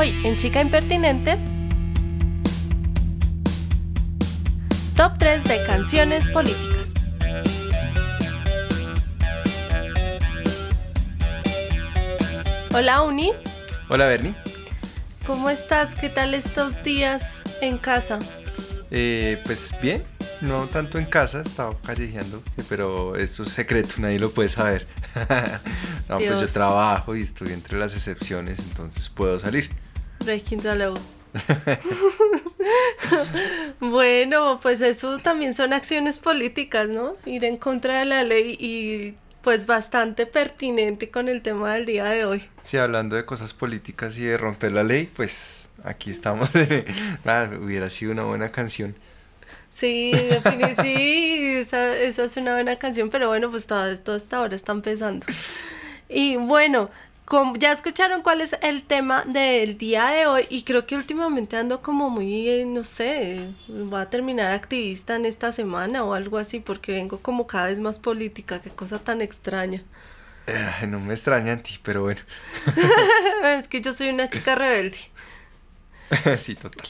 Hoy 0.00 0.18
en 0.24 0.34
Chica 0.38 0.62
Impertinente, 0.62 1.36
top 4.96 5.18
3 5.18 5.44
de 5.44 5.62
canciones 5.66 6.30
políticas. 6.30 6.94
Hola 12.72 13.02
Uni, 13.02 13.32
Hola 13.90 14.06
Bernie. 14.06 14.34
¿cómo 15.26 15.50
estás? 15.50 15.94
¿Qué 15.94 16.08
tal 16.08 16.32
estos 16.32 16.82
días 16.82 17.42
en 17.60 17.76
casa? 17.76 18.20
Eh, 18.90 19.42
pues 19.44 19.74
bien, 19.82 20.02
no 20.40 20.64
tanto 20.64 20.96
en 20.98 21.04
casa, 21.04 21.42
estaba 21.42 21.76
callejeando, 21.84 22.42
eh, 22.56 22.62
pero 22.70 23.16
esto 23.16 23.42
es 23.42 23.52
secreto, 23.52 23.96
nadie 23.98 24.18
lo 24.18 24.30
puede 24.30 24.48
saber. 24.48 24.86
no, 26.08 26.16
pues 26.16 26.40
yo 26.40 26.48
trabajo 26.48 27.14
y 27.16 27.20
estoy 27.20 27.52
entre 27.52 27.78
las 27.78 27.92
excepciones, 27.92 28.60
entonces 28.60 29.10
puedo 29.10 29.38
salir. 29.38 29.70
Law. 30.76 30.94
bueno, 33.80 34.58
pues 34.60 34.80
eso 34.80 35.18
también 35.18 35.54
son 35.54 35.72
acciones 35.72 36.18
políticas, 36.18 36.88
¿no? 36.88 37.14
Ir 37.24 37.44
en 37.44 37.56
contra 37.56 38.00
de 38.00 38.04
la 38.04 38.24
ley 38.24 38.56
y 38.58 39.14
pues 39.42 39.66
bastante 39.66 40.26
pertinente 40.26 41.10
con 41.10 41.28
el 41.28 41.42
tema 41.42 41.74
del 41.74 41.86
día 41.86 42.04
de 42.04 42.24
hoy. 42.24 42.48
Sí, 42.62 42.76
hablando 42.76 43.16
de 43.16 43.24
cosas 43.24 43.52
políticas 43.52 44.18
y 44.18 44.24
de 44.24 44.36
romper 44.36 44.72
la 44.72 44.82
ley, 44.82 45.08
pues 45.14 45.70
aquí 45.84 46.10
estamos. 46.10 46.50
Ah, 47.24 47.48
hubiera 47.60 47.88
sido 47.90 48.12
una 48.12 48.24
buena 48.24 48.50
canción. 48.50 48.94
Sí, 49.72 50.12
sí, 50.82 51.54
esa, 51.56 51.96
esa 51.96 52.24
es 52.24 52.36
una 52.36 52.54
buena 52.54 52.76
canción, 52.76 53.08
pero 53.08 53.28
bueno, 53.28 53.50
pues 53.50 53.66
todo 53.66 53.88
esto 53.88 54.12
hasta 54.12 54.38
ahora 54.38 54.56
está 54.56 54.72
empezando. 54.72 55.26
Y 56.08 56.36
bueno, 56.36 56.90
como 57.30 57.54
ya 57.54 57.70
escucharon 57.70 58.22
cuál 58.22 58.40
es 58.40 58.56
el 58.60 58.82
tema 58.82 59.24
del 59.24 59.78
día 59.78 60.08
de 60.08 60.26
hoy 60.26 60.46
y 60.50 60.64
creo 60.64 60.84
que 60.84 60.96
últimamente 60.96 61.56
ando 61.56 61.80
como 61.80 62.10
muy, 62.10 62.64
no 62.64 62.82
sé, 62.82 63.54
voy 63.68 64.00
a 64.00 64.10
terminar 64.10 64.50
activista 64.50 65.14
en 65.14 65.24
esta 65.24 65.52
semana 65.52 66.02
o 66.02 66.14
algo 66.14 66.38
así 66.38 66.58
porque 66.58 66.90
vengo 66.90 67.20
como 67.20 67.46
cada 67.46 67.66
vez 67.66 67.78
más 67.78 68.00
política, 68.00 68.60
qué 68.60 68.70
cosa 68.70 68.98
tan 68.98 69.20
extraña. 69.20 69.84
Eh, 70.48 70.88
no 70.88 70.98
me 70.98 71.14
extraña 71.14 71.52
en 71.52 71.62
ti, 71.62 71.78
pero 71.84 72.02
bueno. 72.02 72.20
Es 73.44 73.68
que 73.68 73.80
yo 73.80 73.92
soy 73.92 74.08
una 74.08 74.28
chica 74.28 74.56
rebelde. 74.56 74.98
sí, 76.36 76.56
total. 76.56 76.88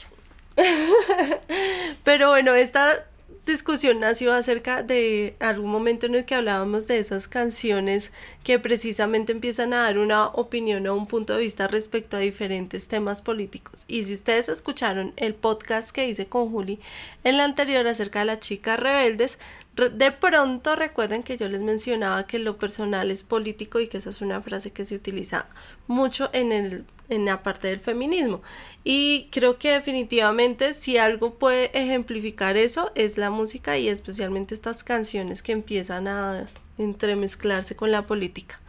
Pero 2.03 2.29
bueno, 2.29 2.55
esta 2.55 3.05
discusión 3.45 3.99
nació 3.99 4.33
acerca 4.33 4.83
de 4.83 5.35
algún 5.39 5.69
momento 5.71 6.05
en 6.05 6.15
el 6.15 6.25
que 6.25 6.35
hablábamos 6.35 6.87
de 6.87 6.99
esas 6.99 7.27
canciones 7.27 8.11
que 8.43 8.59
precisamente 8.59 9.31
empiezan 9.31 9.73
a 9.73 9.81
dar 9.81 9.97
una 9.97 10.27
opinión 10.27 10.87
o 10.87 10.95
un 10.95 11.07
punto 11.07 11.33
de 11.33 11.39
vista 11.41 11.67
respecto 11.67 12.17
a 12.17 12.21
diferentes 12.21 12.87
temas 12.87 13.21
políticos. 13.21 13.85
Y 13.87 14.03
si 14.03 14.13
ustedes 14.13 14.49
escucharon 14.49 15.13
el 15.15 15.33
podcast 15.35 15.91
que 15.91 16.07
hice 16.07 16.27
con 16.27 16.51
Juli 16.51 16.79
en 17.23 17.37
la 17.37 17.45
anterior 17.45 17.87
acerca 17.87 18.19
de 18.19 18.25
las 18.25 18.39
chicas 18.39 18.79
rebeldes, 18.79 19.39
re- 19.75 19.89
de 19.89 20.11
pronto 20.11 20.75
recuerden 20.75 21.23
que 21.23 21.37
yo 21.37 21.47
les 21.47 21.61
mencionaba 21.61 22.27
que 22.27 22.39
lo 22.39 22.57
personal 22.57 23.11
es 23.11 23.23
político 23.23 23.79
y 23.79 23.87
que 23.87 23.97
esa 23.97 24.09
es 24.11 24.21
una 24.21 24.41
frase 24.41 24.71
que 24.71 24.85
se 24.85 24.95
utiliza 24.95 25.47
mucho 25.91 26.29
en 26.33 26.51
el 26.51 26.85
en 27.11 27.25
la 27.25 27.43
parte 27.43 27.67
del 27.67 27.79
feminismo. 27.79 28.41
Y 28.83 29.27
creo 29.31 29.59
que 29.59 29.71
definitivamente 29.71 30.73
si 30.73 30.97
algo 30.97 31.35
puede 31.35 31.77
ejemplificar 31.77 32.57
eso 32.57 32.91
es 32.95 33.17
la 33.17 33.29
música 33.29 33.77
y 33.77 33.89
especialmente 33.89 34.55
estas 34.55 34.83
canciones 34.83 35.43
que 35.43 35.51
empiezan 35.51 36.07
a 36.07 36.47
entremezclarse 36.77 37.75
con 37.75 37.91
la 37.91 38.07
política. 38.07 38.59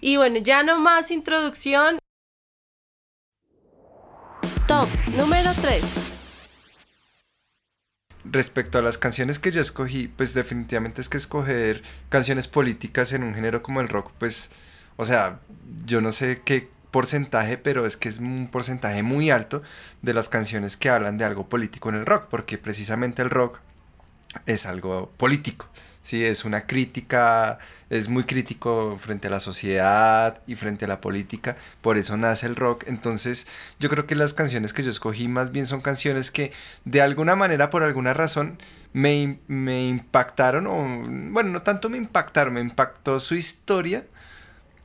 Y 0.00 0.16
bueno, 0.16 0.38
ya 0.38 0.62
no 0.62 0.78
más 0.78 1.10
introducción. 1.10 1.98
Top 4.66 4.88
número 5.16 5.50
3. 5.60 6.12
Respecto 8.24 8.78
a 8.78 8.82
las 8.82 8.98
canciones 8.98 9.38
que 9.38 9.50
yo 9.50 9.60
escogí, 9.60 10.06
pues 10.06 10.32
definitivamente 10.32 11.00
es 11.00 11.08
que 11.08 11.16
escoger 11.16 11.82
canciones 12.08 12.46
políticas 12.46 13.12
en 13.12 13.24
un 13.24 13.34
género 13.34 13.62
como 13.62 13.80
el 13.80 13.88
rock, 13.88 14.12
pues, 14.18 14.50
o 15.00 15.04
sea, 15.06 15.40
yo 15.86 16.02
no 16.02 16.12
sé 16.12 16.42
qué 16.44 16.68
porcentaje, 16.90 17.56
pero 17.56 17.86
es 17.86 17.96
que 17.96 18.10
es 18.10 18.18
un 18.18 18.48
porcentaje 18.52 19.02
muy 19.02 19.30
alto 19.30 19.62
de 20.02 20.12
las 20.12 20.28
canciones 20.28 20.76
que 20.76 20.90
hablan 20.90 21.16
de 21.16 21.24
algo 21.24 21.48
político 21.48 21.88
en 21.88 21.94
el 21.94 22.04
rock, 22.04 22.26
porque 22.28 22.58
precisamente 22.58 23.22
el 23.22 23.30
rock 23.30 23.60
es 24.44 24.66
algo 24.66 25.10
político. 25.16 25.70
Sí, 26.02 26.22
es 26.22 26.44
una 26.44 26.66
crítica, 26.66 27.58
es 27.88 28.10
muy 28.10 28.24
crítico 28.24 28.98
frente 29.00 29.28
a 29.28 29.30
la 29.30 29.40
sociedad 29.40 30.42
y 30.46 30.54
frente 30.54 30.84
a 30.84 30.88
la 30.88 31.00
política, 31.00 31.56
por 31.80 31.96
eso 31.96 32.18
nace 32.18 32.46
el 32.46 32.56
rock. 32.56 32.84
Entonces, 32.86 33.46
yo 33.78 33.88
creo 33.88 34.06
que 34.06 34.14
las 34.14 34.34
canciones 34.34 34.74
que 34.74 34.82
yo 34.82 34.90
escogí 34.90 35.28
más 35.28 35.50
bien 35.50 35.66
son 35.66 35.80
canciones 35.80 36.30
que 36.30 36.52
de 36.84 37.00
alguna 37.00 37.36
manera, 37.36 37.70
por 37.70 37.84
alguna 37.84 38.12
razón, 38.12 38.58
me, 38.92 39.38
me 39.46 39.88
impactaron, 39.88 40.66
o 40.66 41.32
bueno, 41.32 41.48
no 41.52 41.62
tanto 41.62 41.88
me 41.88 41.96
impactaron, 41.96 42.52
me 42.52 42.60
impactó 42.60 43.18
su 43.18 43.34
historia 43.34 44.04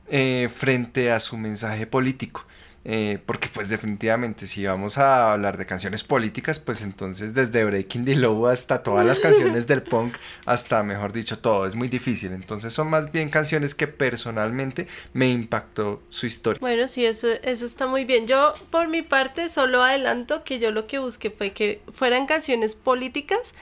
eh, 0.08 0.48
frente 0.54 1.10
a 1.12 1.20
su 1.20 1.36
mensaje 1.36 1.86
político. 1.86 2.46
Eh, 2.88 3.18
porque 3.26 3.48
pues 3.52 3.68
definitivamente 3.68 4.46
si 4.46 4.64
vamos 4.64 4.96
a 4.96 5.32
hablar 5.32 5.58
de 5.58 5.66
canciones 5.66 6.04
políticas, 6.04 6.60
pues 6.60 6.82
entonces 6.82 7.34
desde 7.34 7.64
Breaking 7.64 8.04
the 8.04 8.14
Law 8.14 8.46
hasta 8.46 8.84
todas 8.84 9.04
las 9.04 9.18
canciones 9.18 9.66
del 9.66 9.82
punk, 9.82 10.14
hasta 10.44 10.84
mejor 10.84 11.12
dicho 11.12 11.40
todo, 11.40 11.66
es 11.66 11.74
muy 11.74 11.88
difícil. 11.88 12.30
Entonces 12.32 12.72
son 12.72 12.88
más 12.88 13.10
bien 13.10 13.28
canciones 13.28 13.74
que 13.74 13.88
personalmente 13.88 14.86
me 15.14 15.28
impactó 15.28 16.00
su 16.10 16.26
historia. 16.26 16.60
Bueno, 16.60 16.86
sí, 16.86 17.04
eso, 17.04 17.26
eso 17.42 17.66
está 17.66 17.88
muy 17.88 18.04
bien. 18.04 18.28
Yo, 18.28 18.54
por 18.70 18.86
mi 18.86 19.02
parte, 19.02 19.48
solo 19.48 19.82
adelanto 19.82 20.44
que 20.44 20.60
yo 20.60 20.70
lo 20.70 20.86
que 20.86 21.00
busqué 21.00 21.30
fue 21.30 21.50
que 21.52 21.82
fueran 21.92 22.26
canciones 22.26 22.76
políticas, 22.76 23.52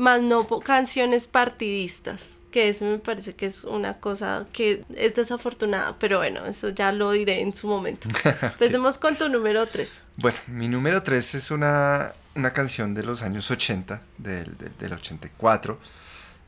más 0.00 0.22
no 0.22 0.46
canciones 0.60 1.26
partidistas, 1.26 2.40
que 2.50 2.70
eso 2.70 2.86
me 2.86 2.98
parece 2.98 3.34
que 3.34 3.44
es 3.44 3.64
una 3.64 3.98
cosa 3.98 4.46
que 4.50 4.82
es 4.96 5.14
desafortunada, 5.14 5.96
pero 5.98 6.18
bueno, 6.18 6.46
eso 6.46 6.70
ya 6.70 6.90
lo 6.90 7.10
diré 7.12 7.42
en 7.42 7.52
su 7.52 7.68
momento. 7.68 8.08
Empecemos 8.42 8.96
con 8.96 9.16
tu 9.16 9.28
número 9.28 9.66
3. 9.66 10.00
Bueno, 10.16 10.38
mi 10.46 10.68
número 10.68 11.02
3 11.02 11.34
es 11.34 11.50
una, 11.50 12.14
una 12.34 12.50
canción 12.52 12.94
de 12.94 13.04
los 13.04 13.22
años 13.22 13.50
80, 13.50 14.00
del, 14.16 14.56
del, 14.56 14.78
del 14.78 14.92
84, 14.94 15.78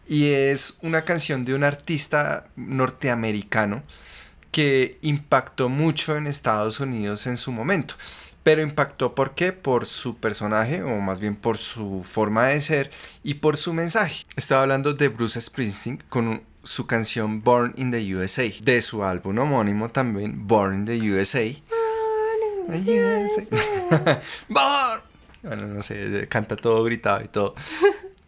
y 0.08 0.32
es 0.32 0.78
una 0.80 1.04
canción 1.04 1.44
de 1.44 1.54
un 1.54 1.62
artista 1.62 2.46
norteamericano 2.56 3.82
que 4.50 4.98
impactó 5.02 5.69
mucho 5.69 6.16
en 6.16 6.26
Estados 6.26 6.80
Unidos 6.80 7.26
en 7.26 7.36
su 7.36 7.52
momento. 7.52 7.96
Pero 8.42 8.62
impactó 8.62 9.14
¿por 9.14 9.34
qué? 9.34 9.53
Por 9.53 9.86
su 9.86 10.16
personaje, 10.16 10.82
o 10.82 11.00
más 11.00 11.20
bien 11.20 11.36
por 11.36 11.58
su 11.58 12.03
forma 12.04 12.47
de 12.47 12.60
ser 12.60 12.91
y 13.22 13.34
por 13.34 13.56
su 13.56 13.72
mensaje. 13.72 14.25
Estaba 14.36 14.62
hablando 14.62 14.94
de 14.94 15.08
Bruce 15.08 15.41
Springsteen 15.41 16.03
con 16.08 16.42
su 16.64 16.86
canción 16.86 17.42
Born 17.42 17.75
in 17.76 17.91
the 17.91 18.16
USA, 18.16 18.44
de 18.60 18.82
su 18.82 19.04
álbum 19.04 19.38
homónimo 19.38 19.88
también, 19.91 20.47
Born 20.47 20.75
in 20.75 20.84
the 20.86 21.10
USA. 21.10 21.44
Born. 24.48 25.02
Bueno, 25.42 25.66
no 25.66 25.82
sé, 25.82 26.28
canta 26.28 26.56
todo 26.56 26.84
gritado 26.84 27.25
y 27.25 27.28
todo. 27.28 27.54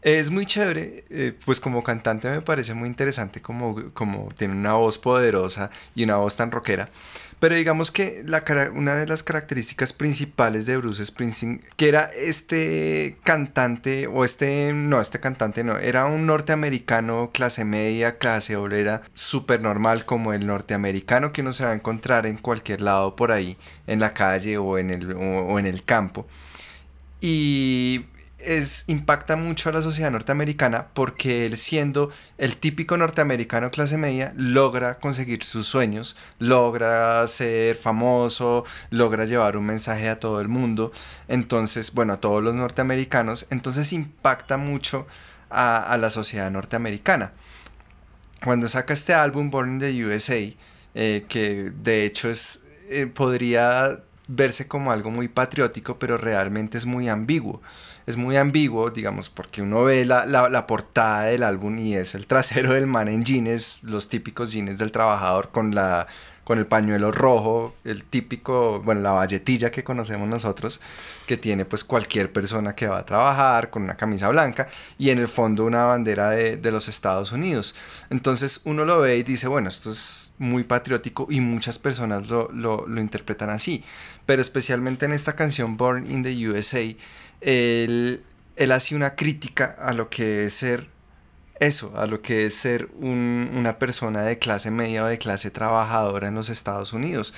Es 0.03 0.31
muy 0.31 0.45
chévere, 0.45 1.05
eh, 1.09 1.33
pues 1.47 1.61
como 1.61 1.83
cantante 1.83 2.29
me 2.29 2.43
parece 2.43 2.75
muy 2.75 2.89
interesante 2.89 3.41
como, 3.41 3.91
como 3.95 4.29
tiene 4.37 4.53
una 4.53 4.75
voz 4.75 4.99
poderosa 4.99 5.71
y 5.95 6.05
una 6.05 6.17
voz 6.17 6.37
tan 6.37 6.51
rockera. 6.51 6.91
Pero 7.45 7.57
digamos 7.57 7.91
que 7.91 8.25
una 8.73 8.95
de 8.95 9.07
las 9.07 9.23
características 9.23 9.93
principales 9.93 10.65
de 10.65 10.79
Bruce 10.79 11.05
Springsteen, 11.05 11.61
que 11.77 11.89
era 11.89 12.05
este 12.05 13.19
cantante, 13.23 14.07
o 14.07 14.25
este, 14.25 14.73
no, 14.73 14.99
este 14.99 15.21
cantante 15.21 15.63
no, 15.63 15.77
era 15.77 16.07
un 16.07 16.25
norteamericano 16.25 17.33
clase 17.35 17.67
media, 17.67 18.17
clase 18.17 18.57
obrera, 18.57 19.03
súper 19.13 19.61
normal 19.61 20.07
como 20.07 20.33
el 20.33 20.47
norteamericano 20.47 21.35
que 21.35 21.43
uno 21.43 21.53
se 21.53 21.65
va 21.65 21.73
a 21.73 21.75
encontrar 21.75 22.25
en 22.25 22.39
cualquier 22.39 22.81
lado 22.81 23.15
por 23.15 23.31
ahí, 23.31 23.59
en 23.87 24.01
la 24.01 24.15
calle 24.15 24.57
o 24.57 24.79
en 24.79 24.89
el, 24.89 25.13
o 25.13 25.59
en 25.59 25.67
el 25.67 25.85
campo. 25.85 26.27
Y 27.21 28.07
es, 28.45 28.85
impacta 28.87 29.37
mucho 29.37 29.69
a 29.69 29.73
la 29.73 29.83
sociedad 29.83 30.11
norteamericana 30.11 30.89
porque 30.95 31.47
él 31.47 31.57
siendo 31.57 32.11
el 32.39 32.57
típico 32.57 32.97
norteamericano 32.97 33.71
clase 33.71 33.97
media 33.97 34.33
logra 34.37 34.99
conseguir 34.99 35.45
sus 35.45 35.67
sueños, 35.67 36.17
logra 36.39 37.27
ser 37.29 37.77
famoso, 37.77 38.65
logra 38.91 39.25
llevar 39.25 39.57
un 39.57 39.67
mensaje 39.67 40.09
a 40.09 40.21
todo 40.21 40.41
el 40.41 40.49
mundo, 40.49 40.93
entonces, 41.29 41.93
bueno, 41.93 42.15
a 42.15 42.21
todos 42.21 42.43
los 42.43 42.55
norteamericanos, 42.55 43.47
entonces 43.51 43.93
impacta 43.93 44.57
mucho 44.57 45.07
a, 45.51 45.97
la 45.99 46.11
sociedad 46.11 46.51
norteamericana. 46.51 47.33
Cuando 48.43 48.69
saca 48.69 48.93
este 48.93 49.15
álbum 49.15 49.51
Born 49.51 49.75
in 49.75 49.79
the 49.81 50.05
USA, 50.05 50.55
eh, 50.95 51.25
que 51.29 51.73
de 51.83 52.05
hecho 52.05 52.29
es, 52.29 52.65
eh, 52.91 53.07
podría 53.07 54.01
verse 54.27 54.67
como 54.67 54.93
algo 54.93 55.11
muy 55.11 55.29
patriótico, 55.29 55.99
pero 55.99 56.19
realmente 56.19 56.79
es 56.79 56.87
muy 56.87 57.09
ambiguo. 57.09 57.63
Es 58.07 58.17
muy 58.17 58.37
ambiguo, 58.37 58.91
digamos, 58.91 59.31
porque 59.31 59.63
uno 59.63 59.83
ve 59.85 60.05
la, 60.05 60.27
la- 60.27 60.67
portada 60.67 61.23
del 61.25 61.43
álbum 61.43 61.79
y 61.79 61.95
es 61.95 62.15
el 62.15 62.27
trasero 62.27 62.75
del 62.75 62.87
man 62.87 63.09
en 63.09 63.25
jeans, 63.25 63.83
los 63.83 64.09
típicos 64.09 64.53
jeans 64.53 64.79
del 64.79 64.93
trabajador 64.93 65.51
con 65.51 65.75
la 65.75 66.07
con 66.45 66.59
el 66.59 66.67
pañuelo 66.67 67.11
rojo, 67.11 67.75
el 67.85 68.05
típico, 68.05 68.83
bueno, 68.83 69.01
la 69.01 69.13
valletilla 69.13 69.71
que 69.71 69.83
conocemos 69.83 70.29
nosotros, 70.29 70.79
que 71.27 71.39
tiene 71.39 71.65
pues 71.65 71.85
cualquier 71.85 72.31
persona 72.35 72.75
que 72.75 72.87
va 72.87 72.99
a 72.99 73.07
trabajar 73.07 73.71
con 73.71 73.83
una 73.85 73.95
camisa 73.97 74.29
blanca 74.29 74.69
y 74.99 75.09
en 75.09 75.21
el 75.21 75.29
fondo 75.29 75.65
una 75.65 75.85
bandera 75.85 76.29
de, 76.29 76.59
de 76.59 76.71
los 76.71 76.87
Estados 76.89 77.33
Unidos. 77.33 77.75
Entonces 78.11 78.61
uno 78.65 78.85
lo 78.85 79.01
ve 79.01 79.17
y 79.17 79.23
dice, 79.23 79.49
bueno, 79.49 79.71
esto 79.71 79.91
es 79.91 80.33
muy 80.37 80.65
patriótico 80.65 81.29
y 81.31 81.41
muchas 81.41 81.79
personas 81.79 82.29
lo, 82.29 82.51
lo, 82.53 82.87
lo 82.87 83.01
interpretan 83.01 83.49
así, 83.49 83.83
pero 84.27 84.43
especialmente 84.43 85.07
en 85.07 85.13
esta 85.13 85.35
canción 85.37 85.79
Born 85.79 86.11
in 86.11 86.23
the 86.23 86.49
USA, 86.51 86.95
él, 87.45 88.23
él 88.57 88.73
hace 88.73 88.95
una 88.95 89.15
crítica 89.15 89.77
a 89.79 89.93
lo 89.93 90.09
que 90.09 90.47
es 90.47 90.55
ser 90.55 90.89
eso, 91.61 91.93
a 91.97 92.07
lo 92.07 92.21
que 92.21 92.47
es 92.47 92.55
ser 92.55 92.89
un, 92.99 93.51
una 93.55 93.79
persona 93.79 94.23
de 94.23 94.39
clase 94.39 94.71
media 94.71 95.05
o 95.05 95.07
de 95.07 95.19
clase 95.19 95.51
trabajadora 95.51 96.29
en 96.29 96.35
los 96.35 96.49
Estados 96.49 96.93
Unidos. 96.93 97.35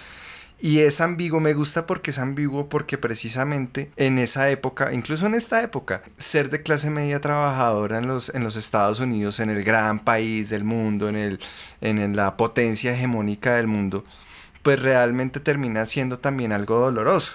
Y 0.59 0.79
es 0.79 1.03
ambiguo, 1.03 1.39
me 1.39 1.53
gusta 1.53 1.87
porque 1.87 2.13
es 2.13 2.19
ambiguo 2.19 2.71
porque 2.71 2.97
precisamente 2.97 3.91
en 3.97 4.19
esa 4.19 4.49
época, 4.49 4.93
incluso 4.95 5.27
en 5.27 5.35
esta 5.35 5.63
época, 5.63 6.03
ser 6.17 6.49
de 6.49 6.63
clase 6.63 6.89
media 6.89 7.21
trabajadora 7.21 7.99
en 7.99 8.07
los, 8.07 8.31
en 8.35 8.43
los 8.43 8.57
Estados 8.57 9.01
Unidos, 9.01 9.39
en 9.41 9.51
el 9.51 9.63
gran 9.65 9.99
país 9.99 10.49
del 10.49 10.65
mundo, 10.65 11.11
en, 11.11 11.17
el, 11.17 11.41
en 11.83 12.17
la 12.17 12.39
potencia 12.39 12.95
hegemónica 12.95 13.57
del 13.57 13.67
mundo, 13.67 14.05
pues 14.63 14.81
realmente 14.81 15.41
termina 15.41 15.85
siendo 15.85 16.19
también 16.21 16.53
algo 16.53 16.79
doloroso. 16.79 17.35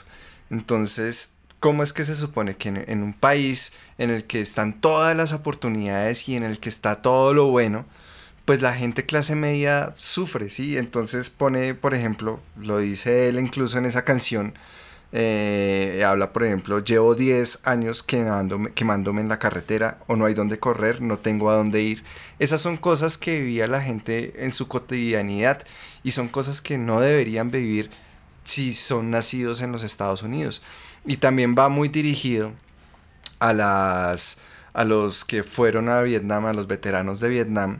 Entonces, 0.49 1.35
¿cómo 1.61 1.83
es 1.83 1.93
que 1.93 2.03
se 2.03 2.15
supone 2.15 2.57
que 2.57 2.69
en, 2.69 3.03
un 3.03 3.13
país 3.13 3.73
en 3.97 4.09
el 4.09 4.25
que 4.25 4.41
están 4.41 4.73
todas 4.73 5.15
las 5.15 5.31
oportunidades 5.31 6.27
y 6.27 6.35
en 6.35 6.43
el 6.43 6.59
que 6.59 6.69
está 6.69 7.01
todo 7.01 7.33
lo 7.33 7.47
bueno, 7.47 7.85
pues 8.45 8.61
la 8.61 8.73
gente 8.73 9.05
clase 9.05 9.35
media 9.35 9.93
sufre, 9.95 10.49
¿sí? 10.49 10.77
Entonces 10.77 11.29
pone, 11.29 11.75
por 11.75 11.93
ejemplo, 11.93 12.41
lo 12.57 12.79
dice 12.79 13.29
él 13.29 13.39
incluso 13.39 13.77
en 13.77 13.85
esa 13.85 14.03
canción, 14.03 14.55
eh, 15.13 16.03
habla, 16.05 16.33
por 16.33 16.43
ejemplo, 16.43 16.79
llevo 16.83 17.15
10 17.15 17.59
años 17.65 18.01
quemándome, 18.01 19.21
en 19.21 19.29
la 19.29 19.39
carretera 19.39 19.99
o 20.07 20.15
no 20.15 20.25
hay 20.25 20.33
donde 20.33 20.57
correr, 20.57 21.01
no 21.01 21.19
tengo 21.19 21.51
a 21.51 21.55
dónde 21.55 21.83
ir. 21.83 22.03
Esas 22.39 22.61
son 22.61 22.77
cosas 22.77 23.17
que 23.19 23.39
vivía 23.39 23.67
la 23.67 23.81
gente 23.81 24.43
en 24.43 24.51
su 24.51 24.67
cotidianidad 24.67 25.63
y 26.03 26.11
son 26.13 26.27
cosas 26.27 26.61
que 26.61 26.79
no 26.79 27.01
deberían 27.01 27.51
vivir 27.51 27.91
si 28.43 28.73
son 28.73 29.11
nacidos 29.11 29.61
en 29.61 29.71
los 29.71 29.83
Estados 29.83 30.23
Unidos. 30.23 30.61
Y 31.05 31.17
también 31.17 31.55
va 31.57 31.69
muy 31.69 31.89
dirigido 31.89 32.51
a 33.39 33.53
las 33.53 34.37
a 34.73 34.85
los 34.85 35.25
que 35.25 35.43
fueron 35.43 35.89
a 35.89 36.01
Vietnam, 36.01 36.45
a 36.45 36.53
los 36.53 36.67
veteranos 36.67 37.19
de 37.19 37.29
Vietnam, 37.29 37.79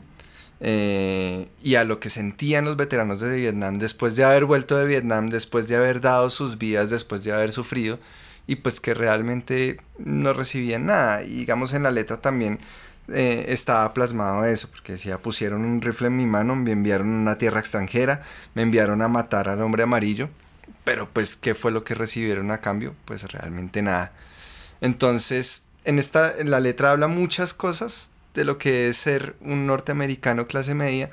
eh, 0.60 1.48
y 1.62 1.74
a 1.74 1.84
lo 1.84 1.98
que 2.00 2.10
sentían 2.10 2.64
los 2.64 2.76
veteranos 2.76 3.20
de 3.20 3.36
Vietnam 3.36 3.78
después 3.78 4.14
de 4.14 4.24
haber 4.24 4.44
vuelto 4.44 4.76
de 4.76 4.86
Vietnam, 4.86 5.28
después 5.28 5.68
de 5.68 5.76
haber 5.76 6.00
dado 6.00 6.30
sus 6.30 6.58
vidas, 6.58 6.90
después 6.90 7.24
de 7.24 7.32
haber 7.32 7.52
sufrido, 7.52 7.98
y 8.46 8.56
pues 8.56 8.80
que 8.80 8.94
realmente 8.94 9.80
no 9.98 10.32
recibían 10.32 10.86
nada. 10.86 11.22
Y 11.24 11.36
digamos 11.36 11.74
en 11.74 11.82
la 11.82 11.90
letra 11.90 12.20
también 12.20 12.58
eh, 13.08 13.46
estaba 13.48 13.92
plasmado 13.94 14.44
eso, 14.44 14.68
porque 14.70 14.92
decía, 14.92 15.20
pusieron 15.20 15.64
un 15.64 15.82
rifle 15.82 16.08
en 16.08 16.16
mi 16.16 16.26
mano, 16.26 16.54
me 16.54 16.70
enviaron 16.72 17.12
a 17.12 17.20
una 17.22 17.38
tierra 17.38 17.60
extranjera, 17.60 18.22
me 18.54 18.62
enviaron 18.62 19.02
a 19.02 19.08
matar 19.08 19.48
al 19.48 19.62
hombre 19.62 19.82
amarillo, 19.82 20.28
pero 20.84 21.08
pues, 21.12 21.36
¿qué 21.36 21.54
fue 21.54 21.72
lo 21.72 21.84
que 21.84 21.94
recibieron 21.94 22.50
a 22.50 22.58
cambio? 22.58 22.94
Pues 23.04 23.30
realmente 23.30 23.82
nada. 23.82 24.12
Entonces, 24.80 25.66
en 25.84 25.98
esta, 25.98 26.36
en 26.36 26.50
la 26.50 26.60
letra 26.60 26.90
habla 26.90 27.08
muchas 27.08 27.54
cosas 27.54 28.10
de 28.34 28.44
lo 28.44 28.58
que 28.58 28.88
es 28.88 28.96
ser 28.96 29.36
un 29.40 29.66
norteamericano 29.66 30.46
clase 30.46 30.74
media. 30.74 31.10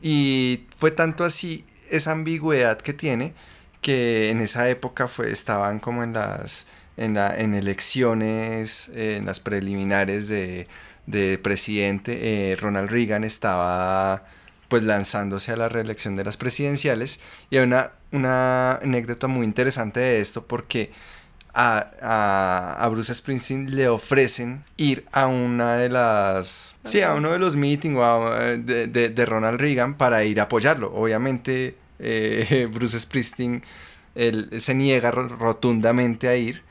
Y 0.00 0.66
fue 0.76 0.90
tanto 0.90 1.24
así 1.24 1.64
esa 1.90 2.12
ambigüedad 2.12 2.78
que 2.78 2.92
tiene 2.92 3.34
que 3.80 4.30
en 4.30 4.40
esa 4.40 4.68
época 4.68 5.08
fue, 5.08 5.32
estaban 5.32 5.80
como 5.80 6.02
en 6.02 6.12
las 6.12 6.66
en, 6.96 7.14
la, 7.14 7.34
en 7.36 7.54
elecciones, 7.54 8.90
en 8.94 9.24
las 9.26 9.40
preliminares 9.40 10.28
de, 10.28 10.68
de 11.06 11.38
presidente. 11.38 12.52
Eh, 12.52 12.56
Ronald 12.56 12.90
Reagan 12.90 13.24
estaba 13.24 14.24
pues 14.68 14.82
lanzándose 14.82 15.52
a 15.52 15.56
la 15.56 15.68
reelección 15.68 16.16
de 16.16 16.24
las 16.24 16.36
presidenciales. 16.36 17.20
Y 17.50 17.56
hay 17.56 17.64
una, 17.64 17.92
una 18.12 18.76
anécdota 18.76 19.26
muy 19.26 19.44
interesante 19.44 20.00
de 20.00 20.20
esto 20.20 20.46
porque 20.46 20.90
a, 21.54 22.76
a, 22.80 22.88
Bruce 22.88 23.12
Springsteen 23.12 23.74
le 23.74 23.88
ofrecen 23.88 24.64
ir 24.76 25.06
a 25.12 25.26
una 25.26 25.76
de 25.76 25.88
las... 25.88 26.78
Sí, 26.84 27.00
a 27.00 27.14
uno 27.14 27.32
de 27.32 27.38
los 27.38 27.56
meetings 27.56 27.98
de, 28.64 28.86
de, 28.86 29.08
de, 29.08 29.26
Ronald 29.26 29.60
Reagan 29.60 29.94
para 29.94 30.22
ir 30.24 30.40
a 30.40 30.44
apoyarlo. 30.44 30.94
Obviamente 30.94 31.76
eh, 31.98 32.68
Bruce 32.72 33.00
Springsteen 33.00 33.62
él, 34.14 34.48
se 34.60 34.74
niega 34.74 35.10
rotundamente 35.10 36.28
a 36.28 36.36
ir, 36.36 36.62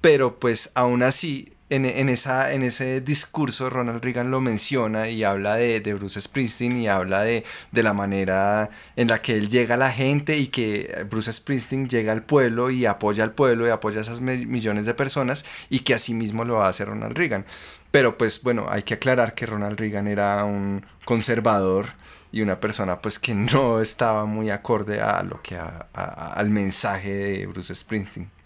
pero 0.00 0.38
pues 0.38 0.70
aún 0.74 1.02
así 1.02 1.52
en, 1.74 2.08
esa, 2.08 2.52
en 2.52 2.62
ese 2.62 3.00
discurso 3.00 3.70
Ronald 3.70 4.02
Reagan 4.02 4.30
lo 4.30 4.40
menciona 4.40 5.08
y 5.08 5.24
habla 5.24 5.56
de, 5.56 5.80
Bruce 5.94 6.20
Springsteen 6.20 6.76
y 6.76 6.88
habla 6.88 7.22
de, 7.22 7.44
la 7.72 7.92
manera 7.94 8.70
en 8.96 9.08
la 9.08 9.22
que 9.22 9.36
él 9.38 9.48
llega 9.48 9.74
a 9.74 9.78
la 9.78 9.90
gente 9.90 10.36
y 10.36 10.48
que 10.48 11.06
Bruce 11.08 11.32
Springsteen 11.32 11.88
llega 11.88 12.12
al 12.12 12.22
pueblo 12.22 12.70
y 12.70 12.86
apoya 12.86 13.24
al 13.24 13.32
pueblo 13.32 13.66
y 13.66 13.70
apoya 13.70 13.98
a 13.98 14.02
esas 14.02 14.20
millones 14.20 14.86
de 14.86 14.94
personas 14.94 15.44
y 15.70 15.80
que 15.80 15.96
mismo 16.12 16.44
lo 16.44 16.62
hace 16.62 16.84
Ronald 16.84 17.16
Reagan. 17.16 17.46
Pero 17.90 18.18
pues 18.18 18.42
bueno, 18.42 18.66
hay 18.68 18.82
que 18.82 18.94
aclarar 18.94 19.34
que 19.34 19.46
Ronald 19.46 19.78
Reagan 19.78 20.08
era 20.08 20.44
un 20.44 20.84
conservador 21.04 21.86
y 22.32 22.40
una 22.40 22.58
persona 22.60 23.00
pues 23.00 23.18
que 23.18 23.34
no 23.34 23.80
estaba 23.80 24.24
muy 24.24 24.50
acorde 24.50 25.00
a 25.00 25.22
lo 25.22 25.40
que 25.42 25.58
al 25.92 26.50
mensaje 26.50 27.14
de 27.14 27.46
Bruce 27.46 27.74
Springsteen. 27.74 28.41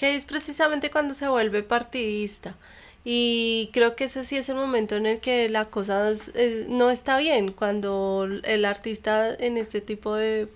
Es 0.00 0.06
que 0.06 0.16
es 0.16 0.24
precisamente 0.24 0.90
cuando 0.90 1.12
se 1.12 1.28
vuelve 1.28 1.62
partidista. 1.62 2.56
Y 3.04 3.68
creo 3.74 3.96
que 3.96 4.04
ese 4.04 4.24
sí 4.24 4.36
es 4.36 4.48
el 4.48 4.56
momento 4.56 4.96
en 4.96 5.04
el 5.04 5.20
que 5.20 5.50
la 5.50 5.66
cosa 5.66 6.10
no 6.68 6.88
está 6.90 7.18
bien, 7.18 7.52
cuando 7.52 8.26
el 8.44 8.64
artista 8.64 9.34
en 9.34 9.58
este 9.58 9.82
tipo 9.82 10.14
de 10.14 10.48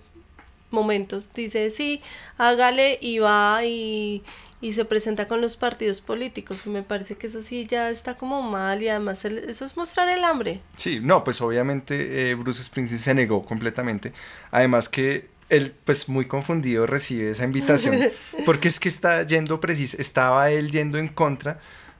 momentos 0.71 1.31
dice, 1.33 1.69
sí, 1.69 2.01
hágale 2.39 2.97
y 3.01 3.19
va 3.19 3.63
y, 3.63 4.23
se 4.71 4.83
presenta 4.83 5.27
con 5.27 5.41
los 5.41 5.57
partidos 5.57 6.01
políticos. 6.01 6.65
me 6.65 6.81
parece 6.81 7.15
que 7.15 7.27
eso 7.27 7.39
sí 7.39 7.67
ya 7.67 7.91
está 7.91 8.15
como 8.15 8.41
mal 8.41 8.81
y 8.81 8.89
además 8.89 9.23
eso 9.25 9.63
es 9.63 9.77
mostrar 9.77 10.09
el 10.09 10.23
hambre. 10.23 10.59
Sí, 10.75 10.99
no, 10.99 11.23
pues 11.23 11.39
obviamente 11.39 12.31
eh, 12.31 12.33
Bruce 12.33 12.63
Springsteen 12.63 12.99
se 12.99 13.13
negó 13.13 13.45
completamente. 13.45 14.11
Además 14.49 14.89
que 14.89 15.34
él 15.49 15.73
pues 15.83 16.09
muy 16.09 16.25
confundido 16.25 16.87
recibe 16.87 17.29
esa 17.29 17.43
invitación 17.43 17.99
porque 18.45 18.67
es 18.67 18.79
que 18.79 18.89
está 18.89 19.23
yendo 19.23 19.59
precis 19.59 19.93
estaba 19.93 20.49
él 20.49 20.71
yendo 20.71 20.97
en 20.97 21.07
contra 21.07 21.59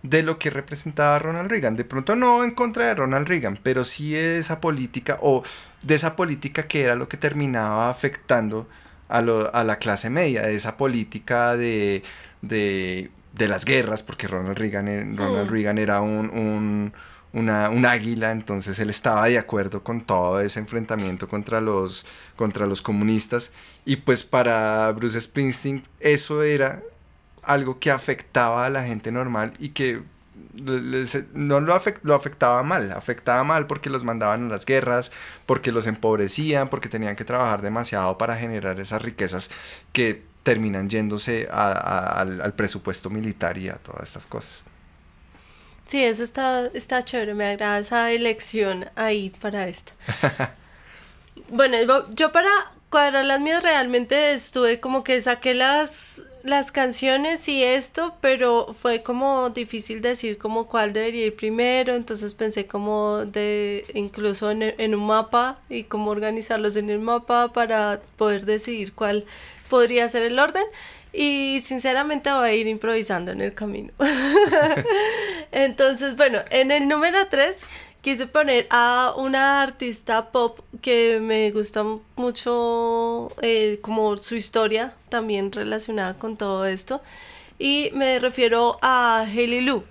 de 0.09 0.23
lo 0.23 0.37
que 0.37 0.49
representaba 0.49 1.19
Ronald 1.19 1.49
Reagan. 1.49 1.75
De 1.75 1.83
pronto 1.83 2.15
no 2.15 2.43
en 2.43 2.51
contra 2.51 2.87
de 2.87 2.95
Ronald 2.95 3.27
Reagan, 3.27 3.59
pero 3.61 3.83
sí 3.83 4.11
de 4.11 4.37
esa 4.37 4.61
política 4.61 5.17
o 5.21 5.43
de 5.83 5.95
esa 5.95 6.15
política 6.15 6.67
que 6.67 6.83
era 6.83 6.95
lo 6.95 7.09
que 7.09 7.17
terminaba 7.17 7.89
afectando 7.89 8.67
a, 9.07 9.21
lo, 9.21 9.53
a 9.53 9.63
la 9.63 9.77
clase 9.77 10.09
media, 10.09 10.43
de 10.43 10.55
esa 10.55 10.77
política 10.77 11.55
de, 11.55 12.03
de, 12.41 13.11
de 13.33 13.47
las 13.47 13.65
guerras, 13.65 14.03
porque 14.03 14.27
Ronald 14.27 14.57
Reagan, 14.57 15.17
Ronald 15.17 15.49
mm. 15.49 15.53
Reagan 15.53 15.77
era 15.77 16.01
un 16.01 16.93
una, 17.35 17.69
un 17.69 17.85
águila, 17.85 18.31
entonces 18.31 18.79
él 18.79 18.89
estaba 18.89 19.25
de 19.27 19.37
acuerdo 19.37 19.83
con 19.83 20.01
todo 20.01 20.39
ese 20.39 20.59
enfrentamiento 20.59 21.27
contra 21.27 21.59
los, 21.59 22.05
contra 22.37 22.65
los 22.65 22.81
comunistas 22.81 23.51
y 23.83 23.97
pues 23.97 24.23
para 24.23 24.89
Bruce 24.93 25.19
Springsteen 25.19 25.83
eso 25.99 26.43
era 26.43 26.81
algo 27.43 27.77
que 27.77 27.91
afectaba 27.91 28.65
a 28.65 28.69
la 28.69 28.83
gente 28.83 29.11
normal 29.11 29.51
y 29.59 29.69
que 29.69 30.01
no 31.33 31.59
lo, 31.59 31.81
lo 32.03 32.15
afectaba 32.15 32.63
mal, 32.63 32.93
afectaba 32.93 33.43
mal 33.43 33.67
porque 33.67 33.89
los 33.89 34.05
mandaban 34.05 34.45
a 34.45 34.49
las 34.49 34.65
guerras, 34.65 35.11
porque 35.45 35.73
los 35.73 35.87
empobrecían, 35.87 36.69
porque 36.69 36.87
tenían 36.87 37.17
que 37.17 37.25
trabajar 37.25 37.61
demasiado 37.61 38.17
para 38.17 38.37
generar 38.37 38.79
esas 38.79 39.01
riquezas 39.01 39.49
que 39.91 40.23
terminan 40.43 40.89
yéndose 40.89 41.49
al, 41.51 42.39
al 42.39 42.53
presupuesto 42.53 43.09
militar 43.09 43.57
y 43.57 43.67
a 43.67 43.75
todas 43.75 44.03
estas 44.03 44.25
cosas. 44.25 44.63
Sí, 45.85 46.03
eso 46.03 46.23
está, 46.23 46.67
está 46.73 47.03
chévere, 47.03 47.35
me 47.35 47.45
agrada 47.45 47.79
esa 47.79 48.11
elección 48.11 48.89
ahí 48.95 49.29
para 49.29 49.67
esta. 49.67 49.91
bueno, 51.49 51.77
yo 52.13 52.31
para 52.31 52.49
cuadrar 52.89 53.25
las 53.25 53.39
mías 53.39 53.61
realmente 53.61 54.33
estuve 54.33 54.79
como 54.79 55.03
que 55.03 55.21
saqué 55.21 55.53
las, 55.53 56.23
las 56.43 56.71
canciones 56.71 57.47
y 57.49 57.63
esto, 57.63 58.15
pero 58.19 58.75
fue 58.79 59.03
como 59.03 59.51
difícil 59.51 60.01
decir 60.01 60.39
como 60.39 60.67
cuál 60.67 60.91
debería 60.93 61.27
ir 61.27 61.35
primero, 61.35 61.93
entonces 61.93 62.33
pensé 62.33 62.65
como 62.65 63.25
de 63.25 63.85
incluso 63.93 64.49
en, 64.49 64.63
en 64.63 64.95
un 64.95 65.05
mapa 65.05 65.59
y 65.69 65.83
cómo 65.83 66.09
organizarlos 66.09 66.77
en 66.77 66.89
el 66.89 66.99
mapa 66.99 67.53
para 67.53 68.01
poder 68.17 68.45
decidir 68.45 68.93
cuál 68.93 69.23
podría 69.69 70.07
ser 70.09 70.23
el 70.23 70.39
orden. 70.39 70.63
Y 71.15 71.61
sinceramente 71.61 72.31
voy 72.31 72.49
a 72.49 72.53
ir 72.53 72.67
improvisando 72.67 73.31
en 73.31 73.41
el 73.41 73.53
camino. 73.53 73.93
Entonces, 75.51 76.17
bueno, 76.17 76.39
en 76.49 76.71
el 76.71 76.87
número 76.87 77.27
3 77.29 77.65
quise 78.01 78.27
poner 78.27 78.67
a 78.69 79.13
una 79.17 79.61
artista 79.61 80.31
pop 80.31 80.59
que 80.81 81.19
me 81.21 81.51
gusta 81.51 81.83
mucho 82.17 83.31
eh, 83.41 83.79
como 83.81 84.17
su 84.17 84.35
historia 84.35 84.95
también 85.09 85.51
relacionada 85.51 86.15
con 86.15 86.37
todo 86.37 86.65
esto 86.65 87.01
y 87.57 87.89
me 87.93 88.19
refiero 88.19 88.77
a 88.81 89.21
Hailey 89.21 89.61
Lu. 89.61 89.83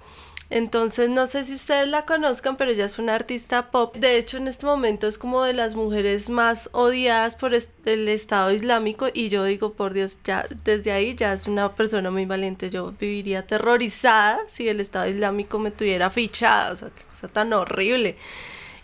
Entonces, 0.54 1.08
no 1.08 1.26
sé 1.26 1.44
si 1.44 1.54
ustedes 1.54 1.88
la 1.88 2.06
conozcan, 2.06 2.56
pero 2.56 2.70
ella 2.70 2.84
es 2.84 3.00
una 3.00 3.16
artista 3.16 3.72
pop. 3.72 3.96
De 3.96 4.16
hecho, 4.16 4.36
en 4.36 4.46
este 4.46 4.64
momento 4.66 5.08
es 5.08 5.18
como 5.18 5.42
de 5.42 5.52
las 5.52 5.74
mujeres 5.74 6.30
más 6.30 6.70
odiadas 6.70 7.34
por 7.34 7.52
el 7.54 8.08
Estado 8.08 8.52
Islámico. 8.52 9.08
Y 9.12 9.30
yo 9.30 9.42
digo, 9.42 9.72
por 9.72 9.94
Dios, 9.94 10.20
ya 10.22 10.46
desde 10.62 10.92
ahí 10.92 11.16
ya 11.16 11.32
es 11.32 11.48
una 11.48 11.72
persona 11.72 12.12
muy 12.12 12.24
valiente. 12.24 12.70
Yo 12.70 12.92
viviría 12.92 13.40
aterrorizada 13.40 14.42
si 14.46 14.68
el 14.68 14.78
Estado 14.78 15.08
Islámico 15.08 15.58
me 15.58 15.72
tuviera 15.72 16.08
fichada. 16.08 16.70
O 16.70 16.76
sea, 16.76 16.90
qué 16.90 17.02
cosa 17.02 17.26
tan 17.26 17.52
horrible. 17.52 18.16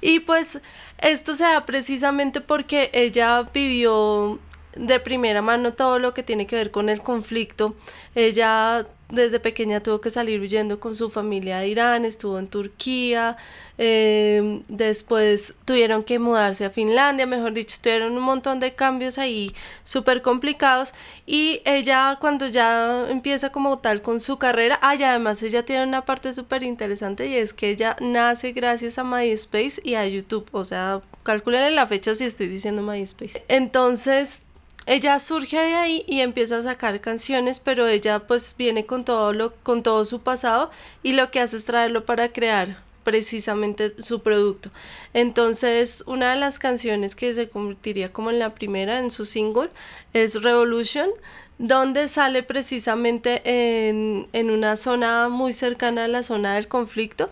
Y 0.01 0.19
pues 0.19 0.61
esto 0.99 1.37
se 1.37 1.45
da 1.45 1.67
precisamente 1.67 2.41
porque 2.41 2.91
ella 2.93 3.49
vivió 3.55 4.41
de 4.75 4.99
primera 4.99 5.41
mano 5.41 5.73
todo 5.75 6.01
lo 6.01 6.15
que 6.15 6.25
tiene 6.25 6.49
que 6.49 6.57
ver 6.57 6.73
con 6.73 6.89
el 6.89 7.01
conflicto. 7.01 7.77
Ella 8.17 8.89
desde 9.11 9.41
pequeña 9.41 9.83
tuvo 9.83 10.01
que 10.01 10.11
salir 10.11 10.41
huyendo 10.41 10.81
con 10.81 10.95
su 10.95 11.11
familia 11.11 11.59
de 11.59 11.69
Irán, 11.69 12.05
estuvo 12.05 12.39
en 12.39 12.49
Turquía, 12.49 13.37
em, 13.79 14.63
después 14.69 15.55
tuvieron 15.65 16.05
que 16.05 16.19
mudarse 16.19 16.65
a 16.65 16.71
Finlandia, 16.71 17.27
mejor 17.27 17.53
dicho, 17.53 17.77
tuvieron 17.81 18.17
un 18.17 18.23
montón 18.23 18.61
de 18.61 18.75
cambios 18.75 19.19
ahí 19.19 19.55
súper 19.85 20.23
complicados 20.23 20.93
y 21.27 21.63
ella 21.65 22.19
cuando 22.21 22.49
ya 22.49 23.07
empieza 23.09 23.51
como 23.51 23.79
tal 23.79 24.03
con 24.03 24.21
su 24.21 24.39
carrera, 24.39 24.79
ah, 24.83 24.95
y 24.95 25.03
además 25.03 25.43
ella 25.43 25.65
tiene 25.65 25.85
una 25.85 26.05
parte 26.05 26.33
súper 26.33 26.63
interesante 26.63 27.27
y 27.27 27.37
es 27.37 27.53
que 27.53 27.71
ella 27.71 27.97
nace 28.01 28.53
gracias 28.53 28.99
a 28.99 29.05
MySpace 29.05 29.81
y 29.85 29.95
a 29.95 30.07
YouTube, 30.07 30.49
o 30.53 30.65
sea, 30.65 31.03
calculen 31.23 31.75
la 31.75 31.87
fecha 31.87 32.15
si 32.15 32.25
estoy 32.25 32.49
diciendo 32.49 32.83
MySpace. 32.83 33.43
Entonces, 33.49 34.47
ella 34.87 35.19
surge 35.19 35.59
de 35.59 35.75
ahí 35.75 36.05
y 36.07 36.21
empieza 36.21 36.59
a 36.59 36.63
sacar 36.63 37.01
canciones, 37.01 37.61
pero 37.61 37.87
ella 37.87 38.21
pues 38.21 38.55
viene 38.57 38.87
con 38.87 39.05
todo 39.05 39.33
lo 39.33 39.55
con 39.63 39.83
todo 39.83 40.05
su 40.05 40.21
pasado 40.21 40.71
y 41.03 41.13
lo 41.13 41.31
que 41.31 41.41
hace 41.41 41.57
es 41.57 41.65
traerlo 41.65 42.05
para 42.05 42.33
crear 42.33 42.83
precisamente 43.03 43.95
su 44.03 44.21
producto. 44.21 44.71
Entonces, 45.15 46.05
una 46.07 46.31
de 46.31 46.37
las 46.37 46.59
canciones 46.59 47.15
que 47.15 47.33
se 47.35 47.49
convertiría 47.49 48.13
como 48.13 48.31
en 48.31 48.39
la 48.39 48.51
primera 48.51 48.99
en 48.99 49.11
su 49.11 49.25
single 49.25 49.71
es 50.13 50.43
Revolution, 50.43 51.11
donde 51.59 52.09
sale 52.09 52.43
precisamente 52.43 53.43
en, 53.89 54.29
en 54.33 54.51
una 54.51 54.77
zona 54.77 55.29
muy 55.29 55.53
cercana 55.53 56.05
a 56.05 56.09
la 56.09 56.23
zona 56.23 56.55
del 56.55 56.69
conflicto 56.69 57.31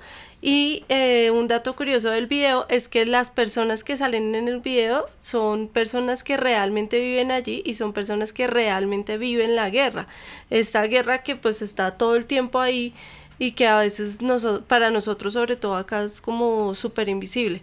y 0.51 0.83
eh, 0.89 1.31
un 1.31 1.47
dato 1.47 1.77
curioso 1.77 2.09
del 2.09 2.27
video 2.27 2.65
es 2.71 2.89
que 2.89 3.05
las 3.05 3.31
personas 3.31 3.85
que 3.85 3.99
salen 3.99 4.35
en 4.35 4.49
el 4.49 4.61
video 4.61 5.05
son 5.19 5.69
personas 5.69 6.23
que 6.23 6.39
realmente 6.39 7.01
viven 7.01 7.31
allí 7.31 7.63
y 7.67 7.75
son 7.75 7.93
personas 7.93 8.33
que 8.33 8.47
realmente 8.47 9.19
viven 9.19 9.57
la 9.57 9.69
guerra. 9.69 10.07
Esta 10.49 10.85
guerra 10.85 11.23
que 11.23 11.37
pues 11.37 11.61
está 11.61 11.99
todo 11.99 12.17
el 12.17 12.25
tiempo 12.25 12.61
ahí 12.61 12.95
y 13.39 13.53
que 13.53 13.67
a 13.67 13.81
veces 13.81 14.21
para 14.67 14.91
nosotros 14.91 15.35
sobre 15.35 15.57
todo 15.57 15.75
acá 15.75 16.05
es 16.05 16.23
como 16.23 16.75
súper 16.75 17.11
invisible. 17.11 17.61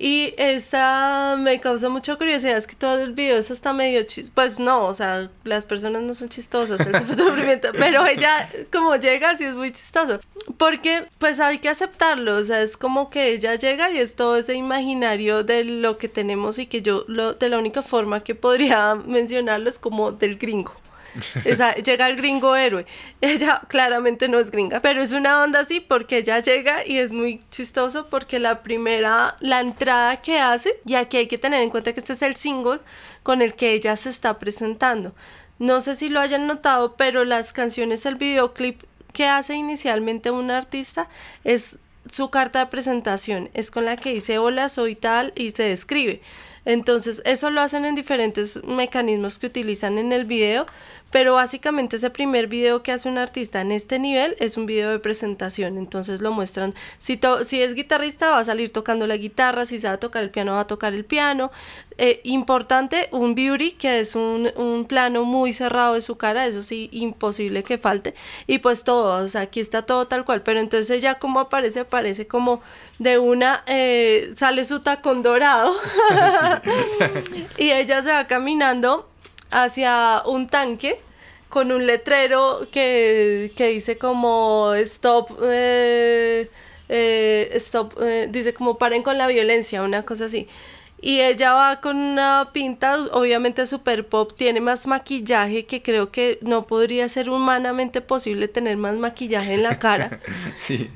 Y 0.00 0.32
esa 0.38 1.36
me 1.38 1.60
causa 1.60 1.88
mucha 1.88 2.14
curiosidad, 2.14 2.56
es 2.56 2.68
que 2.68 2.76
todo 2.76 3.00
el 3.00 3.14
video 3.14 3.36
es 3.38 3.50
hasta 3.50 3.72
medio 3.72 4.02
chistoso. 4.04 4.32
Pues 4.34 4.60
no, 4.60 4.84
o 4.84 4.94
sea, 4.94 5.28
las 5.42 5.66
personas 5.66 6.02
no 6.02 6.14
son 6.14 6.28
chistosas, 6.28 6.80
el 6.80 6.94
sufrimiento, 7.16 7.70
pero 7.76 8.06
ella 8.06 8.48
como 8.72 8.94
llega 8.96 9.36
sí 9.36 9.44
es 9.44 9.54
muy 9.54 9.72
chistoso. 9.72 10.20
Porque 10.56 11.06
pues 11.18 11.40
hay 11.40 11.58
que 11.58 11.68
aceptarlo, 11.68 12.36
o 12.36 12.44
sea, 12.44 12.62
es 12.62 12.76
como 12.76 13.10
que 13.10 13.32
ella 13.32 13.56
llega 13.56 13.90
y 13.90 13.98
es 13.98 14.14
todo 14.14 14.36
ese 14.36 14.54
imaginario 14.54 15.42
de 15.42 15.64
lo 15.64 15.98
que 15.98 16.08
tenemos 16.08 16.58
y 16.58 16.66
que 16.66 16.80
yo 16.80 17.04
lo, 17.08 17.34
de 17.34 17.48
la 17.48 17.58
única 17.58 17.82
forma 17.82 18.22
que 18.22 18.36
podría 18.36 18.94
mencionarlo 19.06 19.68
es 19.68 19.78
como 19.80 20.12
del 20.12 20.36
gringo. 20.36 20.74
Llega 21.84 22.08
el 22.08 22.16
gringo 22.16 22.54
héroe. 22.56 22.84
Ella 23.20 23.62
claramente 23.68 24.28
no 24.28 24.38
es 24.38 24.50
gringa, 24.50 24.80
pero 24.80 25.02
es 25.02 25.12
una 25.12 25.42
onda 25.42 25.60
así 25.60 25.80
porque 25.80 26.18
ella 26.18 26.40
llega 26.40 26.86
y 26.86 26.98
es 26.98 27.12
muy 27.12 27.40
chistoso 27.50 28.06
porque 28.08 28.38
la 28.38 28.62
primera, 28.62 29.36
la 29.40 29.60
entrada 29.60 30.20
que 30.20 30.38
hace, 30.38 30.80
y 30.86 30.94
aquí 30.94 31.16
hay 31.16 31.26
que 31.26 31.38
tener 31.38 31.62
en 31.62 31.70
cuenta 31.70 31.92
que 31.92 32.00
este 32.00 32.12
es 32.12 32.22
el 32.22 32.36
single 32.36 32.80
con 33.22 33.42
el 33.42 33.54
que 33.54 33.72
ella 33.72 33.96
se 33.96 34.10
está 34.10 34.38
presentando. 34.38 35.14
No 35.58 35.80
sé 35.80 35.96
si 35.96 36.08
lo 36.08 36.20
hayan 36.20 36.46
notado, 36.46 36.94
pero 36.96 37.24
las 37.24 37.52
canciones, 37.52 38.06
el 38.06 38.14
videoclip 38.14 38.82
que 39.12 39.26
hace 39.26 39.54
inicialmente 39.54 40.30
un 40.30 40.50
artista 40.50 41.08
es 41.42 41.78
su 42.10 42.30
carta 42.30 42.60
de 42.60 42.66
presentación, 42.66 43.50
es 43.54 43.70
con 43.70 43.84
la 43.84 43.96
que 43.96 44.12
dice 44.12 44.38
hola, 44.38 44.68
soy 44.68 44.94
tal 44.94 45.32
y 45.34 45.50
se 45.50 45.64
describe. 45.64 46.20
Entonces, 46.64 47.22
eso 47.24 47.50
lo 47.50 47.62
hacen 47.62 47.86
en 47.86 47.94
diferentes 47.94 48.62
mecanismos 48.64 49.38
que 49.38 49.46
utilizan 49.46 49.96
en 49.96 50.12
el 50.12 50.26
video, 50.26 50.66
pero 51.10 51.34
básicamente 51.34 51.96
ese 51.96 52.10
primer 52.10 52.48
video 52.48 52.82
que 52.82 52.92
hace 52.92 53.08
un 53.08 53.18
artista 53.18 53.60
en 53.60 53.72
este 53.72 53.98
nivel 53.98 54.36
es 54.40 54.56
un 54.56 54.66
video 54.66 54.90
de 54.90 54.98
presentación. 54.98 55.78
Entonces 55.78 56.20
lo 56.20 56.32
muestran, 56.32 56.74
si, 56.98 57.18
si 57.44 57.62
es 57.62 57.74
guitarrista 57.74 58.30
va 58.30 58.38
a 58.38 58.44
salir 58.44 58.72
tocando 58.72 59.06
la 59.06 59.16
guitarra, 59.16 59.66
si 59.66 59.78
sabe 59.78 59.98
tocar 59.98 60.22
el 60.22 60.30
piano 60.30 60.52
va 60.52 60.60
a 60.60 60.66
tocar 60.66 60.92
el 60.92 61.04
piano. 61.04 61.50
Eh, 62.00 62.20
importante, 62.22 63.08
un 63.10 63.34
beauty, 63.34 63.72
que 63.72 63.98
es 63.98 64.14
un, 64.14 64.52
un, 64.54 64.84
plano 64.84 65.24
muy 65.24 65.52
cerrado 65.52 65.94
de 65.94 66.00
su 66.00 66.16
cara, 66.16 66.46
eso 66.46 66.62
sí, 66.62 66.88
imposible 66.92 67.64
que 67.64 67.76
falte. 67.76 68.14
Y 68.46 68.58
pues 68.58 68.84
todo, 68.84 69.24
o 69.24 69.28
sea, 69.28 69.40
aquí 69.40 69.58
está 69.58 69.82
todo 69.82 70.06
tal 70.06 70.24
cual, 70.24 70.42
pero 70.42 70.60
entonces 70.60 71.02
ya 71.02 71.18
como 71.18 71.40
aparece, 71.40 71.80
aparece 71.80 72.28
como 72.28 72.60
de 73.00 73.18
una, 73.18 73.64
eh, 73.66 74.30
sale 74.36 74.64
su 74.64 74.78
tacón 74.78 75.22
dorado 75.22 75.74
y 77.58 77.72
ella 77.72 78.00
se 78.04 78.12
va 78.12 78.28
caminando 78.28 79.08
hacia 79.50 80.22
un 80.26 80.46
tanque 80.46 81.00
con 81.48 81.72
un 81.72 81.86
letrero 81.86 82.68
que, 82.70 83.52
dice 83.56 83.98
como 83.98 84.74
stop, 84.74 85.30
eh, 85.42 86.50
eh, 86.88 87.50
stop, 87.54 87.94
eh, 88.02 88.28
dice 88.30 88.52
como 88.54 88.78
paren 88.78 89.02
con 89.02 89.18
la 89.18 89.26
violencia, 89.26 89.82
una 89.82 90.04
cosa 90.04 90.26
así. 90.26 90.46
Y 91.00 91.20
ella 91.20 91.52
va 91.52 91.80
con 91.80 91.96
una 91.96 92.50
pinta, 92.52 92.98
obviamente 93.12 93.66
super 93.66 94.06
pop, 94.08 94.32
tiene 94.36 94.60
más 94.60 94.86
maquillaje 94.88 95.64
que 95.64 95.80
creo 95.80 96.10
que 96.10 96.38
no 96.42 96.66
podría 96.66 97.08
ser 97.08 97.30
humanamente 97.30 98.00
posible 98.00 98.48
tener 98.48 98.76
más 98.76 98.94
maquillaje 98.94 99.54
en 99.54 99.62
la 99.62 99.78
cara. 99.78 100.20
sí. 100.58 100.90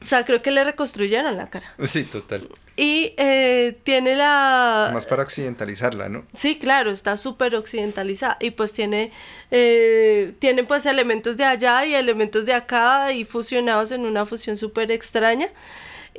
O 0.00 0.04
sea, 0.04 0.24
creo 0.24 0.42
que 0.42 0.52
le 0.52 0.62
reconstruyeron 0.62 1.36
la 1.36 1.50
cara. 1.50 1.74
Sí, 1.84 2.04
total. 2.04 2.48
Y 2.76 3.14
eh, 3.16 3.76
tiene 3.82 4.14
la... 4.14 4.90
Más 4.94 5.06
para 5.06 5.24
occidentalizarla, 5.24 6.08
¿no? 6.08 6.24
Sí, 6.34 6.56
claro, 6.56 6.92
está 6.92 7.16
súper 7.16 7.56
occidentalizada. 7.56 8.36
Y 8.40 8.52
pues 8.52 8.72
tiene, 8.72 9.10
eh, 9.50 10.34
tiene 10.38 10.62
pues 10.62 10.86
elementos 10.86 11.36
de 11.36 11.44
allá 11.44 11.84
y 11.84 11.96
elementos 11.96 12.46
de 12.46 12.52
acá 12.52 13.10
y 13.10 13.24
fusionados 13.24 13.90
en 13.90 14.06
una 14.06 14.24
fusión 14.24 14.56
súper 14.56 14.92
extraña. 14.92 15.48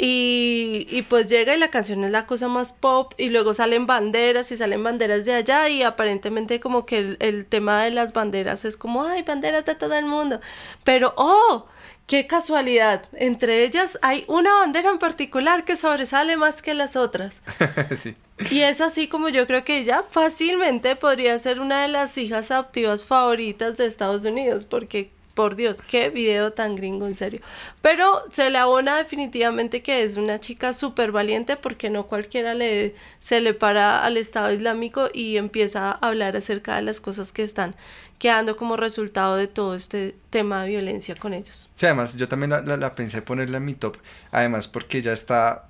Y, 0.02 0.88
y, 0.90 1.02
pues 1.04 1.30
llega 1.30 1.56
y 1.56 1.60
la 1.60 1.72
canción 1.72 2.04
es 2.06 2.12
la 2.12 2.26
cosa 2.26 2.48
más 2.48 2.72
pop 2.72 3.14
y 3.18 3.30
luego 3.30 3.54
salen 3.54 3.86
banderas 3.86 4.50
y 4.52 4.56
salen 4.56 4.82
banderas 4.82 5.26
de 5.26 5.34
allá 5.34 5.68
y 5.68 5.84
aparentemente 5.84 6.62
como 6.62 6.86
que 6.86 7.00
el, 7.00 7.18
el 7.20 7.48
tema 7.48 7.84
de 7.84 7.92
las 7.92 8.14
banderas 8.14 8.64
es 8.64 8.78
como, 8.78 9.04
ay, 9.04 9.24
banderas 9.24 9.66
de 9.66 9.76
todo 9.76 9.96
el 9.96 10.06
mundo. 10.06 10.40
Pero, 10.86 11.14
oh, 11.18 11.68
Qué 12.10 12.26
casualidad. 12.26 13.04
Entre 13.14 13.64
ellas 13.64 14.00
hay 14.02 14.26
una 14.28 14.52
bandera 14.56 14.90
en 14.90 14.98
particular 14.98 15.64
que 15.64 15.76
sobresale 15.76 16.38
más 16.38 16.64
que 16.64 16.74
las 16.74 16.96
otras. 16.96 17.44
sí. 17.96 18.16
Y 18.50 18.62
es 18.62 18.82
así 18.82 19.08
como 19.08 19.30
yo 19.30 19.46
creo 19.46 19.64
que 19.64 19.78
ella 19.78 20.02
fácilmente 20.10 20.96
podría 20.96 21.38
ser 21.38 21.60
una 21.60 21.84
de 21.84 21.88
las 21.88 22.18
hijas 22.18 22.50
adoptivas 22.50 23.06
favoritas 23.06 23.78
de 23.78 23.86
Estados 23.86 24.26
Unidos, 24.26 24.66
porque 24.66 25.12
por 25.34 25.56
Dios, 25.56 25.82
qué 25.82 26.10
video 26.10 26.52
tan 26.52 26.76
gringo, 26.76 27.08
en 27.08 27.16
serio. 27.16 27.42
Pero 27.82 28.24
se 28.32 28.50
le 28.50 28.58
abona 28.58 28.98
definitivamente 28.98 29.82
que 29.82 30.04
es 30.04 30.18
una 30.18 30.40
chica 30.40 30.74
súper 30.74 31.12
valiente 31.12 31.56
porque 31.56 31.90
no 31.90 32.08
cualquiera 32.08 32.54
le, 32.54 32.94
se 33.20 33.40
le 33.40 33.54
para 33.54 34.04
al 34.04 34.18
Estado 34.18 34.52
Islámico 34.52 35.10
y 35.14 35.38
empieza 35.38 35.92
a 35.92 36.08
hablar 36.08 36.36
acerca 36.36 36.76
de 36.76 36.82
las 36.82 37.00
cosas 37.00 37.32
que 37.32 37.44
están 37.44 37.76
quedando 38.18 38.58
como 38.58 38.76
resultado 38.76 39.38
de 39.38 39.48
todo 39.48 39.76
este 39.76 40.16
tema 40.30 40.64
de 40.64 40.70
violencia 40.70 41.16
con 41.16 41.34
ellos. 41.34 41.70
Sí, 41.76 41.86
además 41.86 42.18
yo 42.18 42.28
también 42.28 42.50
la, 42.50 42.62
la, 42.62 42.96
pensé 42.96 43.22
ponerla 43.22 43.58
en 43.58 43.66
mi 43.66 43.74
top, 43.74 43.98
además 44.32 44.68
porque 44.68 45.02
ya 45.02 45.14
está, 45.14 45.70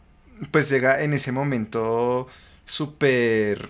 pues 0.52 0.70
llega 0.70 1.02
en 1.02 1.14
ese 1.14 1.32
momento 1.32 2.28
súper 2.70 3.70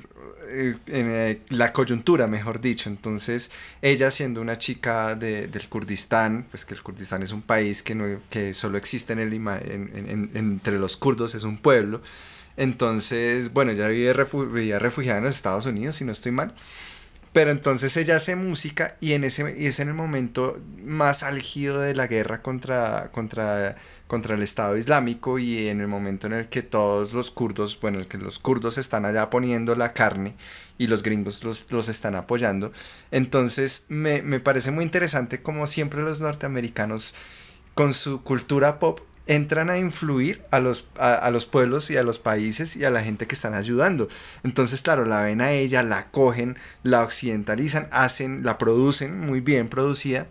eh, 0.49 0.75
eh, 0.87 1.41
la 1.49 1.71
coyuntura, 1.71 2.27
mejor 2.27 2.59
dicho. 2.59 2.89
Entonces, 2.89 3.51
ella 3.81 4.11
siendo 4.11 4.41
una 4.41 4.57
chica 4.57 5.15
de, 5.15 5.47
del 5.47 5.69
Kurdistán, 5.69 6.45
pues 6.51 6.65
que 6.65 6.73
el 6.73 6.83
Kurdistán 6.83 7.23
es 7.23 7.31
un 7.31 7.41
país 7.41 7.81
que, 7.81 7.95
no, 7.95 8.19
que 8.29 8.53
solo 8.53 8.77
existe 8.77 9.13
en 9.13 9.19
el, 9.19 9.33
en, 9.33 10.31
entre 10.33 10.79
los 10.79 10.97
kurdos, 10.97 11.33
es 11.35 11.43
un 11.43 11.57
pueblo. 11.57 12.01
Entonces, 12.57 13.53
bueno, 13.53 13.71
ella 13.71 13.87
vivía 13.87 14.11
refugiada 14.79 15.19
en 15.19 15.23
los 15.23 15.35
Estados 15.35 15.65
Unidos, 15.65 15.95
si 15.95 16.03
no 16.03 16.11
estoy 16.11 16.33
mal. 16.33 16.53
Pero 17.31 17.51
entonces 17.51 17.95
ella 17.95 18.15
hace 18.15 18.35
música 18.35 18.97
y 18.99 19.13
en 19.13 19.23
ese 19.23 19.55
y 19.55 19.67
es 19.67 19.79
en 19.79 19.89
el 19.89 19.93
momento 19.93 20.59
más 20.83 21.21
álgido 21.21 21.79
de 21.79 21.93
la 21.93 22.07
guerra 22.07 22.41
contra, 22.41 23.11
contra, 23.11 23.75
contra 24.07 24.35
el 24.35 24.41
Estado 24.41 24.75
Islámico 24.77 25.37
y 25.37 25.67
en 25.67 25.79
el 25.79 25.87
momento 25.87 26.25
en 26.25 26.33
el 26.33 26.49
que 26.49 26.63
todos 26.63 27.13
los 27.13 27.29
kurdos, 27.29 27.79
bueno, 27.79 27.99
el 27.99 28.07
que 28.07 28.17
los 28.17 28.39
kurdos 28.39 28.79
están 28.79 29.05
allá 29.05 29.29
poniendo 29.29 29.75
la 29.75 29.93
carne 29.93 30.35
y 30.79 30.87
los 30.87 31.03
gringos 31.03 31.43
los, 31.43 31.71
los 31.71 31.87
están 31.87 32.15
apoyando. 32.15 32.71
Entonces 33.11 33.85
me, 33.89 34.23
me 34.23 34.39
parece 34.39 34.71
muy 34.71 34.83
interesante 34.83 35.43
como 35.43 35.67
siempre 35.67 36.01
los 36.01 36.21
norteamericanos 36.21 37.13
con 37.75 37.93
su 37.93 38.23
cultura 38.23 38.79
pop 38.79 39.01
entran 39.29 39.69
a 39.69 39.77
influir 39.77 40.41
a 40.49 40.59
los, 40.59 40.87
a, 40.97 41.29
los 41.29 41.45
pueblos 41.45 41.91
y 41.91 41.97
a 41.97 42.03
los 42.03 42.17
países 42.17 42.75
y 42.75 42.83
a 42.83 42.89
la 42.89 43.03
gente 43.03 43.27
que 43.27 43.35
están 43.35 43.53
ayudando. 43.53 44.09
Entonces, 44.43 44.81
claro, 44.81 45.05
la 45.05 45.21
ven 45.21 45.39
a 45.39 45.51
ella, 45.51 45.83
la 45.83 46.09
cogen, 46.09 46.57
la 46.81 47.03
occidentalizan, 47.03 47.87
hacen, 47.91 48.43
la 48.43 48.57
producen 48.57 49.19
muy 49.19 49.39
bien 49.39 49.69
producida. 49.69 50.25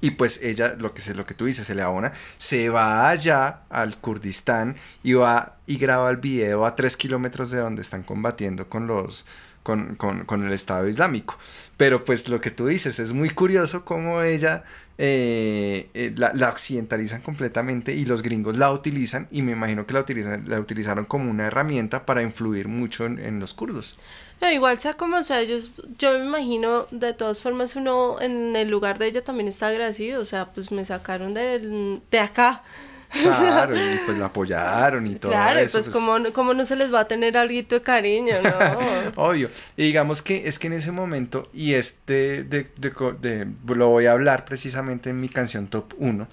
Y 0.00 0.12
pues 0.12 0.42
ella, 0.42 0.76
lo 0.78 0.94
que, 0.94 1.02
lo 1.12 1.26
que 1.26 1.34
tú 1.34 1.44
dices, 1.44 1.66
se 1.66 1.74
le 1.74 1.82
abona, 1.82 2.12
se 2.38 2.70
va 2.70 3.10
allá 3.10 3.60
al 3.68 3.98
Kurdistán 3.98 4.76
y 5.02 5.12
va 5.12 5.58
y 5.66 5.76
graba 5.76 6.08
el 6.08 6.16
video 6.16 6.64
a 6.64 6.74
tres 6.74 6.96
kilómetros 6.96 7.50
de 7.50 7.58
donde 7.58 7.82
están 7.82 8.02
combatiendo 8.02 8.70
con 8.70 8.86
los, 8.86 9.26
con, 9.66 9.96
con, 9.96 10.24
con, 10.26 10.46
el 10.46 10.52
Estado 10.52 10.86
Islámico. 10.86 11.36
Pero 11.76 12.04
pues 12.04 12.28
lo 12.28 12.40
que 12.40 12.52
tú 12.52 12.68
dices 12.68 13.00
es 13.00 13.12
muy 13.12 13.30
curioso 13.30 13.84
cómo 13.84 14.22
ella 14.22 14.62
eh, 14.96 15.90
eh, 15.92 16.14
la, 16.16 16.32
la, 16.34 16.50
occidentalizan 16.50 17.20
completamente 17.20 17.92
y 17.92 18.06
los 18.06 18.22
gringos 18.22 18.56
la 18.56 18.70
utilizan 18.70 19.26
y 19.32 19.42
me 19.42 19.50
imagino 19.50 19.84
que 19.84 19.92
la, 19.92 20.00
utilizan, 20.00 20.48
utilizaron 20.52 21.04
como 21.04 21.28
una 21.28 21.46
herramienta 21.48 22.06
para 22.06 22.22
influir 22.22 22.68
mucho 22.68 23.06
en, 23.06 23.40
los 23.40 23.54
kurdos. 23.54 23.98
No, 24.40 24.52
igual 24.52 24.78
sea 24.78 24.94
como 24.94 25.24
sea, 25.24 25.40
ellos, 25.40 25.72
yo 25.98 26.16
me 26.16 26.26
imagino, 26.26 26.86
de 26.92 27.12
todas 27.12 27.40
formas 27.40 27.74
uno 27.74 28.20
en 28.20 28.54
el 28.54 28.68
lugar 28.68 28.98
de 28.98 29.08
ella 29.08 29.24
también 29.24 29.48
está 29.48 29.66
agradecido, 29.66 30.20
o 30.20 30.24
sea, 30.24 30.52
pues 30.52 30.70
me 30.70 30.84
sacaron 30.84 31.34
de, 31.34 32.00
de 32.08 32.18
acá, 32.20 32.62
Claro, 33.10 33.76
y 33.76 33.98
pues 34.04 34.18
la 34.18 34.26
apoyaron 34.26 35.06
y 35.06 35.14
todo 35.16 35.32
claro, 35.32 35.60
eso. 35.60 35.72
pues, 35.72 35.88
pues 35.88 36.32
como, 36.32 36.54
no 36.54 36.64
se 36.64 36.76
les 36.76 36.92
va 36.92 37.00
a 37.00 37.08
tener 37.08 37.36
algo 37.36 37.54
de 37.54 37.82
cariño, 37.82 38.34
¿no? 38.42 39.12
Obvio. 39.16 39.48
Y 39.76 39.84
digamos 39.84 40.22
que 40.22 40.48
es 40.48 40.58
que 40.58 40.66
en 40.66 40.74
ese 40.74 40.92
momento, 40.92 41.48
y 41.52 41.74
este 41.74 42.44
de, 42.44 42.68
de, 42.76 43.46
lo 43.66 43.88
voy 43.88 44.06
a 44.06 44.12
hablar 44.12 44.44
precisamente 44.44 45.10
en 45.10 45.20
mi 45.20 45.28
canción 45.28 45.68
Top 45.68 45.94
1, 45.98 46.28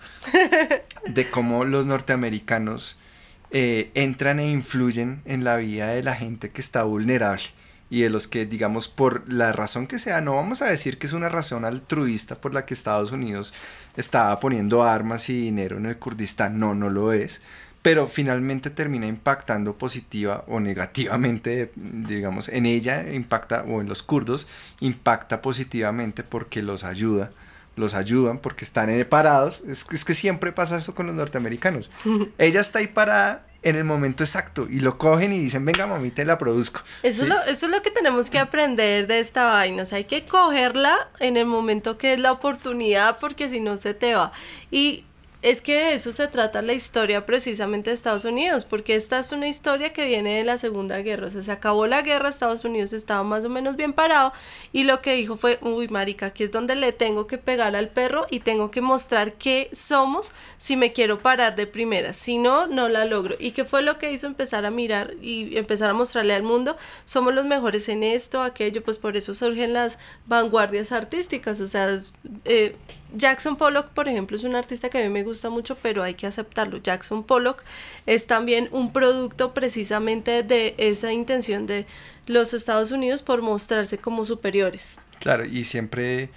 de 1.08 1.30
cómo 1.30 1.65
los 1.65 1.86
norteamericanos 1.86 2.98
eh, 3.51 3.92
entran 3.94 4.39
e 4.39 4.50
influyen 4.50 5.22
en 5.25 5.44
la 5.44 5.58
vida 5.58 5.88
de 5.88 6.03
la 6.03 6.15
gente 6.15 6.50
que 6.50 6.62
está 6.62 6.84
vulnerable 6.84 7.44
y 7.94 8.02
de 8.02 8.10
los 8.10 8.28
que, 8.28 8.48
digamos, 8.48 8.88
por 8.88 9.32
la 9.32 9.52
razón 9.52 9.86
que 9.86 10.00
sea, 10.00 10.20
no 10.20 10.36
vamos 10.36 10.64
a 10.64 10.66
decir 10.66 10.98
que 10.98 11.06
es 11.06 11.14
una 11.14 11.30
razón 11.30 11.64
altruista 11.64 12.34
por 12.34 12.52
la 12.52 12.66
que 12.66 12.74
Estados 12.74 13.12
Unidos 13.12 13.54
estaba 13.96 14.40
poniendo 14.40 14.82
armas 14.82 15.30
y 15.30 15.40
dinero 15.40 15.78
en 15.78 15.86
el 15.86 15.98
Kurdistán, 15.98 16.58
no, 16.58 16.74
no 16.74 16.90
lo 16.90 17.14
es, 17.14 17.44
pero 17.84 18.08
finalmente 18.08 18.72
termina 18.72 19.06
impactando 19.06 19.78
positiva 19.78 20.44
o 20.48 20.60
negativamente, 20.60 21.72
digamos, 21.76 22.50
en 22.50 22.66
ella 22.66 23.14
impacta, 23.14 23.64
o 23.68 23.80
en 23.80 23.88
los 23.88 24.02
kurdos, 24.02 24.48
impacta 24.80 25.44
positivamente 25.44 26.24
porque 26.24 26.64
los 26.64 26.84
ayuda 26.84 27.32
los 27.76 27.96
ayudan 27.96 28.38
porque 28.38 28.66
están 28.66 28.90
parados. 29.10 29.62
Es, 29.68 29.86
es, 29.92 30.06
que 30.06 30.14
siempre 30.14 30.52
pasa 30.52 30.78
eso 30.78 30.94
con 30.94 31.08
los 31.08 31.16
norteamericanos. 31.16 31.90
Ella 32.38 32.62
está 32.62 32.78
ahí 32.80 32.88
parada 32.88 33.48
en 33.63 33.75
el 33.75 33.84
momento 33.84 34.24
exacto 34.24 34.67
y 34.70 34.79
lo 34.79 34.98
cogen 34.98 35.34
y 35.34 35.39
dicen, 35.39 35.65
venga 35.65 35.88
mami, 35.88 36.12
te 36.12 36.25
la 36.25 36.38
produzco. 36.38 36.82
Eso, 37.01 37.24
es 37.24 37.29
lo, 37.29 37.41
eso 37.43 37.65
es 37.65 37.72
lo 37.72 37.82
que 37.82 37.91
tenemos 37.91 38.29
que 38.29 38.39
aprender 38.39 39.08
de 39.08 39.20
esta 39.20 39.46
vaina, 39.46 39.84
o 39.84 39.86
sea, 39.86 39.98
hay 39.98 40.05
que 40.05 40.25
cogerla 40.25 41.10
en 41.20 41.38
el 41.38 41.46
momento 41.46 41.98
que 41.98 42.13
es 42.13 42.20
la 42.20 42.32
oportunidad 42.32 43.20
porque 43.20 43.50
si 43.50 43.60
no 43.60 43.77
se 43.77 43.93
te 43.93 44.15
va. 44.15 44.34
Y 44.70 45.05
es 45.44 45.62
que 45.62 45.76
de 45.76 45.94
eso 45.96 46.14
se 46.14 46.30
trata 46.30 46.62
la 46.62 46.72
historia 46.72 47.26
precisamente 47.26 47.90
de 47.90 47.96
Estados 47.96 48.24
Unidos, 48.24 48.64
porque 48.64 48.96
esta 48.96 49.20
es 49.20 49.34
una 49.34 49.50
historia 49.50 49.92
que 49.92 50.08
viene 50.08 50.38
de 50.38 50.46
la 50.46 50.58
Segunda 50.58 51.00
Guerra. 51.00 51.28
O 51.28 51.30
sea, 51.30 51.44
se 51.44 51.52
acabó 51.52 51.86
la 51.86 52.02
guerra, 52.02 52.30
Estados 52.30 52.63
Unidos 52.63 52.94
estaba 52.94 53.24
más 53.24 53.44
o 53.44 53.50
menos 53.50 53.76
bien 53.76 53.91
parado 53.91 54.32
y 54.72 54.86
lo 54.86 55.02
que 55.02 55.15
dijo 55.15 55.36
fue, 55.36 55.60
uy, 55.62 55.89
marica, 55.89 56.28
aquí 56.28 56.46
es 56.46 56.52
donde 56.52 56.76
le 56.76 56.94
tengo 56.94 57.28
que 57.28 57.38
pegar 57.38 57.76
al 57.76 57.89
perro 57.89 58.26
y 58.30 58.39
tengo 58.39 58.72
que 58.72 58.80
mostrar 58.80 59.34
qué 59.34 59.70
somos 59.74 60.32
si 60.58 60.78
me 60.78 60.94
quiero 60.94 61.20
parar 61.22 61.58
de 61.58 61.67
primera. 61.67 62.13
Si 62.13 62.38
no, 62.38 62.67
no 62.67 62.88
la 62.88 63.04
logro. 63.04 63.36
¿Y 63.38 63.52
qué 63.52 63.65
fue 63.65 63.82
lo 63.82 63.98
que 63.98 64.13
hizo 64.13 64.28
empezar 64.28 64.65
a 64.65 64.72
mirar 64.72 65.13
y 65.22 65.58
empezar 65.58 65.89
a 65.89 65.94
mostrarle 65.94 66.36
al 66.36 66.44
mundo? 66.44 66.78
Somos 67.04 67.34
los 67.34 67.46
mejores 67.46 67.89
en 67.89 68.04
esto, 68.04 68.41
aquello, 68.41 68.82
pues 68.82 68.98
por 68.98 69.17
eso 69.17 69.34
surgen 69.34 69.74
las 69.74 70.00
vanguardias 70.26 70.94
artísticas. 70.94 71.60
O 71.60 71.67
sea, 71.67 72.02
eh, 72.46 72.78
Jackson 73.15 73.56
Pollock, 73.56 73.89
por 73.89 74.08
ejemplo, 74.08 74.36
es 74.36 74.43
un 74.43 74.56
artista 74.56 74.89
que 74.89 74.99
a 74.99 75.02
mí 75.02 75.10
me 75.10 75.23
gusta 75.23 75.49
mucho, 75.49 75.78
pero 75.82 76.04
hay 76.04 76.15
que 76.15 76.28
aceptarlo. 76.28 76.78
Jackson 76.78 77.23
Pollock 77.23 77.63
es 78.06 78.28
también 78.28 78.69
un 78.71 78.91
producto 78.91 79.54
precisamente 79.54 80.43
de 80.43 80.73
esa 80.78 81.13
intención 81.13 81.65
de 81.67 81.86
los 82.28 82.54
Estados 82.54 82.91
Unidos 82.91 83.21
por 83.21 83.41
mostrarse 83.41 83.97
como 83.97 84.26
superiores. 84.26 84.97
Claro, 85.19 85.45
y 85.45 85.63
siempre, 85.63 86.30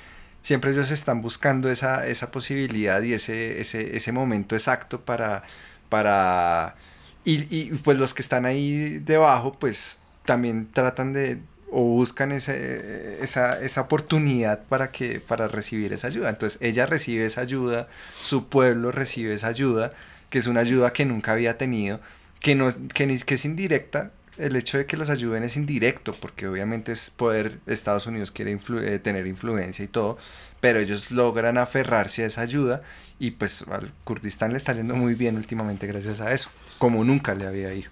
siempre 0.43 0.73
ellos 0.73 0.91
están 0.91 1.23
buscando 1.23 1.71
esa, 1.71 2.07
esa 2.07 2.31
posibilidad 2.31 3.01
y 3.03 3.15
ese, 3.15 3.61
ese, 3.61 3.97
ese 3.97 4.13
momento 4.13 4.55
exacto 4.55 5.01
para, 5.01 5.45
para 5.89 6.77
y, 7.25 7.47
y 7.55 7.71
pues 7.83 7.99
los 7.99 8.15
que 8.15 8.23
están 8.23 8.45
ahí 8.45 8.99
debajo, 8.99 9.53
pues 9.53 10.01
también 10.25 10.69
tratan 10.73 11.13
de 11.13 11.41
o 11.71 11.83
buscan 11.83 12.33
esa, 12.33 12.55
esa, 12.55 13.81
oportunidad 13.81 14.65
para, 14.65 14.93
que, 14.93 15.21
para 15.21 15.49
recibir 15.49 15.93
esa 15.93 16.07
ayuda. 16.07 16.31
Entonces 16.31 16.59
ella 16.61 16.87
recibe 16.87 17.25
esa 17.25 17.41
ayuda, 17.41 17.89
su 18.21 18.49
pueblo 18.49 18.93
recibe 18.93 19.35
esa 19.35 19.49
ayuda, 19.49 19.93
que 20.31 20.39
es 20.39 20.47
una 20.47 20.61
ayuda 20.61 20.93
que 20.93 21.05
nunca 21.05 21.33
había 21.33 21.59
tenido, 21.59 22.01
que, 22.41 22.55
no, 22.55 22.73
que, 22.95 23.19
que 23.19 23.35
es 23.35 23.45
indirecta. 23.45 24.13
El 24.39 24.55
hecho 24.55 24.77
de 24.77 24.85
que 24.85 24.99
los 24.99 25.09
ayuden 25.09 25.45
es 25.45 25.57
indirecto, 25.57 26.13
porque 26.13 26.47
obviamente 26.47 26.93
es 26.93 27.09
poder, 27.09 27.59
Estados 27.67 28.07
Unidos 28.07 28.31
quiere 28.31 28.53
eh, 28.53 28.99
tener 28.99 29.27
influencia 29.27 29.83
y 29.83 29.89
todo, 29.89 30.19
pero 30.61 30.79
ellos 30.79 31.11
logran 31.11 31.57
aferrarse 31.57 32.23
a 32.23 32.27
esa 32.27 32.43
ayuda 32.43 32.83
y 33.19 33.31
pues 33.31 33.65
al 33.71 33.95
Kurdistán 34.05 34.53
le 34.53 34.59
está 34.59 34.75
yendo 34.75 34.95
muy 34.95 35.15
bien 35.15 35.37
últimamente 35.37 35.87
gracias 35.87 36.21
a 36.21 36.33
eso, 36.33 36.51
como 36.77 37.03
nunca 37.03 37.35
le 37.35 37.47
había 37.47 37.73
ido. 37.73 37.91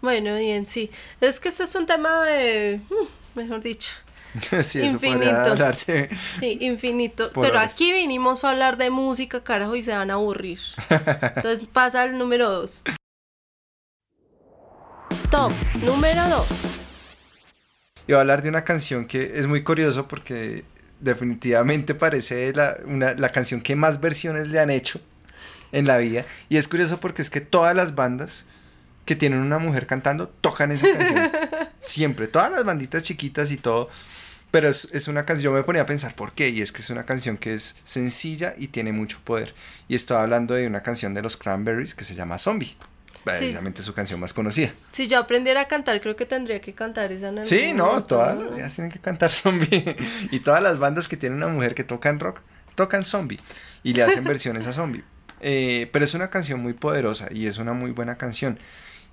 Bueno, 0.00 0.36
bien, 0.36 0.66
sí. 0.66 0.90
Es 1.20 1.40
que 1.40 1.48
este 1.48 1.64
es 1.64 1.74
un 1.74 1.86
tema 1.86 2.24
de, 2.24 2.80
mm, 2.88 3.38
mejor 3.38 3.62
dicho, 3.62 3.92
sí, 4.62 4.80
infinito. 4.80 5.72
Sí, 5.74 6.58
infinito. 6.60 7.30
Pero 7.32 7.58
aquí 7.58 7.92
vinimos 7.92 8.44
a 8.44 8.50
hablar 8.50 8.76
de 8.76 8.90
música, 8.90 9.42
carajo, 9.42 9.76
y 9.76 9.82
se 9.82 9.92
van 9.92 10.10
a 10.10 10.14
aburrir. 10.14 10.60
Entonces 11.36 11.66
pasa 11.72 12.02
al 12.02 12.18
número 12.18 12.50
dos. 12.50 12.84
Top 15.30 15.52
número 15.82 16.28
dos. 16.28 16.48
Y 18.06 18.12
voy 18.12 18.16
a 18.16 18.20
hablar 18.20 18.42
de 18.42 18.48
una 18.48 18.64
canción 18.64 19.06
que 19.06 19.32
es 19.38 19.46
muy 19.46 19.64
curioso 19.64 20.06
porque 20.06 20.64
definitivamente 21.00 21.94
parece 21.94 22.52
la, 22.54 22.76
una, 22.84 23.14
la 23.14 23.30
canción 23.30 23.60
que 23.60 23.74
más 23.74 24.00
versiones 24.00 24.48
le 24.48 24.60
han 24.60 24.70
hecho 24.70 25.00
en 25.72 25.86
la 25.86 25.96
vida. 25.96 26.24
Y 26.48 26.56
es 26.56 26.68
curioso 26.68 27.00
porque 27.00 27.22
es 27.22 27.30
que 27.30 27.40
todas 27.40 27.74
las 27.74 27.94
bandas 27.94 28.46
que 29.06 29.16
tienen 29.16 29.38
una 29.38 29.58
mujer 29.58 29.86
cantando 29.86 30.28
tocan 30.28 30.72
esa 30.72 30.92
canción. 30.92 31.30
Siempre, 31.80 32.26
todas 32.28 32.50
las 32.50 32.64
banditas 32.64 33.04
chiquitas 33.04 33.50
y 33.52 33.56
todo. 33.56 33.88
Pero 34.50 34.68
es, 34.68 34.88
es, 34.92 35.08
una 35.08 35.24
canción, 35.24 35.52
yo 35.52 35.56
me 35.56 35.64
ponía 35.64 35.82
a 35.82 35.86
pensar 35.86 36.14
por 36.14 36.32
qué, 36.32 36.48
y 36.50 36.60
es 36.60 36.72
que 36.72 36.80
es 36.80 36.90
una 36.90 37.04
canción 37.04 37.36
que 37.36 37.54
es 37.54 37.76
sencilla 37.84 38.54
y 38.58 38.68
tiene 38.68 38.92
mucho 38.92 39.20
poder. 39.24 39.54
Y 39.88 39.94
estaba 39.94 40.22
hablando 40.22 40.54
de 40.54 40.66
una 40.66 40.82
canción 40.82 41.14
de 41.14 41.22
los 41.22 41.36
Cranberries 41.36 41.94
que 41.94 42.04
se 42.04 42.14
llama 42.14 42.38
Zombie. 42.38 42.76
Precisamente 43.24 43.82
su 43.82 43.92
canción 43.92 44.20
más 44.20 44.32
conocida. 44.32 44.72
Si 44.90 45.08
yo 45.08 45.18
aprendiera 45.18 45.62
a 45.62 45.68
cantar, 45.68 46.00
creo 46.00 46.14
que 46.14 46.26
tendría 46.26 46.60
que 46.60 46.74
cantar 46.74 47.10
esa. 47.10 47.28
En 47.28 47.44
sí, 47.44 47.72
no, 47.72 48.04
todas 48.04 48.38
las 48.38 48.54
días 48.54 48.72
tienen 48.74 48.92
que 48.92 49.00
cantar 49.00 49.32
Zombie. 49.32 49.96
y 50.30 50.40
todas 50.40 50.62
las 50.62 50.78
bandas 50.78 51.08
que 51.08 51.16
tienen 51.16 51.38
una 51.38 51.48
mujer 51.48 51.74
que 51.74 51.82
tocan 51.82 52.20
rock, 52.20 52.40
tocan 52.76 53.04
Zombie. 53.04 53.40
Y 53.82 53.94
le 53.94 54.04
hacen 54.04 54.22
versiones 54.22 54.68
a 54.68 54.72
Zombie. 54.72 55.02
Eh, 55.40 55.88
pero 55.92 56.04
es 56.04 56.14
una 56.14 56.30
canción 56.30 56.60
muy 56.60 56.72
poderosa 56.72 57.28
y 57.30 57.46
es 57.46 57.58
una 57.58 57.72
muy 57.72 57.90
buena 57.90 58.16
canción. 58.16 58.58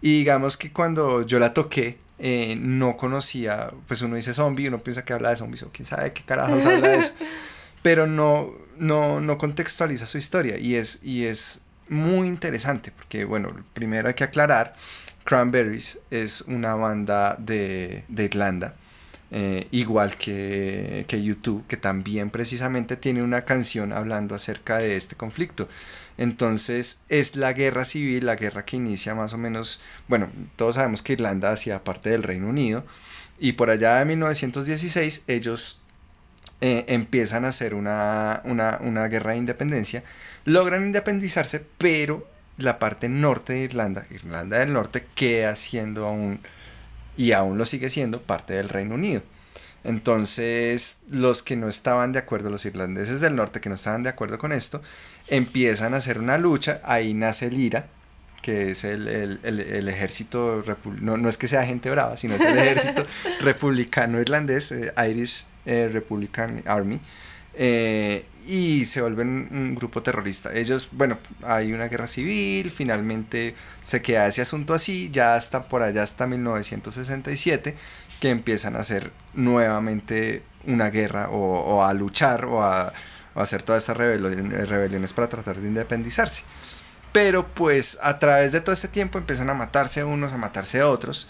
Y 0.03 0.17
digamos 0.17 0.57
que 0.57 0.69
cuando 0.69 1.21
yo 1.21 1.39
la 1.39 1.53
toqué, 1.53 1.97
eh, 2.19 2.57
no 2.59 2.97
conocía, 2.97 3.71
pues 3.87 4.01
uno 4.01 4.17
dice 4.17 4.33
zombie, 4.33 4.67
uno 4.67 4.79
piensa 4.79 5.05
que 5.05 5.13
habla 5.13 5.29
de 5.29 5.37
zombies 5.37 5.63
o 5.63 5.69
quién 5.71 5.85
sabe 5.85 6.11
qué 6.11 6.23
carajos 6.23 6.65
habla 6.65 6.89
de 6.89 6.97
eso, 6.97 7.13
pero 7.81 8.05
no, 8.05 8.51
no, 8.77 9.21
no 9.21 9.37
contextualiza 9.37 10.05
su 10.05 10.17
historia 10.17 10.57
y 10.57 10.75
es, 10.75 11.01
y 11.05 11.23
es 11.23 11.61
muy 11.87 12.27
interesante 12.27 12.91
porque, 12.91 13.23
bueno, 13.23 13.47
primero 13.73 14.09
hay 14.09 14.13
que 14.13 14.25
aclarar, 14.25 14.75
Cranberries 15.23 15.99
es 16.11 16.41
una 16.41 16.75
banda 16.75 17.37
de, 17.39 18.03
de 18.09 18.25
Irlanda 18.25 18.75
eh, 19.35 19.67
igual 19.71 20.15
que, 20.15 21.07
YouTube, 21.09 21.65
que 21.65 21.75
también 21.75 22.29
precisamente 22.29 22.97
tiene 22.97 23.23
una 23.23 23.41
canción 23.45 23.91
hablando 23.91 24.35
acerca 24.35 24.77
de 24.77 24.95
este 24.95 25.15
conflicto. 25.15 25.67
Entonces 26.19 27.01
es 27.09 27.35
la 27.35 27.51
guerra 27.53 27.83
civil, 27.85 28.27
la 28.27 28.35
guerra 28.35 28.63
que 28.63 28.75
inicia 28.75 29.15
más 29.15 29.33
o 29.33 29.39
menos, 29.39 29.81
bueno, 30.07 30.29
todos 30.55 30.75
sabemos 30.75 31.01
que 31.01 31.13
Irlanda 31.13 31.51
hacía 31.51 31.83
parte 31.83 32.11
del 32.11 32.21
Reino 32.21 32.47
Unido 32.47 32.85
y 33.39 33.53
por 33.53 33.71
allá 33.71 33.97
de 33.97 34.05
1916 34.05 35.23
ellos 35.25 35.81
eh, 36.61 36.85
empiezan 36.87 37.45
a 37.45 37.47
hacer 37.47 37.73
una, 37.73 38.43
una, 38.45 38.77
una 38.81 39.07
guerra 39.07 39.31
de 39.31 39.37
independencia, 39.37 40.03
logran 40.45 40.85
independizarse, 40.85 41.65
pero 41.79 42.27
la 42.57 42.77
parte 42.77 43.09
norte 43.09 43.53
de 43.53 43.61
Irlanda, 43.61 44.05
Irlanda 44.11 44.59
del 44.59 44.73
Norte, 44.73 45.07
queda 45.15 45.55
siendo 45.55 46.05
aún 46.05 46.39
y 47.17 47.31
aún 47.31 47.57
lo 47.57 47.65
sigue 47.65 47.89
siendo 47.89 48.21
parte 48.21 48.53
del 48.53 48.69
Reino 48.69 48.95
Unido. 48.95 49.21
Entonces, 49.83 50.99
los 51.09 51.43
que 51.43 51.55
no 51.55 51.67
estaban 51.67 52.13
de 52.13 52.19
acuerdo, 52.19 52.49
los 52.49 52.65
irlandeses 52.65 53.19
del 53.19 53.35
norte 53.35 53.59
que 53.59 53.69
no 53.69 53.75
estaban 53.75 54.03
de 54.03 54.09
acuerdo 54.09 54.37
con 54.37 54.53
esto, 54.53 54.81
empiezan 55.27 55.93
a 55.93 55.97
hacer 55.97 56.19
una 56.19 56.37
lucha, 56.37 56.81
ahí 56.83 57.13
nace 57.13 57.47
el 57.47 57.59
IRA, 57.59 57.87
que 58.41 58.71
es 58.71 58.83
el, 58.83 59.39
ejército, 59.89 60.63
no, 61.01 61.17
no, 61.17 61.29
es 61.29 61.37
que 61.37 61.47
sea 61.47 61.65
gente 61.65 61.89
brava, 61.89 62.17
sino 62.17 62.35
es 62.35 62.41
el 62.41 62.57
ejército 62.57 63.03
republicano 63.41 64.19
irlandés, 64.21 64.71
eh, 64.71 64.93
Irish 65.09 65.45
eh, 65.65 65.89
Republican 65.91 66.61
Army, 66.65 66.99
eh, 67.55 68.25
y 68.45 68.85
se 68.85 69.01
vuelven 69.01 69.47
un 69.51 69.75
grupo 69.75 70.03
terrorista. 70.03 70.53
Ellos, 70.53 70.89
bueno, 70.91 71.17
hay 71.43 71.73
una 71.73 71.87
guerra 71.87 72.07
civil, 72.07 72.71
finalmente 72.71 73.55
se 73.83 74.01
queda 74.01 74.27
ese 74.27 74.41
asunto 74.41 74.73
así, 74.73 75.09
ya 75.11 75.35
hasta 75.35 75.63
por 75.63 75.81
allá 75.81 76.03
hasta 76.03 76.27
1967, 76.27 77.75
que 78.19 78.29
empiezan 78.29 78.75
a 78.75 78.79
hacer 78.79 79.11
nuevamente 79.33 80.43
una 80.65 80.89
guerra 80.89 81.29
o, 81.29 81.83
a 81.83 81.93
luchar 81.93 82.45
o 82.45 82.63
a, 82.63 82.93
hacer 83.35 83.63
todas 83.63 83.83
estas 83.83 83.97
rebeliones, 83.97 84.69
rebeliones 84.69 85.13
para 85.13 85.27
tratar 85.27 85.57
de 85.57 85.67
independizarse. 85.67 86.43
Pero 87.11 87.47
pues 87.47 87.99
a 88.01 88.19
través 88.19 88.51
de 88.51 88.61
todo 88.61 88.73
este 88.73 88.87
tiempo 88.87 89.17
empiezan 89.17 89.49
a 89.49 89.53
matarse 89.53 90.03
unos, 90.03 90.33
a 90.33 90.37
matarse 90.37 90.83
otros. 90.83 91.27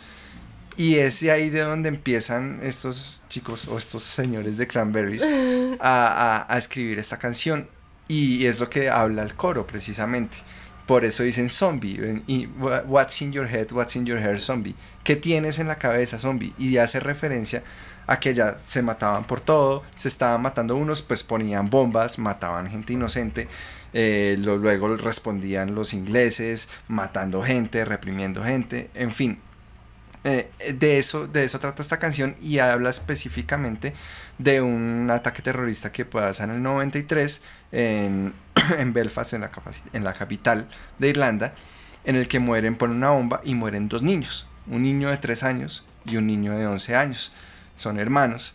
Y 0.75 0.95
es 0.95 1.19
de 1.19 1.31
ahí 1.31 1.49
de 1.49 1.61
donde 1.61 1.89
empiezan 1.89 2.59
estos 2.63 3.21
chicos 3.29 3.67
o 3.67 3.77
estos 3.77 4.03
señores 4.03 4.57
de 4.57 4.67
Cranberries 4.67 5.23
a, 5.79 6.47
escribir 6.57 6.99
esta 6.99 7.17
canción. 7.17 7.67
Y 8.07 8.45
es 8.45 8.59
lo 8.59 8.69
que 8.69 8.89
habla 8.89 9.23
el 9.23 9.35
coro 9.35 9.65
precisamente. 9.65 10.37
Por 10.85 11.05
eso 11.05 11.23
dicen 11.23 11.49
zombie. 11.49 12.21
Y 12.27 12.47
what's 12.47 13.21
in 13.21 13.31
your 13.31 13.47
head, 13.47 13.71
what's 13.71 13.95
in 13.95 14.05
your 14.05 14.19
hair, 14.19 14.39
zombie. 14.39 14.75
¿Qué 15.03 15.15
tienes 15.15 15.59
en 15.59 15.67
la 15.67 15.77
cabeza, 15.77 16.19
zombie? 16.19 16.53
Y 16.57 16.77
hace 16.77 16.99
referencia 16.99 17.63
a 18.05 18.19
que 18.19 18.33
ya 18.33 18.57
se 18.65 18.81
mataban 18.81 19.25
por 19.25 19.39
todo, 19.39 19.83
se 19.95 20.09
estaban 20.09 20.41
matando 20.41 20.75
unos, 20.75 21.01
pues 21.01 21.23
ponían 21.23 21.69
bombas, 21.69 22.19
mataban 22.19 22.69
gente 22.69 22.93
inocente. 22.93 23.47
Eh, 23.93 24.37
luego 24.39 24.97
respondían 24.97 25.75
los 25.75 25.93
ingleses, 25.93 26.67
matando 26.87 27.41
gente, 27.43 27.85
reprimiendo 27.85 28.43
gente, 28.43 28.89
en 28.95 29.11
fin, 29.11 29.39
eh, 30.23 30.49
de, 30.73 30.99
eso, 30.99 31.27
de 31.27 31.43
eso 31.43 31.59
trata 31.59 31.81
esta 31.81 31.99
canción 31.99 32.35
y 32.41 32.59
habla 32.59 32.89
específicamente 32.89 33.93
de 34.37 34.61
un 34.61 35.09
ataque 35.11 35.41
terrorista 35.41 35.91
que 35.91 36.07
hacer 36.19 36.49
en 36.49 36.55
el 36.55 36.63
93 36.63 37.41
en, 37.73 38.33
en 38.79 38.93
Belfast, 38.93 39.33
en 39.33 39.41
la, 39.41 39.51
en 39.91 40.03
la 40.03 40.13
capital 40.13 40.69
de 40.97 41.09
Irlanda, 41.09 41.53
en 42.05 42.15
el 42.15 42.27
que 42.27 42.39
mueren 42.39 42.75
por 42.77 42.89
una 42.89 43.09
bomba 43.09 43.41
y 43.43 43.53
mueren 43.55 43.89
dos 43.89 44.01
niños, 44.01 44.47
un 44.67 44.83
niño 44.83 45.09
de 45.09 45.17
3 45.17 45.43
años 45.43 45.85
y 46.05 46.15
un 46.15 46.27
niño 46.27 46.57
de 46.57 46.67
11 46.67 46.95
años. 46.95 47.31
Son 47.75 47.99
hermanos. 47.99 48.53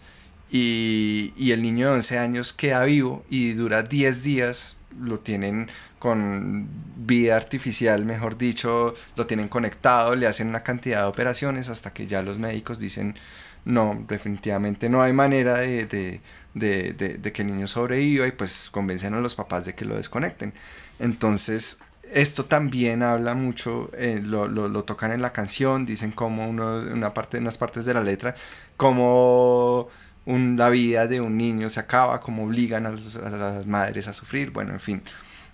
Y, 0.51 1.35
y 1.37 1.53
el 1.53 1.63
niño 1.63 1.89
de 1.89 1.97
11 1.97 2.19
años 2.19 2.55
queda 2.55 2.83
vivo 2.85 3.27
y 3.29 3.53
dura 3.53 3.83
10 3.83 4.23
días 4.23 4.78
lo 5.01 5.21
tienen 5.21 5.69
con 5.99 6.69
vida 6.97 7.37
artificial, 7.37 8.05
mejor 8.05 8.39
dicho, 8.39 8.95
lo 9.17 9.27
tienen 9.27 9.49
conectado, 9.49 10.15
le 10.15 10.27
hacen 10.27 10.49
una 10.49 10.63
cantidad 10.63 11.03
de 11.03 11.09
operaciones 11.09 11.69
hasta 11.69 11.93
que 11.93 12.07
ya 12.07 12.23
los 12.23 12.39
médicos 12.39 12.79
dicen, 12.79 13.17
no, 13.65 14.05
definitivamente 14.09 14.89
no 14.89 15.03
hay 15.03 15.13
manera 15.13 15.59
de, 15.59 16.21
que 16.55 17.43
el 17.43 17.47
niño 17.47 17.69
sobreviva 17.69 18.27
y 18.27 18.33
pues 18.33 18.71
convencen 18.71 19.15
a 19.15 19.21
los 19.21 19.35
papás 19.35 19.67
de 19.67 19.75
que 19.75 19.85
lo 19.85 19.97
desconecten. 19.97 20.55
Entonces, 20.99 21.81
esto 22.13 22.47
también 22.47 23.03
habla 23.03 23.35
mucho, 23.35 23.91
eh, 23.95 24.21
lo, 24.25 24.85
tocan 24.85 25.13
en 25.13 25.23
la 25.23 25.33
canción, 25.33 25.85
dicen 25.85 26.13
como 26.13 26.49
uno, 26.49 26.79
una 26.79 27.13
parte, 27.13 27.39
unas 27.39 27.59
partes 27.59 27.85
de 27.85 27.95
la 27.95 28.03
letra, 28.03 28.35
como 28.77 29.89
la 30.29 30.69
vida 30.69 31.07
de 31.07 31.21
un 31.21 31.39
niño 31.39 31.71
se 31.71 31.81
acaba, 31.81 32.21
como 32.21 32.45
obligan 32.45 32.87
a, 32.87 32.91
las 32.91 33.67
madres 33.67 34.09
a 34.09 34.13
sufrir, 34.13 34.51
bueno, 34.51 34.73
en 34.73 34.81
fin. 34.81 35.03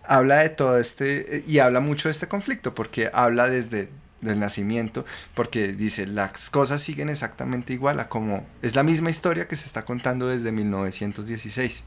Habla 0.03 0.39
de 0.39 0.49
todo 0.51 0.79
este, 0.79 1.45
y 1.47 1.61
habla 1.61 1.81
mucho 1.81 2.09
de 2.09 2.13
este 2.13 2.29
conflicto, 2.29 2.75
porque 2.75 3.11
habla 3.13 3.49
desde 3.49 3.89
el 4.23 4.41
nacimiento, 4.41 5.05
porque 5.35 5.69
dice, 5.69 6.07
las 6.07 6.51
cosas 6.51 6.81
siguen 6.81 7.09
exactamente 7.09 7.73
igual 7.73 8.01
a 8.01 8.09
como 8.09 8.47
es 8.63 8.75
la 8.75 8.83
misma 8.83 9.11
historia 9.11 9.47
que 9.47 9.57
se 9.57 9.65
está 9.65 9.85
contando 9.85 10.29
desde 10.29 10.51
1916. 10.51 11.85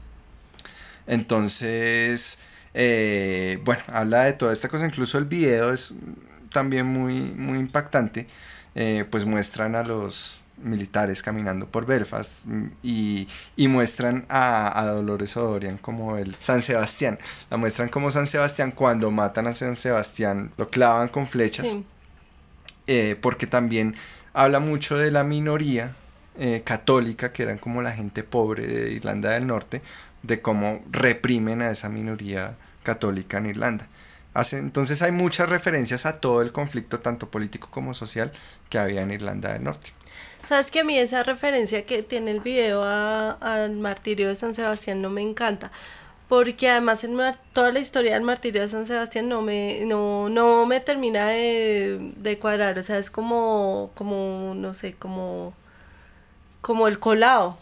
Entonces, 1.06 2.38
eh, 2.74 3.60
bueno, 3.64 3.82
habla 3.88 4.24
de 4.24 4.32
toda 4.32 4.52
esta 4.52 4.68
cosa, 4.68 4.86
incluso 4.86 5.18
el 5.18 5.24
video 5.26 5.72
es 5.72 5.92
también 6.50 6.86
muy, 6.86 7.20
muy 7.20 7.58
impactante, 7.58 8.26
eh, 8.74 9.04
pues 9.10 9.26
muestran 9.26 9.74
a 9.74 9.82
los 9.82 10.40
militares 10.62 11.22
caminando 11.22 11.66
por 11.66 11.86
Belfast 11.86 12.46
mm, 12.46 12.66
y, 12.82 13.28
muestran 13.68 14.26
a, 14.28 14.84
Dolores 14.86 15.36
O'Dorian 15.36 15.78
como 15.78 16.16
el 16.16 16.34
San 16.34 16.62
Sebastián. 16.62 17.18
La 17.50 17.56
muestran 17.56 17.88
como 17.88 18.10
San 18.10 18.26
Sebastián 18.26 18.72
cuando 18.72 19.10
matan 19.10 19.46
a 19.46 19.52
San 19.52 19.76
Sebastián, 19.76 20.52
lo 20.56 20.68
clavan 20.68 21.08
con 21.08 21.26
flechas, 21.26 21.76
eh, 22.86 23.16
porque 23.20 23.46
también 23.46 23.94
habla 24.32 24.60
mucho 24.60 24.96
de 24.96 25.10
la 25.10 25.24
minoría 25.24 25.94
eh, 26.38 26.62
católica, 26.64 27.32
que 27.32 27.42
eran 27.42 27.58
como 27.58 27.82
la 27.82 27.92
gente 27.92 28.22
pobre 28.22 28.66
de 28.66 28.92
Irlanda 28.92 29.30
del 29.30 29.46
Norte, 29.46 29.82
de 30.22 30.40
cómo 30.40 30.82
reprimen 30.90 31.62
a 31.62 31.70
esa 31.70 31.88
minoría 31.88 32.54
católica 32.84 33.38
en 33.38 33.46
Irlanda. 33.46 33.88
entonces 34.52 35.02
hay 35.02 35.10
muchas 35.10 35.48
referencias 35.48 36.06
a 36.06 36.20
todo 36.20 36.42
el 36.42 36.52
conflicto, 36.52 37.00
tanto 37.00 37.28
político 37.28 37.68
como 37.72 37.92
social, 37.92 38.32
que 38.70 38.78
había 38.78 39.02
en 39.02 39.10
Irlanda 39.10 39.52
del 39.52 39.64
Norte. 39.64 39.90
Sabes 40.48 40.70
que 40.70 40.80
a 40.80 40.84
mí 40.84 40.98
esa 40.98 41.22
referencia 41.24 41.84
que 41.84 42.02
tiene 42.02 42.30
el 42.30 42.40
video 42.40 42.82
al 42.82 43.76
martirio 43.76 44.28
de 44.28 44.34
San 44.34 44.54
Sebastián 44.54 45.02
no 45.02 45.10
me 45.10 45.20
encanta. 45.20 45.70
Porque 46.26 46.70
además 46.70 47.06
toda 47.52 47.70
la 47.70 47.80
historia 47.80 48.14
del 48.14 48.22
martirio 48.22 48.62
de 48.62 48.68
San 48.68 48.86
Sebastián 48.86 49.28
no 49.28 49.42
me, 49.42 49.84
no, 49.84 50.30
no 50.30 50.64
me 50.64 50.80
termina 50.80 51.28
de, 51.28 52.12
de 52.16 52.38
cuadrar. 52.38 52.78
O 52.78 52.82
sea, 52.82 52.96
es 52.96 53.10
como, 53.10 53.90
como, 53.94 54.54
no 54.56 54.72
sé, 54.72 54.94
como, 54.94 55.52
como 56.62 56.88
el 56.88 56.98
colado. 56.98 57.58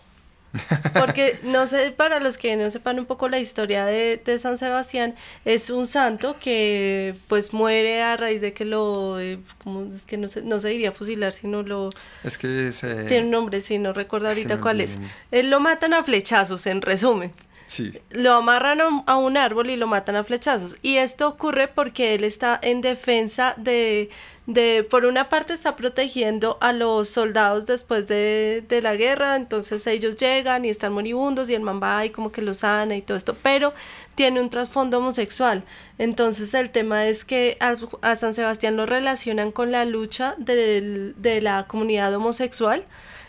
Porque 0.94 1.38
no 1.42 1.66
sé, 1.66 1.90
para 1.90 2.20
los 2.20 2.38
que 2.38 2.56
no 2.56 2.68
sepan 2.70 2.98
un 2.98 3.06
poco 3.06 3.28
la 3.28 3.38
historia 3.38 3.86
de, 3.86 4.38
San 4.38 4.58
Sebastián, 4.58 5.14
es 5.44 5.70
un 5.70 5.86
santo 5.86 6.36
que 6.38 7.14
pues 7.28 7.52
muere 7.52 8.02
a 8.02 8.16
raíz 8.16 8.40
de 8.40 8.52
que 8.52 8.64
lo, 8.64 9.18
eh, 9.20 9.38
como 9.62 9.86
es 9.86 10.06
que 10.06 10.16
no 10.16 10.28
se, 10.28 10.42
no 10.42 10.60
se 10.60 10.68
diría 10.68 10.92
fusilar, 10.92 11.32
sino 11.32 11.62
lo... 11.62 11.90
Es 12.24 12.38
que 12.38 12.72
Tiene 13.08 13.24
un 13.24 13.30
nombre, 13.30 13.60
sí, 13.60 13.78
no 13.78 13.92
recuerdo 13.92 14.28
ahorita 14.28 14.60
cuál 14.60 14.80
es. 14.80 14.98
Él 15.30 15.50
lo 15.50 15.60
matan 15.60 15.94
a 15.94 16.02
flechazos, 16.02 16.66
en 16.66 16.82
resumen. 16.82 17.32
Sí. 17.66 18.00
Lo 18.10 18.32
amarran 18.32 18.80
a 19.06 19.16
un 19.16 19.36
árbol 19.36 19.70
y 19.70 19.76
lo 19.76 19.88
matan 19.88 20.14
a 20.16 20.24
flechazos. 20.24 20.76
Y 20.82 20.96
esto 20.96 21.28
ocurre 21.28 21.66
porque 21.66 22.14
él 22.14 22.22
está 22.22 22.58
en 22.62 22.80
defensa 22.80 23.54
de, 23.56 24.08
de 24.46 24.86
por 24.88 25.04
una 25.04 25.28
parte 25.28 25.52
está 25.52 25.74
protegiendo 25.74 26.58
a 26.60 26.72
los 26.72 27.08
soldados 27.08 27.66
después 27.66 28.06
de, 28.06 28.64
de, 28.68 28.80
la 28.82 28.94
guerra, 28.94 29.34
entonces 29.34 29.84
ellos 29.88 30.16
llegan 30.16 30.64
y 30.64 30.68
están 30.68 30.92
moribundos 30.92 31.50
y 31.50 31.54
el 31.54 31.62
man 31.62 31.80
va 31.82 32.06
y 32.06 32.10
como 32.10 32.30
que 32.30 32.40
los 32.40 32.58
sana 32.58 32.94
y 32.94 33.02
todo 33.02 33.16
esto, 33.16 33.36
pero 33.42 33.74
tiene 34.14 34.40
un 34.40 34.48
trasfondo 34.48 34.98
homosexual. 34.98 35.64
Entonces 35.98 36.54
el 36.54 36.70
tema 36.70 37.06
es 37.06 37.24
que 37.24 37.58
a, 37.58 38.14
San 38.14 38.32
Sebastián 38.32 38.76
lo 38.76 38.86
relacionan 38.86 39.50
con 39.50 39.72
la 39.72 39.84
lucha 39.84 40.36
de 40.38 41.40
la 41.42 41.66
comunidad 41.66 42.14
homosexual, 42.14 42.84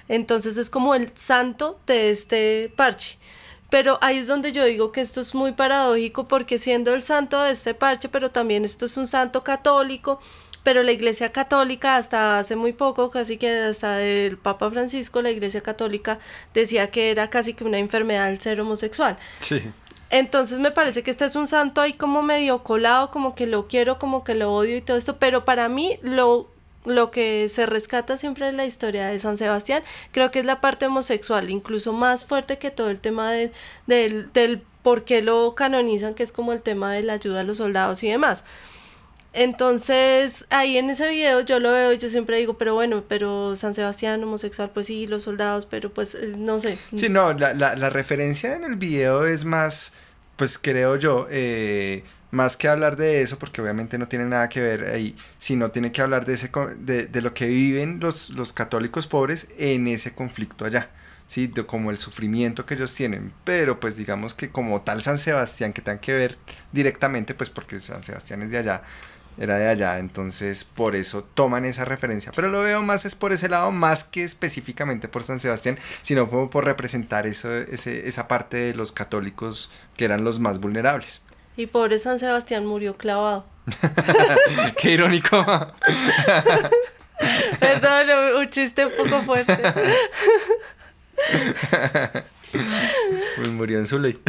entonces 0.09 0.57
es 0.57 0.69
como 0.69 0.93
el 0.93 1.11
santo 1.15 1.79
de 1.87 2.11
este 2.11 2.71
parche. 2.75 3.17
Pero 3.69 3.97
ahí 4.01 4.17
es 4.17 4.27
donde 4.27 4.51
yo 4.51 4.63
digo 4.63 4.91
que 4.91 5.01
esto 5.01 5.19
es 5.21 5.35
muy 5.35 5.51
paradójico 5.51 6.27
porque 6.27 6.57
siendo 6.57 6.93
el 6.93 7.01
santo 7.01 7.41
de 7.41 7.51
este 7.51 7.73
parche, 7.73 8.07
pero 8.07 8.31
también 8.31 8.63
esto 8.63 8.85
es 8.85 8.95
un 8.95 9.07
santo 9.07 9.43
católico, 9.43 10.19
pero 10.63 10.83
la 10.83 10.91
Iglesia 10.91 11.31
Católica 11.31 11.95
hasta 11.95 12.39
hace 12.39 12.55
muy 12.55 12.73
poco, 12.73 13.09
casi 13.09 13.37
que 13.37 13.49
hasta 13.59 14.01
el 14.01 14.37
Papa 14.37 14.69
Francisco, 14.71 15.21
la 15.21 15.31
Iglesia 15.31 15.61
Católica 15.61 16.19
decía 16.53 16.91
que 16.91 17.11
era 17.11 17.29
casi 17.29 17.53
que 17.53 17.63
una 17.63 17.77
enfermedad 17.77 18.29
el 18.29 18.39
ser 18.39 18.59
homosexual. 18.59 19.17
Sí. 19.39 19.61
Entonces 20.09 20.59
me 20.59 20.71
parece 20.71 21.03
que 21.03 21.11
este 21.11 21.25
es 21.25 21.35
un 21.35 21.47
santo 21.47 21.81
ahí 21.81 21.93
como 21.93 22.21
medio 22.23 22.63
colado, 22.63 23.11
como 23.11 23.35
que 23.35 23.47
lo 23.47 23.67
quiero, 23.67 23.99
como 23.99 24.23
que 24.23 24.35
lo 24.35 24.53
odio 24.53 24.77
y 24.77 24.81
todo 24.81 24.95
esto, 24.97 25.17
pero 25.17 25.43
para 25.43 25.67
mí 25.67 25.99
lo 26.01 26.49
lo 26.87 27.11
que 27.11 27.49
se 27.49 27.65
rescata 27.65 28.17
siempre 28.17 28.49
en 28.49 28.57
la 28.57 28.65
historia 28.65 29.07
de 29.07 29.19
San 29.19 29.37
Sebastián, 29.37 29.83
creo 30.11 30.31
que 30.31 30.39
es 30.39 30.45
la 30.45 30.61
parte 30.61 30.87
homosexual, 30.87 31.49
incluso 31.49 31.93
más 31.93 32.25
fuerte 32.25 32.57
que 32.57 32.71
todo 32.71 32.89
el 32.89 32.99
tema 32.99 33.31
del, 33.31 33.51
del, 33.85 34.31
del 34.33 34.61
por 34.81 35.03
qué 35.03 35.21
lo 35.21 35.53
canonizan, 35.53 36.13
que 36.13 36.23
es 36.23 36.31
como 36.31 36.53
el 36.53 36.61
tema 36.61 36.93
de 36.93 37.03
la 37.03 37.13
ayuda 37.13 37.41
a 37.41 37.43
los 37.43 37.57
soldados 37.57 38.03
y 38.03 38.09
demás. 38.09 38.45
Entonces, 39.33 40.47
ahí 40.49 40.77
en 40.77 40.89
ese 40.89 41.07
video 41.09 41.41
yo 41.41 41.59
lo 41.59 41.71
veo 41.71 41.93
y 41.93 41.97
yo 41.99 42.09
siempre 42.09 42.37
digo, 42.37 42.57
pero 42.57 42.73
bueno, 42.73 43.03
pero 43.07 43.55
San 43.55 43.73
Sebastián 43.75 44.23
homosexual, 44.23 44.71
pues 44.73 44.87
sí, 44.87 45.05
los 45.05 45.23
soldados, 45.23 45.67
pero 45.67 45.91
pues 45.93 46.15
eh, 46.15 46.33
no 46.37 46.59
sé. 46.59 46.77
Sí, 46.95 47.07
no, 47.09 47.33
la, 47.33 47.53
la, 47.53 47.75
la 47.75 47.89
referencia 47.91 48.55
en 48.55 48.63
el 48.63 48.77
video 48.77 49.27
es 49.27 49.45
más, 49.45 49.93
pues 50.37 50.57
creo 50.57 50.95
yo, 50.95 51.27
eh, 51.29 52.03
más 52.31 52.57
que 52.57 52.67
hablar 52.67 52.97
de 52.97 53.21
eso, 53.21 53.39
porque 53.39 53.61
obviamente 53.61 53.97
no 53.97 54.07
tiene 54.07 54.25
nada 54.25 54.49
que 54.49 54.61
ver 54.61 54.83
ahí, 54.89 55.15
sino 55.39 55.71
tiene 55.71 55.91
que 55.91 56.01
hablar 56.01 56.25
de, 56.25 56.33
ese, 56.33 56.51
de, 56.79 57.05
de 57.05 57.21
lo 57.21 57.33
que 57.33 57.47
viven 57.47 57.99
los, 57.99 58.29
los 58.31 58.53
católicos 58.53 59.07
pobres 59.07 59.47
en 59.57 59.87
ese 59.87 60.13
conflicto 60.13 60.65
allá. 60.65 60.89
Sí, 61.27 61.47
de 61.47 61.65
como 61.65 61.91
el 61.91 61.97
sufrimiento 61.97 62.65
que 62.65 62.75
ellos 62.75 62.95
tienen, 62.95 63.33
pero 63.43 63.81
pues 63.81 63.97
digamos 63.97 64.33
que 64.33 64.49
como 64.49 64.81
tal 64.83 65.01
San 65.03 65.17
Sebastián 65.17 65.73
que 65.73 65.81
tengan 65.81 65.99
que 65.99 66.13
ver 66.13 66.37
directamente, 66.71 67.33
pues 67.33 67.49
porque 67.49 67.79
San 67.79 68.01
Sebastián 68.01 68.43
es 68.43 68.51
de 68.51 68.59
allá, 68.59 68.81
era 69.37 69.57
de 69.57 69.67
allá, 69.67 69.99
entonces 69.99 70.63
por 70.63 70.95
eso 70.95 71.23
toman 71.23 71.65
esa 71.65 71.83
referencia. 71.83 72.31
Pero 72.33 72.47
lo 72.47 72.61
veo 72.61 72.81
más 72.81 73.05
es 73.05 73.15
por 73.15 73.33
ese 73.33 73.49
lado, 73.49 73.71
más 73.71 74.05
que 74.05 74.23
específicamente 74.23 75.09
por 75.09 75.23
San 75.23 75.39
Sebastián, 75.39 75.77
sino 76.01 76.29
como 76.29 76.49
por 76.49 76.63
representar 76.63 77.27
eso, 77.27 77.53
ese, 77.55 78.07
esa 78.07 78.27
parte 78.29 78.57
de 78.57 78.73
los 78.73 78.93
católicos 78.93 79.69
que 79.97 80.05
eran 80.05 80.23
los 80.23 80.39
más 80.39 80.59
vulnerables. 80.59 81.21
Y 81.57 81.67
pobre 81.67 81.99
San 81.99 82.19
Sebastián 82.19 82.67
murió 82.67 82.95
clavado. 82.95 83.45
Qué 84.77 84.91
irónico. 84.91 85.37
Perdón, 87.59 88.07
un 88.37 88.47
chiste 88.49 88.85
un 88.85 88.93
poco 88.95 89.21
fuerte. 89.23 89.57
pues 93.35 93.49
murió 93.49 93.79
en 93.79 93.87
su 93.87 93.97
ley. 93.97 94.19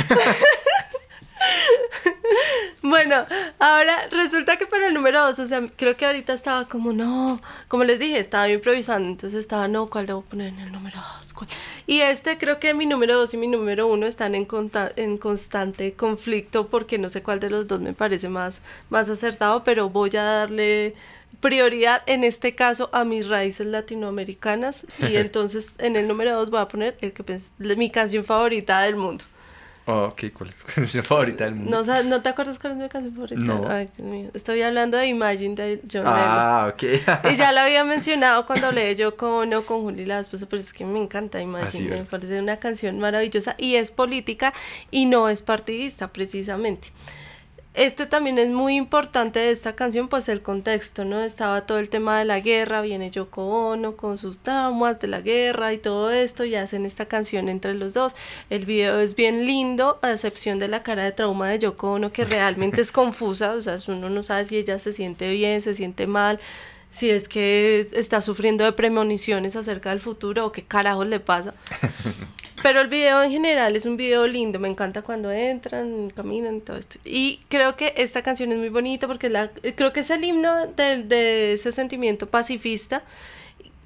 Bueno, 2.98 3.24
ahora 3.60 3.96
resulta 4.10 4.56
que 4.56 4.66
para 4.66 4.88
el 4.88 4.94
número 4.94 5.24
dos, 5.24 5.38
o 5.38 5.46
sea, 5.46 5.62
creo 5.76 5.96
que 5.96 6.04
ahorita 6.04 6.32
estaba 6.32 6.66
como, 6.66 6.92
no, 6.92 7.40
como 7.68 7.84
les 7.84 8.00
dije, 8.00 8.18
estaba 8.18 8.48
improvisando, 8.48 9.08
entonces 9.08 9.38
estaba, 9.38 9.68
no, 9.68 9.88
¿cuál 9.88 10.06
debo 10.06 10.22
poner 10.22 10.48
en 10.48 10.58
el 10.58 10.72
número 10.72 10.96
dos? 10.96 11.46
Y 11.86 12.00
este 12.00 12.38
creo 12.38 12.58
que 12.58 12.74
mi 12.74 12.86
número 12.86 13.16
dos 13.16 13.32
y 13.34 13.36
mi 13.36 13.46
número 13.46 13.86
uno 13.86 14.08
están 14.08 14.34
en, 14.34 14.48
en 14.96 15.16
constante 15.16 15.92
conflicto 15.92 16.66
porque 16.66 16.98
no 16.98 17.08
sé 17.08 17.22
cuál 17.22 17.38
de 17.38 17.50
los 17.50 17.68
dos 17.68 17.78
me 17.78 17.92
parece 17.92 18.28
más, 18.28 18.62
más 18.90 19.08
acertado, 19.08 19.62
pero 19.62 19.90
voy 19.90 20.16
a 20.16 20.24
darle 20.24 20.96
prioridad 21.38 22.02
en 22.06 22.24
este 22.24 22.56
caso 22.56 22.90
a 22.92 23.04
mis 23.04 23.28
raíces 23.28 23.68
latinoamericanas 23.68 24.86
y 25.08 25.16
entonces 25.18 25.76
en 25.78 25.94
el 25.94 26.08
número 26.08 26.34
dos 26.34 26.50
voy 26.50 26.58
a 26.58 26.66
poner 26.66 26.98
el 27.00 27.12
que 27.12 27.22
mi 27.76 27.90
canción 27.90 28.24
favorita 28.24 28.80
del 28.82 28.96
mundo. 28.96 29.24
Oh, 29.90 30.04
ok, 30.12 30.24
¿cuál 30.34 30.50
es 30.50 30.58
tu 30.58 30.66
canción 30.74 31.02
favorita 31.02 31.44
del 31.44 31.54
mundo? 31.54 31.82
No, 31.82 32.02
¿no 32.02 32.20
te 32.20 32.28
acuerdas 32.28 32.58
cuál 32.58 32.74
es 32.74 32.78
mi 32.78 32.88
canción 32.90 33.14
favorita? 33.14 33.40
No. 33.42 33.66
Ay, 33.70 33.88
Dios 33.96 34.06
mío. 34.06 34.30
Estoy 34.34 34.60
hablando 34.60 34.98
de 34.98 35.06
Imagine 35.06 35.54
de 35.54 35.80
John 35.90 36.02
Ah, 36.06 36.70
ok. 36.74 36.82
y 37.32 37.36
ya 37.36 37.52
lo 37.52 37.60
había 37.60 37.84
mencionado 37.94 38.44
cuando 38.44 38.66
hablé 38.66 38.94
yo 38.96 39.16
con, 39.16 39.48
no, 39.48 39.62
con 39.62 39.80
Juli 39.80 40.04
la 40.04 40.20
esposa, 40.20 40.46
pero 40.46 40.60
es 40.60 40.74
que 40.74 40.84
me 40.84 40.98
encanta 40.98 41.40
Imagine. 41.40 41.94
Ah, 41.94 41.96
me 42.00 42.04
parece 42.04 42.38
una 42.38 42.58
canción 42.58 42.98
maravillosa 42.98 43.54
y 43.56 43.76
es 43.76 43.90
política 43.90 44.52
y 44.90 45.06
no 45.06 45.30
es 45.30 45.40
partidista, 45.40 46.08
precisamente 46.12 46.92
este 47.78 48.06
también 48.06 48.40
es 48.40 48.50
muy 48.50 48.74
importante 48.74 49.38
de 49.38 49.52
esta 49.52 49.76
canción, 49.76 50.08
pues 50.08 50.28
el 50.28 50.42
contexto, 50.42 51.04
¿no? 51.04 51.20
Estaba 51.20 51.64
todo 51.64 51.78
el 51.78 51.88
tema 51.88 52.18
de 52.18 52.24
la 52.24 52.40
guerra, 52.40 52.80
viene 52.80 53.12
Yoko 53.12 53.70
Ono 53.70 53.96
con 53.96 54.18
sus 54.18 54.38
traumas 54.38 55.00
de 55.00 55.06
la 55.06 55.20
guerra 55.20 55.72
y 55.72 55.78
todo 55.78 56.10
esto, 56.10 56.44
y 56.44 56.56
hacen 56.56 56.84
esta 56.84 57.06
canción 57.06 57.48
entre 57.48 57.74
los 57.74 57.94
dos. 57.94 58.16
El 58.50 58.66
video 58.66 58.98
es 58.98 59.14
bien 59.14 59.46
lindo, 59.46 60.00
a 60.02 60.10
excepción 60.10 60.58
de 60.58 60.66
la 60.66 60.82
cara 60.82 61.04
de 61.04 61.12
trauma 61.12 61.48
de 61.50 61.60
Yoko 61.60 61.92
Ono, 61.92 62.10
que 62.10 62.24
realmente 62.24 62.80
es 62.80 62.90
confusa, 63.00 63.52
o 63.52 63.62
sea, 63.62 63.76
uno 63.86 64.10
no 64.10 64.24
sabe 64.24 64.44
si 64.46 64.56
ella 64.56 64.80
se 64.80 64.92
siente 64.92 65.30
bien, 65.30 65.62
se 65.62 65.74
siente 65.74 66.08
mal, 66.08 66.40
si 66.90 67.10
es 67.10 67.28
que 67.28 67.86
está 67.92 68.20
sufriendo 68.20 68.64
de 68.64 68.72
premoniciones 68.72 69.56
acerca 69.56 69.90
del 69.90 70.00
futuro 70.00 70.46
o 70.46 70.52
qué 70.52 70.62
carajos 70.64 71.06
le 71.06 71.20
pasa. 71.20 71.54
Pero 72.62 72.80
el 72.80 72.88
video 72.88 73.22
en 73.22 73.30
general 73.30 73.76
es 73.76 73.86
un 73.86 73.96
video 73.96 74.26
lindo, 74.26 74.58
me 74.58 74.68
encanta 74.68 75.02
cuando 75.02 75.30
entran, 75.30 76.10
caminan 76.10 76.56
y 76.56 76.60
todo 76.60 76.76
esto. 76.76 76.98
Y 77.04 77.40
creo 77.48 77.76
que 77.76 77.94
esta 77.96 78.22
canción 78.22 78.50
es 78.50 78.58
muy 78.58 78.68
bonita 78.68 79.06
porque 79.06 79.28
la, 79.30 79.50
creo 79.76 79.92
que 79.92 80.00
es 80.00 80.10
el 80.10 80.24
himno 80.24 80.66
de, 80.66 81.04
de 81.04 81.52
ese 81.52 81.70
sentimiento 81.70 82.28
pacifista 82.28 83.04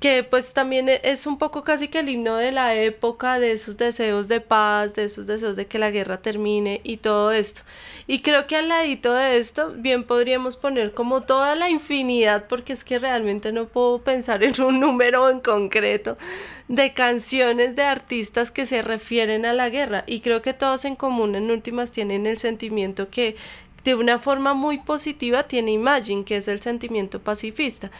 que 0.03 0.25
pues 0.25 0.53
también 0.53 0.89
e, 0.89 1.01
es 1.05 1.29
un 1.29 1.39
poco 1.39 1.63
casi 1.63 1.87
que 1.87 2.01
el 2.01 2.09
himno 2.09 2.35
de 2.35 2.51
la 2.51 2.75
época, 2.75 3.39
de 3.39 3.53
esos 3.53 3.77
deseos 3.77 4.27
de 4.27 4.41
paz, 4.41 4.97
de 4.97 5.05
esos 5.05 5.29
deseos 5.29 5.55
de 5.55 5.67
que 5.67 5.79
la 5.79 5.93
guerra 5.93 6.21
termine 6.21 6.81
y 6.83 6.97
todo 6.97 7.31
esto. 7.31 7.63
Y 8.09 8.19
creo 8.21 8.49
que 8.49 8.57
al 8.57 8.69
ladito 8.69 9.15
de 9.15 9.39
esto 9.39 9.73
bien 9.77 10.03
podríamos 10.03 10.57
poner 10.57 10.93
como 10.93 11.21
toda 11.21 11.55
la 11.55 11.71
infinidad, 11.71 12.49
porque 12.49 12.73
es 12.73 12.83
que 12.83 12.99
realmente 12.99 13.53
no 13.53 13.69
puedo 13.69 14.01
pensar 14.03 14.43
en 14.43 14.61
un 14.61 14.81
número 14.81 15.31
en 15.31 15.39
concreto 15.39 16.19
de 16.67 16.93
canciones 16.93 17.77
de 17.77 17.85
artistas 17.85 18.51
que 18.51 18.67
se 18.67 18.83
refieren 18.83 19.47
a 19.47 19.53
la 19.53 19.71
guerra. 19.71 20.03
Y 20.09 20.19
creo 20.19 20.43
que 20.43 20.53
todos 20.53 20.85
en 20.85 20.97
común 20.97 21.37
en 21.37 21.49
últimas 21.53 21.93
tienen 21.93 22.27
el 22.27 22.39
sentimiento 22.39 23.09
que 23.09 23.37
de 23.85 23.95
una 23.95 24.19
forma 24.19 24.55
muy 24.55 24.79
positiva 24.79 25.45
tiene 25.45 25.73
Imagine, 25.73 26.25
que 26.25 26.37
es 26.37 26.49
el 26.49 26.61
sentimiento 26.61 27.21
pacifista. 27.21 27.91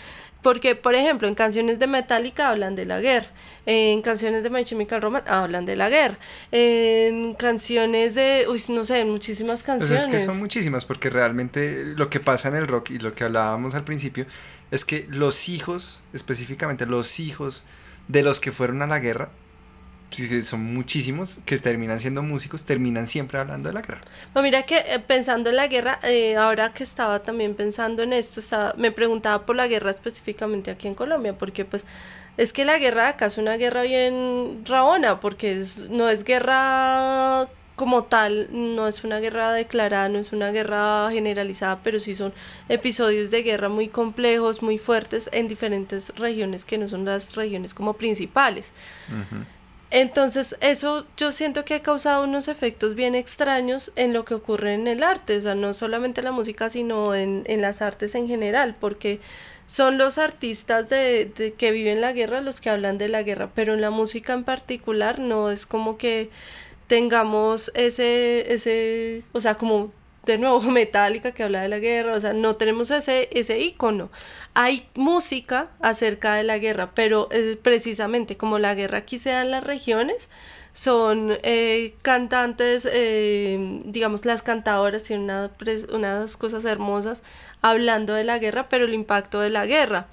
Porque, 0.43 0.75
por 0.75 0.95
ejemplo, 0.95 1.29
en 1.29 1.37
canciones 1.37 1.79
de 1.79 1.87
Metallica 1.87 2.49
hablan 2.49 2.75
de 2.75 2.85
la 2.85 3.01
guerra, 3.01 3.29
en 3.65 4.03
canciones 4.03 4.43
de 4.43 4.51
My 4.51 4.65
Chemical 4.65 5.01
Romance 5.01 5.31
hablan 5.31 5.65
de 5.65 5.77
la 5.77 5.89
guerra, 5.89 6.19
en 6.51 7.35
canciones 7.35 8.17
de, 8.17 8.47
uy, 8.51 8.61
no 8.69 8.85
sé, 8.85 9.05
muchísimas 9.05 9.63
canciones. 9.63 10.05
Pues 10.05 10.15
es 10.15 10.21
que 10.21 10.27
son 10.27 10.39
muchísimas, 10.39 10.85
porque 10.85 11.11
realmente 11.11 11.85
lo 11.85 12.11
que 12.11 12.19
pasa 12.19 12.49
en 12.49 12.57
el 12.57 12.67
rock 12.67 12.91
y 12.91 12.99
lo 12.99 13.15
que 13.15 13.23
hablábamos 13.23 13.77
al 13.77 13.85
principio 13.85 14.27
es 14.73 14.85
que 14.85 15.07
los 15.09 15.49
hijos, 15.49 16.03
específicamente 16.13 16.87
los 16.87 17.21
hijos 17.21 17.65
de 18.09 18.23
los 18.23 18.41
que 18.41 18.51
fueron 18.51 18.83
a 18.83 18.89
la 18.89 18.99
guerra, 18.99 19.31
son 20.45 20.65
muchísimos 20.75 21.39
que 21.45 21.59
terminan 21.59 22.01
siendo 22.01 22.23
músicos, 22.23 22.65
terminan 22.65 23.07
siempre 23.07 23.39
hablando 23.39 23.69
de 23.69 23.75
la 23.75 23.83
guerra. 23.83 24.01
Pues 24.33 24.43
mira 24.43 24.63
que 24.65 24.79
eh, 24.79 24.99
pensando 25.07 25.51
en 25.51 25.57
la 25.57 25.67
guerra, 25.67 25.99
eh, 26.03 26.37
ahora 26.37 26.73
que 26.73 26.85
estaba 26.85 27.23
también 27.23 27.55
pensando 27.55 28.03
en 28.03 28.13
esto, 28.13 28.41
estaba, 28.41 28.75
me 28.77 28.93
preguntaba 28.93 29.45
por 29.45 29.57
la 29.57 29.67
guerra 29.67 29.91
específicamente 29.91 30.71
aquí 30.71 30.89
en 30.89 30.95
Colombia, 30.95 31.37
porque 31.37 31.65
pues 31.65 31.85
es 32.37 32.53
que 32.53 32.65
la 32.65 32.79
guerra 32.79 33.09
acá 33.09 33.27
es 33.27 33.39
una 33.39 33.57
guerra 33.57 33.83
bien 33.83 34.63
rabona, 34.65 35.21
porque 35.21 35.63
no 35.91 36.09
es 36.09 36.25
guerra 36.25 37.49
como 37.77 38.05
tal, 38.05 38.49
no 38.53 38.87
es 38.87 39.03
una 39.05 39.19
guerra 39.19 39.53
declarada, 39.53 40.09
no 40.09 40.19
es 40.19 40.33
una 40.33 40.51
guerra 40.51 41.09
generalizada, 41.11 41.81
pero 41.83 42.01
sí 42.01 42.15
son 42.15 42.33
episodios 42.69 43.31
de 43.31 43.43
guerra 43.43 43.69
muy 43.69 43.89
complejos, 43.89 44.63
muy 44.63 44.79
fuertes 44.79 45.29
en 45.33 45.49
diferentes 45.49 46.11
regiones 46.17 46.65
que 46.65 46.79
no 46.79 46.89
son 46.89 47.05
las 47.05 47.35
regiones 47.35 47.75
como 47.75 47.95
principales. 47.95 48.73
Entonces, 49.95 50.57
eso 50.63 51.07
yo 51.19 51.33
siento 51.33 51.67
que 51.67 51.75
ha 51.75 51.83
causado 51.83 52.25
unos 52.25 52.49
efectos 52.49 52.95
bien 52.95 53.15
extraños 53.15 53.93
en 53.95 54.15
lo 54.15 54.25
que 54.25 54.33
ocurre 54.33 54.73
en 54.73 54.89
el 54.89 55.03
arte, 55.03 55.37
o 55.37 55.41
sea, 55.43 55.55
no 55.55 55.75
solamente 55.75 56.23
en 56.23 56.25
la 56.25 56.33
música, 56.33 56.71
sino 56.71 57.15
en, 57.15 57.43
en 57.47 57.61
las 57.61 57.83
artes 57.83 58.15
en 58.15 58.27
general, 58.27 58.75
porque 58.81 59.21
son 59.67 59.99
los 59.99 60.17
artistas 60.17 60.89
de, 60.89 61.27
de, 61.37 61.53
que 61.53 61.73
viven 61.73 62.01
la 62.01 62.15
guerra 62.15 62.41
los 62.41 62.63
que 62.63 62.71
hablan 62.71 62.97
de 62.97 63.11
la 63.11 63.23
guerra, 63.23 63.51
pero 63.55 63.75
en 63.75 63.83
la 63.83 63.91
música 63.91 64.33
en 64.33 64.45
particular 64.45 65.19
no 65.19 65.51
es 65.51 65.67
como 65.67 65.99
que 65.99 66.31
tengamos 66.87 67.71
ese, 67.75 68.51
ese, 68.53 69.23
o 69.33 69.43
sea, 69.43 69.57
como 69.57 69.93
de 70.25 70.39
nuevo 70.39 70.61
Metallica 70.71 71.33
que 71.33 71.43
habla 71.43 71.63
de 71.63 71.69
la 71.69 71.79
guerra, 71.79 72.15
o 72.15 72.21
sea, 72.21 72.33
no 72.33 72.57
tenemos 72.57 72.91
ese, 72.91 73.29
ese 73.33 73.59
icono. 73.61 74.11
Hay 74.55 74.89
música 74.95 75.69
acerca 75.81 76.35
de 76.35 76.45
la 76.45 76.59
guerra, 76.59 76.93
pero 76.95 77.29
eh, 77.33 77.59
precisamente 77.61 78.37
como 78.37 78.59
la 78.59 78.75
guerra 78.75 78.99
aquí 78.99 79.19
se 79.19 79.31
da 79.31 79.43
en 79.43 79.51
las 79.51 79.65
regiones, 79.65 80.29
son 80.75 81.37
eh, 81.43 81.95
cantantes, 82.03 82.89
eh, 82.91 83.81
digamos, 83.85 84.25
las 84.25 84.43
cantadoras 84.43 85.03
tienen 85.05 85.25
una, 85.25 85.51
unas 85.93 86.37
cosas 86.37 86.65
hermosas 86.65 87.23
hablando 87.61 88.15
de 88.15 88.25
la 88.25 88.39
guerra, 88.39 88.69
pero 88.69 88.87
el 88.87 88.95
impacto 88.95 89.41
de 89.41 89.51
la 89.51 89.67
guerra. 89.67 90.07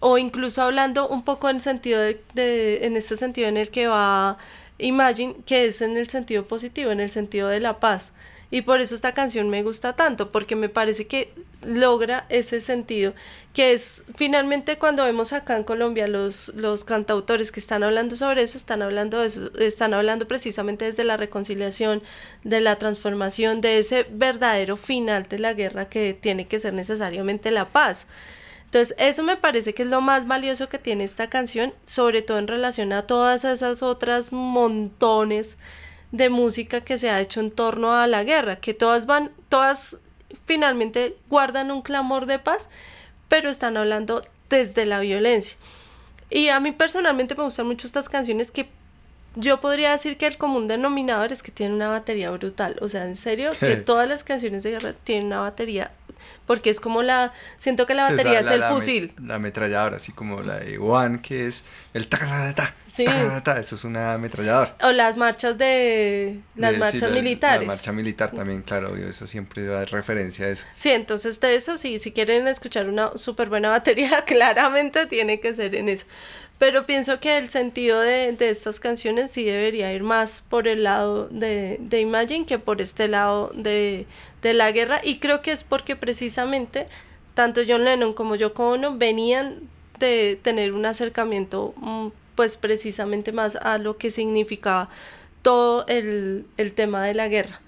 O 0.00 0.16
incluso 0.16 0.62
hablando 0.62 1.08
un 1.08 1.24
poco 1.24 1.50
en 1.50 1.60
sentido 1.60 2.00
de, 2.00 2.22
de 2.34 2.86
en 2.86 2.96
este 2.96 3.16
sentido 3.16 3.48
en 3.48 3.56
el 3.56 3.70
que 3.70 3.88
va 3.88 4.38
Imagine, 4.78 5.34
que 5.44 5.64
es 5.64 5.82
en 5.82 5.96
el 5.96 6.08
sentido 6.08 6.46
positivo, 6.46 6.92
en 6.92 7.00
el 7.00 7.10
sentido 7.10 7.48
de 7.48 7.60
la 7.60 7.80
paz. 7.80 8.12
Y 8.50 8.62
por 8.62 8.80
eso 8.80 8.94
esta 8.94 9.12
canción 9.12 9.50
me 9.50 9.62
gusta 9.62 9.94
tanto, 9.94 10.32
porque 10.32 10.56
me 10.56 10.70
parece 10.70 11.06
que 11.06 11.32
logra 11.62 12.24
ese 12.30 12.60
sentido, 12.62 13.12
que 13.52 13.72
es 13.72 14.02
finalmente 14.14 14.78
cuando 14.78 15.04
vemos 15.04 15.34
acá 15.34 15.56
en 15.56 15.64
Colombia 15.64 16.06
los, 16.06 16.48
los 16.54 16.84
cantautores 16.84 17.52
que 17.52 17.60
están 17.60 17.82
hablando 17.82 18.16
sobre 18.16 18.42
eso, 18.42 18.56
están 18.56 18.80
hablando 18.80 19.20
de 19.20 19.26
eso, 19.26 19.50
están 19.58 19.92
hablando 19.92 20.26
precisamente 20.26 20.86
desde 20.86 21.04
la 21.04 21.18
reconciliación, 21.18 22.02
de 22.42 22.60
la 22.60 22.76
transformación, 22.76 23.60
de 23.60 23.80
ese 23.80 24.06
verdadero 24.10 24.76
final 24.76 25.24
de 25.24 25.40
la 25.40 25.52
guerra 25.52 25.90
que 25.90 26.16
tiene 26.18 26.46
que 26.46 26.58
ser 26.58 26.72
necesariamente 26.72 27.50
la 27.50 27.66
paz. 27.66 28.06
Entonces, 28.64 28.94
eso 28.98 29.22
me 29.22 29.36
parece 29.36 29.74
que 29.74 29.82
es 29.82 29.88
lo 29.88 30.00
más 30.00 30.26
valioso 30.26 30.68
que 30.68 30.78
tiene 30.78 31.04
esta 31.04 31.28
canción, 31.28 31.74
sobre 31.86 32.22
todo 32.22 32.38
en 32.38 32.46
relación 32.46 32.92
a 32.92 33.06
todas 33.06 33.44
esas 33.44 33.82
otras 33.82 34.32
montones 34.32 35.56
de 36.12 36.30
música 36.30 36.80
que 36.82 36.98
se 36.98 37.10
ha 37.10 37.20
hecho 37.20 37.40
en 37.40 37.50
torno 37.50 37.92
a 37.94 38.06
la 38.06 38.24
guerra, 38.24 38.56
que 38.56 38.74
todas 38.74 39.06
van, 39.06 39.30
todas 39.48 39.98
finalmente 40.46 41.16
guardan 41.28 41.70
un 41.70 41.82
clamor 41.82 42.26
de 42.26 42.38
paz, 42.38 42.70
pero 43.28 43.50
están 43.50 43.76
hablando 43.76 44.22
desde 44.48 44.86
la 44.86 45.00
violencia. 45.00 45.56
Y 46.30 46.48
a 46.48 46.60
mí 46.60 46.72
personalmente 46.72 47.34
me 47.34 47.44
gustan 47.44 47.66
mucho 47.66 47.86
estas 47.86 48.08
canciones 48.08 48.50
que 48.50 48.68
yo 49.36 49.60
podría 49.60 49.92
decir 49.92 50.16
que 50.16 50.26
el 50.26 50.36
común 50.36 50.68
denominador 50.68 51.32
es 51.32 51.42
que 51.42 51.52
tienen 51.52 51.76
una 51.76 51.88
batería 51.88 52.30
brutal. 52.30 52.76
O 52.80 52.88
sea, 52.88 53.04
en 53.04 53.16
serio, 53.16 53.50
que 53.60 53.76
todas 53.76 54.08
las 54.08 54.24
canciones 54.24 54.62
de 54.62 54.70
guerra 54.70 54.92
tienen 54.92 55.26
una 55.26 55.40
batería. 55.40 55.92
Porque 56.46 56.70
es 56.70 56.80
como 56.80 57.02
la. 57.02 57.32
Siento 57.58 57.86
que 57.86 57.94
la 57.94 58.10
batería 58.10 58.40
es 58.40 58.48
el 58.48 58.62
fusil. 58.64 59.12
la 59.22 59.34
ametralladora, 59.34 59.98
así 59.98 60.12
como 60.12 60.40
la 60.40 60.58
de 60.58 60.78
One, 60.78 61.20
que 61.20 61.46
es 61.46 61.64
el 61.92 62.08
ta 62.08 62.18
ta 62.18 62.54
ta 62.54 62.74
sí. 62.88 63.04
Eso 63.04 63.74
es 63.74 63.84
una 63.84 64.14
ametralladora. 64.14 64.74
O 64.82 64.90
las 64.90 65.16
marchas 65.16 65.58
de. 65.58 66.40
Las 66.56 66.76
marchas 66.78 67.10
militares. 67.10 67.66
La 67.66 67.74
marcha 67.74 67.92
militar 67.92 68.30
también, 68.32 68.62
claro, 68.62 68.96
eso 68.96 69.26
siempre 69.26 69.64
da 69.64 69.84
referencia 69.84 70.46
a 70.46 70.48
eso. 70.48 70.64
Sí, 70.74 70.90
entonces 70.90 71.38
de 71.38 71.54
eso, 71.54 71.76
sí, 71.76 71.98
si 71.98 72.12
quieren 72.12 72.48
escuchar 72.48 72.88
una 72.88 73.16
súper 73.16 73.50
buena 73.50 73.68
batería, 73.68 74.22
claramente 74.26 75.06
tiene 75.06 75.40
que 75.40 75.54
ser 75.54 75.74
en 75.74 75.90
eso. 75.90 76.06
Pero 76.58 76.86
pienso 76.86 77.20
que 77.20 77.38
el 77.38 77.50
sentido 77.50 78.00
de, 78.00 78.36
estas 78.40 78.80
canciones 78.80 79.30
sí 79.30 79.44
debería 79.44 79.92
ir 79.92 80.02
más 80.02 80.42
por 80.42 80.66
el 80.66 80.82
lado 80.82 81.28
de, 81.28 81.78
Imagine 81.92 82.46
que 82.46 82.58
por 82.58 82.80
este 82.80 83.06
lado 83.06 83.52
de, 83.54 84.06
la 84.42 84.72
guerra. 84.72 85.00
Y 85.04 85.18
creo 85.18 85.40
que 85.40 85.52
es 85.52 85.62
porque 85.62 85.94
precisamente 85.94 86.86
tanto 87.34 87.60
John 87.66 87.84
Lennon 87.84 88.12
como 88.12 88.34
Yoko 88.34 88.70
Ono 88.70 88.96
venían 88.96 89.60
de 90.00 90.38
tener 90.42 90.72
un 90.72 90.84
acercamiento 90.86 91.74
mm, 91.76 92.08
pues 92.34 92.56
precisamente 92.56 93.30
más 93.30 93.56
a 93.56 93.78
lo 93.78 93.96
que 93.96 94.10
significaba 94.10 94.88
todo 95.42 95.86
el, 95.86 96.44
tema 96.74 97.04
de 97.04 97.14
la 97.14 97.28
guerra. 97.28 97.60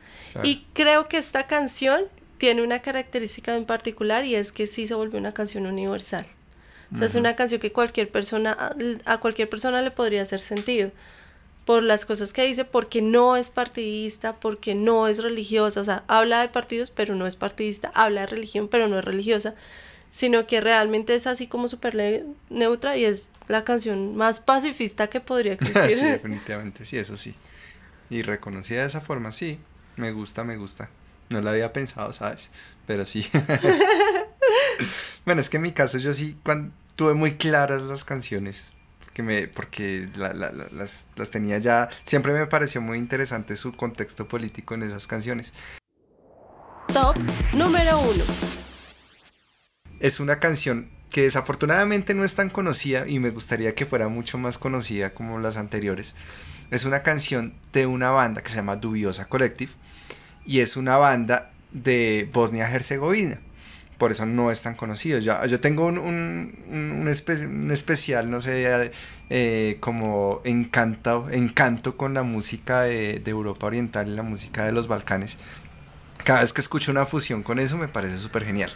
Y 0.42 0.64
creo 0.74 1.08
que 1.08 1.18
esta 1.18 1.46
canción 1.46 2.04
tiene 2.38 2.62
una 2.62 2.80
característica 2.80 3.54
en 3.54 3.64
particular 3.64 4.24
y 4.24 4.34
es 4.34 4.52
que 4.52 4.66
sí 4.66 4.86
se 4.86 4.94
volvió 4.94 5.18
una 5.18 5.34
canción 5.34 5.66
universal. 5.66 6.26
O 6.92 6.96
sea, 6.96 7.06
es 7.06 7.14
una 7.14 7.36
canción 7.36 7.60
que 7.60 7.72
cualquier 7.72 8.10
persona, 8.10 8.74
a 9.04 9.18
cualquier 9.18 9.48
persona 9.48 9.80
le 9.80 9.90
podría 9.90 10.22
hacer 10.22 10.40
sentido 10.40 10.90
por 11.64 11.82
las 11.84 12.04
cosas 12.04 12.32
que 12.32 12.44
dice, 12.44 12.64
porque 12.64 13.00
no 13.00 13.36
es 13.36 13.48
partidista, 13.50 14.34
porque 14.36 14.74
no 14.74 15.06
es 15.06 15.22
religiosa, 15.22 15.80
o 15.80 15.84
sea, 15.84 16.02
habla 16.08 16.40
de 16.40 16.48
partidos, 16.48 16.90
pero 16.90 17.14
no 17.14 17.28
es 17.28 17.36
partidista, 17.36 17.92
habla 17.94 18.22
de 18.22 18.26
religión, 18.26 18.66
pero 18.66 18.88
no 18.88 18.98
es 18.98 19.04
religiosa, 19.04 19.54
sino 20.10 20.48
que 20.48 20.60
realmente 20.60 21.14
es 21.14 21.28
así 21.28 21.46
como 21.46 21.68
súper 21.68 22.24
neutra 22.48 22.96
y 22.96 23.04
es 23.04 23.30
la 23.46 23.62
canción 23.62 24.16
más 24.16 24.40
pacifista 24.40 25.06
que 25.08 25.20
podría 25.20 25.52
existir. 25.54 25.96
sí, 25.96 26.06
definitivamente, 26.06 26.84
sí, 26.84 26.98
eso 26.98 27.16
sí. 27.16 27.36
Y 28.08 28.22
reconocida 28.22 28.80
de 28.80 28.86
esa 28.88 29.00
forma, 29.00 29.30
sí, 29.30 29.60
me 29.96 30.10
gusta, 30.10 30.42
me 30.42 30.56
gusta. 30.56 30.90
No 31.28 31.40
lo 31.40 31.50
había 31.50 31.72
pensado, 31.72 32.12
¿sabes? 32.12 32.50
Pero 32.86 33.04
sí. 33.06 33.24
bueno, 35.24 35.40
es 35.40 35.50
que 35.50 35.56
en 35.56 35.62
mi 35.62 35.72
caso 35.72 35.98
yo 35.98 36.12
sí, 36.12 36.36
cuando, 36.42 36.72
tuve 36.96 37.14
muy 37.14 37.36
claras 37.36 37.82
las 37.82 38.04
canciones 38.04 38.74
porque 39.02 39.22
me 39.22 39.48
porque 39.48 40.08
las, 40.14 41.06
las, 41.16 41.30
tenía 41.30 41.58
ya. 41.58 41.88
Siempre 42.04 42.32
me 42.32 42.46
pareció 42.46 42.80
muy 42.80 42.98
interesante 42.98 43.56
su 43.56 43.72
contexto 43.72 44.28
político 44.28 44.74
en 44.74 44.82
esas 44.82 45.06
canciones. 45.06 45.52
Top 46.92 47.16
número 47.52 48.00
uno. 48.00 48.24
Es 49.98 50.20
una 50.20 50.38
canción 50.38 50.90
que 51.10 51.22
desafortunadamente 51.22 52.14
no 52.14 52.22
es 52.22 52.34
tan 52.34 52.50
conocida 52.50 53.08
y 53.08 53.18
me 53.18 53.30
gustaría 53.30 53.74
que 53.74 53.86
fuera 53.86 54.08
mucho 54.08 54.38
más 54.38 54.58
conocida 54.58 55.12
como 55.12 55.40
las 55.40 55.56
anteriores. 55.56 56.14
Es 56.70 56.84
una 56.84 57.02
canción 57.02 57.54
de 57.72 57.86
una 57.86 58.10
banda 58.10 58.42
que 58.42 58.50
se 58.50 58.56
llama 58.56 58.76
Dubiosa 58.76 59.24
Collective 59.24 59.72
y 60.46 60.60
es 60.60 60.76
una 60.76 60.98
banda 60.98 61.50
de 61.72 62.28
Bosnia-Herzegovina 62.32 63.40
por 64.00 64.12
eso 64.12 64.24
no 64.24 64.50
es 64.50 64.62
tan 64.62 64.74
conocido. 64.76 65.18
Yo, 65.18 65.60
tengo 65.60 65.84
un, 65.84 67.06
especial, 67.70 68.30
no 68.30 68.40
sé, 68.40 68.92
eh, 69.28 69.76
como 69.78 70.40
encanto, 70.44 71.28
encanto 71.30 71.98
con 71.98 72.14
la 72.14 72.22
música 72.22 72.80
de, 72.80 73.22
Europa 73.26 73.66
Oriental 73.66 74.08
y 74.08 74.16
la 74.16 74.22
música 74.22 74.64
de 74.64 74.72
los 74.72 74.88
Balcanes. 74.88 75.36
Cada 76.24 76.40
vez 76.40 76.54
que 76.54 76.62
escucho 76.62 76.90
una 76.90 77.04
fusión 77.04 77.42
con 77.42 77.58
eso 77.58 77.76
me 77.76 77.88
parece 77.88 78.16
súper 78.16 78.46
genial. 78.46 78.72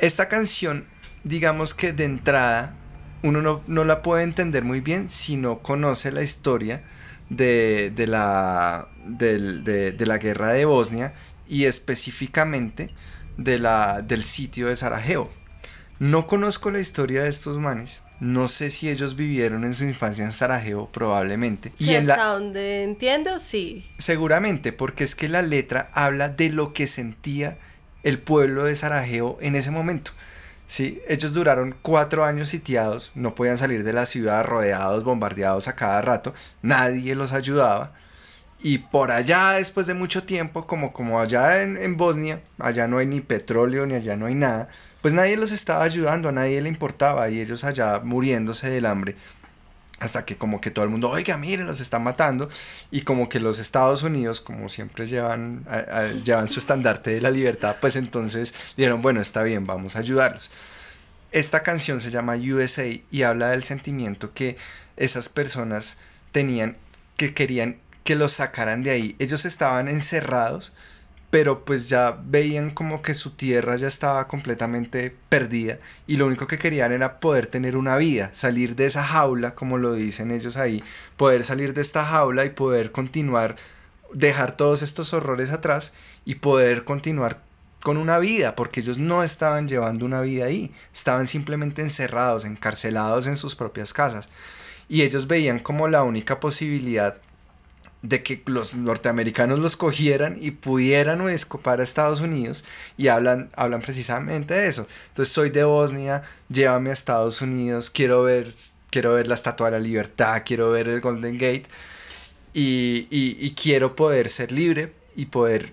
Esta 0.00 0.28
canción, 0.28 0.86
digamos 1.22 1.72
que 1.72 1.92
de 1.92 2.04
entrada, 2.04 2.74
uno 3.22 3.62
no, 3.64 3.84
la 3.84 4.02
puede 4.02 4.24
entender 4.24 4.64
muy 4.64 4.80
bien 4.80 5.08
si 5.08 5.36
no 5.36 5.60
conoce 5.60 6.10
la 6.10 6.22
historia 6.22 6.82
de, 7.30 7.92
la, 8.08 8.88
de 9.06 10.04
la 10.04 10.18
guerra 10.18 10.48
de 10.48 10.64
Bosnia 10.64 11.14
y 11.46 11.66
específicamente 11.66 12.90
de 13.36 13.58
la, 13.58 14.02
del 14.02 14.22
sitio 14.22 14.68
de 14.68 14.76
Sarajevo. 14.76 15.30
No 15.98 16.26
conozco 16.26 16.70
la 16.70 16.80
historia 16.80 17.22
de 17.22 17.28
estos 17.28 17.58
manes. 17.58 18.02
No 18.20 18.48
sé 18.48 18.70
si 18.70 18.88
ellos 18.88 19.14
vivieron 19.14 19.64
en 19.64 19.74
su 19.74 19.84
infancia 19.84 20.24
en 20.24 20.32
Sarajevo, 20.32 20.90
probablemente. 20.90 21.72
y 21.78 21.94
en 21.94 22.10
hasta 22.10 22.26
donde 22.26 22.82
entiendo, 22.82 23.38
sí. 23.38 23.90
Seguramente, 23.98 24.72
porque 24.72 25.04
es 25.04 25.14
que 25.14 25.28
la 25.28 25.42
letra 25.42 25.90
habla 25.92 26.28
de 26.30 26.50
lo 26.50 26.72
que 26.72 26.86
sentía 26.86 27.58
el 28.02 28.18
pueblo 28.18 28.64
de 28.64 28.76
Sarajevo 28.76 29.38
en 29.40 29.56
ese 29.56 29.70
momento. 29.70 30.12
Sí, 30.66 31.00
ellos 31.08 31.32
duraron 31.32 31.76
cuatro 31.82 32.24
años 32.24 32.48
sitiados, 32.48 33.12
no 33.14 33.34
podían 33.34 33.58
salir 33.58 33.84
de 33.84 33.92
la 33.92 34.06
ciudad, 34.06 34.44
rodeados, 34.44 35.04
bombardeados 35.04 35.68
a 35.68 35.76
cada 35.76 36.02
rato, 36.02 36.34
nadie 36.62 37.14
los 37.14 37.32
ayudaba. 37.32 37.92
Y 38.62 38.78
por 38.78 39.10
allá, 39.10 39.52
después 39.52 39.86
de 39.86 39.94
mucho 39.94 40.24
tiempo, 40.24 40.66
como, 40.66 40.92
como 40.92 41.20
allá 41.20 41.62
en, 41.62 41.96
Bosnia, 41.96 42.40
allá 42.58 42.86
no 42.86 42.98
hay 42.98 43.06
ni 43.06 43.20
petróleo, 43.20 43.86
ni 43.86 43.94
allá 43.94 44.16
no 44.16 44.26
hay 44.26 44.34
nada, 44.34 44.68
pues 45.02 45.12
nadie 45.14 45.36
los 45.36 45.52
estaba 45.52 45.84
ayudando, 45.84 46.30
a 46.30 46.32
nadie 46.32 46.60
le 46.60 46.68
importaba, 46.68 47.28
y 47.28 47.40
ellos 47.40 47.64
allá 47.64 48.00
muriéndose 48.02 48.70
del 48.70 48.86
hambre. 48.86 49.16
Hasta 49.98 50.26
que 50.26 50.36
como 50.36 50.60
que 50.60 50.70
todo 50.70 50.84
el 50.84 50.90
mundo, 50.90 51.08
oiga, 51.08 51.38
miren, 51.38 51.66
los 51.66 51.80
están 51.80 52.04
matando. 52.04 52.50
Y 52.90 53.02
como 53.02 53.30
que 53.30 53.40
los 53.40 53.58
Estados 53.58 54.02
Unidos, 54.02 54.42
como 54.42 54.68
siempre 54.68 55.06
llevan, 55.06 55.64
llevan 56.24 56.48
su 56.48 56.58
estandarte 56.58 57.12
de 57.12 57.20
la 57.22 57.30
libertad, 57.30 57.76
pues 57.80 57.96
entonces 57.96 58.54
dijeron, 58.76 59.00
bueno, 59.00 59.20
está 59.22 59.42
bien, 59.42 59.66
vamos 59.66 59.96
a 59.96 60.00
ayudarlos. 60.00 60.50
Esta 61.32 61.62
canción 61.62 62.00
se 62.00 62.10
llama 62.10 62.36
USA 62.36 62.84
y 63.10 63.22
habla 63.22 63.50
del 63.50 63.62
sentimiento 63.62 64.34
que 64.34 64.56
esas 64.96 65.28
personas 65.28 65.96
tenían 66.30 66.76
que 67.16 67.32
querían 67.32 67.78
que 68.06 68.14
los 68.14 68.32
sacaran 68.32 68.82
de 68.82 68.90
ahí. 68.90 69.16
Ellos 69.18 69.44
estaban 69.44 69.88
encerrados, 69.88 70.72
pero 71.28 71.66
pues 71.66 71.90
ya 71.90 72.18
veían 72.24 72.70
como 72.70 73.02
que 73.02 73.12
su 73.12 73.32
tierra 73.32 73.76
ya 73.76 73.88
estaba 73.88 74.26
completamente 74.28 75.14
perdida 75.28 75.78
y 76.06 76.16
lo 76.16 76.26
único 76.26 76.46
que 76.46 76.56
querían 76.56 76.92
era 76.92 77.20
poder 77.20 77.48
tener 77.48 77.76
una 77.76 77.96
vida, 77.96 78.30
salir 78.32 78.76
de 78.76 78.86
esa 78.86 79.04
jaula, 79.04 79.54
como 79.54 79.76
lo 79.76 79.92
dicen 79.92 80.30
ellos 80.30 80.56
ahí, 80.56 80.82
poder 81.18 81.44
salir 81.44 81.74
de 81.74 81.82
esta 81.82 82.06
jaula 82.06 82.46
y 82.46 82.50
poder 82.50 82.92
continuar, 82.92 83.56
dejar 84.14 84.56
todos 84.56 84.80
estos 84.82 85.12
horrores 85.12 85.50
atrás 85.50 85.92
y 86.24 86.36
poder 86.36 86.84
continuar 86.84 87.42
con 87.82 87.96
una 87.98 88.18
vida, 88.18 88.56
porque 88.56 88.80
ellos 88.80 88.98
no 88.98 89.22
estaban 89.22 89.68
llevando 89.68 90.06
una 90.06 90.20
vida 90.20 90.46
ahí, 90.46 90.72
estaban 90.94 91.26
simplemente 91.26 91.82
encerrados, 91.82 92.44
encarcelados 92.44 93.26
en 93.26 93.36
sus 93.36 93.56
propias 93.56 93.92
casas. 93.92 94.28
Y 94.88 95.02
ellos 95.02 95.26
veían 95.26 95.58
como 95.58 95.88
la 95.88 96.02
única 96.04 96.40
posibilidad 96.40 97.20
de 98.08 98.22
que 98.22 98.42
los 98.46 98.74
norteamericanos 98.74 99.58
los 99.58 99.76
cogieran 99.76 100.36
y 100.40 100.52
pudieran 100.52 101.28
escapar 101.28 101.80
a 101.80 101.84
Estados 101.84 102.20
Unidos 102.20 102.64
y 102.96 103.08
hablan, 103.08 103.50
hablan 103.56 103.80
precisamente 103.80 104.54
de 104.54 104.68
eso. 104.68 104.86
Entonces 105.08 105.34
soy 105.34 105.50
de 105.50 105.64
Bosnia, 105.64 106.22
llévame 106.48 106.90
a 106.90 106.92
Estados 106.92 107.40
Unidos, 107.42 107.90
quiero 107.90 108.22
ver, 108.22 108.48
quiero 108.90 109.14
ver 109.14 109.28
la 109.28 109.34
Estatua 109.34 109.70
de 109.70 109.78
la 109.78 109.84
Libertad, 109.84 110.42
quiero 110.44 110.70
ver 110.70 110.88
el 110.88 111.00
Golden 111.00 111.34
Gate 111.34 111.66
y, 112.52 113.06
y, 113.10 113.54
quiero 113.54 113.96
poder 113.96 114.30
ser 114.30 114.50
libre 114.50 114.92
y 115.14 115.26
poder, 115.26 115.72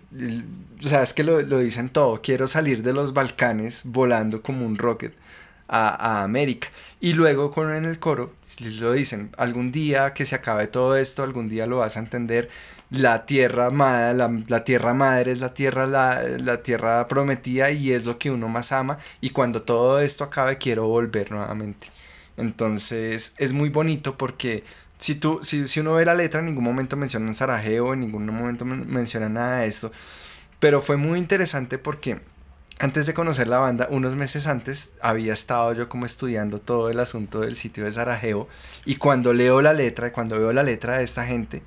o 0.83 0.87
sea, 0.87 1.01
es 1.01 1.13
que 1.13 1.23
lo, 1.23 1.41
lo 1.41 1.59
dicen 1.59 1.89
todo, 1.89 2.21
quiero 2.21 2.47
salir 2.47 2.83
de 2.83 2.91
los 2.91 3.13
Balcanes 3.13 3.83
volando 3.85 4.41
como 4.41 4.65
un 4.65 4.77
rocket 4.77 5.13
a, 5.67 6.23
América. 6.23 6.69
Y 6.99 7.13
luego 7.13 7.51
con 7.51 7.73
en 7.75 7.85
el 7.85 7.99
coro 7.99 8.33
lo 8.59 8.93
dicen, 8.93 9.31
algún 9.37 9.71
día 9.71 10.13
que 10.13 10.25
se 10.25 10.35
acabe 10.35 10.67
todo 10.67 10.95
esto, 10.95 11.23
algún 11.23 11.49
día 11.49 11.67
lo 11.67 11.79
vas 11.79 11.97
a 11.97 11.99
entender, 11.99 12.49
la 12.89 13.25
tierra 13.25 13.69
madre, 13.71 14.43
la, 14.47 14.63
tierra 14.63 14.93
madre 14.93 15.31
es 15.31 15.39
la 15.39 15.53
tierra, 15.53 15.87
la, 15.87 16.63
tierra 16.63 17.07
prometida 17.07 17.71
y 17.71 17.91
es 17.91 18.05
lo 18.05 18.19
que 18.19 18.29
uno 18.31 18.47
más 18.47 18.71
ama 18.71 18.99
y 19.19 19.31
cuando 19.31 19.63
todo 19.63 19.99
esto 19.99 20.23
acabe 20.23 20.57
quiero 20.57 20.87
volver 20.87 21.31
nuevamente. 21.31 21.87
Entonces 22.37 23.33
es 23.37 23.53
muy 23.53 23.69
bonito 23.69 24.17
porque 24.17 24.63
si, 24.99 25.15
tú, 25.15 25.39
si, 25.43 25.67
si 25.67 25.79
uno 25.79 25.95
ve 25.95 26.05
la 26.05 26.15
letra 26.15 26.39
en 26.39 26.47
ningún 26.47 26.63
momento 26.63 26.95
mencionan 26.95 27.35
Sarajevo, 27.35 27.93
en 27.93 28.01
ningún 28.01 28.25
momento 28.27 28.63
menciona 28.65 29.27
nada 29.27 29.57
de 29.59 29.67
esto, 29.67 29.91
pero 30.59 30.81
fue 30.81 30.97
muy 30.97 31.19
interesante 31.19 31.77
porque 31.77 32.19
antes 32.83 33.05
de 33.05 33.13
conocer 33.13 33.47
la 33.47 33.59
banda, 33.59 33.87
unos 33.91 34.17
meses 34.17 34.45
antes, 34.45 34.91
había 34.99 35.31
estado 35.31 35.71
yo 35.71 35.87
como 35.87 36.05
estudiando 36.05 36.59
todo 36.59 36.89
el 36.89 36.99
asunto 36.99 37.39
del 37.39 37.55
sitio 37.55 37.85
de 37.85 37.93
Sarajevo 37.93 38.49
y 38.83 38.97
cuando 38.97 39.31
leo 39.31 39.61
la 39.61 39.71
letra, 39.71 40.11
cuando 40.11 40.37
veo 40.37 40.51
la 40.51 40.63
letra 40.63 40.97
de 40.97 41.03
esta 41.05 41.23
gente, 41.23 41.63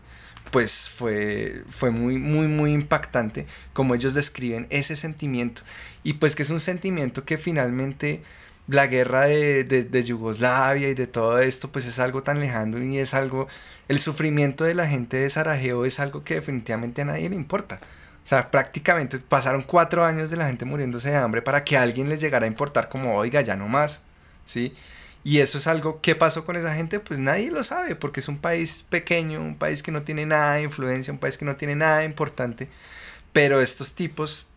pues 0.51 0.91
fue, 0.91 1.63
fue 1.69 1.91
muy, 1.91 2.19
muy, 2.19 2.49
muy 2.49 2.75
impactante 2.75 3.47
como 3.73 3.95
ellos 3.95 4.13
describen 4.13 4.67
ese 4.69 4.95
sentimiento 4.95 5.63
y 6.03 6.13
pues 6.13 6.37
que 6.37 6.43
es 6.43 6.51
un 6.51 6.61
sentimiento 6.61 7.25
que 7.25 7.39
finalmente 7.39 8.23
la 8.69 8.87
guerra 8.87 9.23
de, 9.23 9.65
de, 9.65 10.05
Yugoslavia 10.05 10.91
y 10.91 10.95
de 10.95 11.07
todo 11.07 11.39
esto, 11.39 11.73
pues 11.73 11.87
es 11.87 11.99
algo 11.99 12.23
tan 12.25 12.41
lejano 12.41 12.83
y 12.83 12.99
es 12.99 13.15
algo, 13.15 13.49
el 13.89 14.01
sufrimiento 14.01 14.65
de 14.65 14.75
la 14.75 14.87
gente 14.87 15.17
de 15.17 15.31
Sarajevo 15.31 15.87
es 15.87 15.99
algo 15.99 16.25
que 16.25 16.35
definitivamente 16.35 17.01
a 17.01 17.07
nadie 17.07 17.31
le 17.31 17.37
importa. 17.37 17.81
O 18.27 18.29
sea, 18.29 18.51
prácticamente 18.51 19.21
pasaron 19.21 19.63
cuatro 19.63 20.05
años 20.05 20.31
de 20.31 20.37
la 20.37 20.49
gente 20.49 20.65
muriéndose 20.65 21.11
de 21.11 21.17
hambre 21.17 21.43
para 21.43 21.63
que 21.63 21.79
alguien 21.79 22.09
les 22.09 22.21
llegara 22.21 22.45
a 22.45 22.49
importar 22.49 22.89
como, 22.89 23.15
oiga, 23.17 23.41
ya 23.41 23.55
no 23.55 23.69
más, 23.69 24.03
¿sí? 24.47 24.75
Y 25.23 25.39
eso 25.39 25.59
es 25.59 25.69
algo, 25.69 26.01
¿qué 26.01 26.17
pasó 26.17 26.45
con 26.45 26.57
esa 26.57 26.75
gente? 26.75 26.99
Pues 26.99 27.21
nadie 27.21 27.53
lo 27.53 27.63
sabe, 27.63 27.95
porque 27.95 28.19
es 28.19 28.27
un 28.27 28.39
país 28.39 28.85
pequeño, 28.91 29.41
un 29.41 29.57
país 29.57 29.81
que 29.81 29.93
no 29.93 30.03
tiene 30.03 30.27
nada 30.27 30.55
de 30.55 30.63
influencia, 30.63 31.13
un 31.13 31.21
país 31.21 31.39
que 31.39 31.45
no 31.45 31.55
tiene 31.55 31.77
nada 31.77 32.03
importante, 32.03 32.69
pero 33.33 33.61
estos 33.61 33.93
tipos 33.95 34.49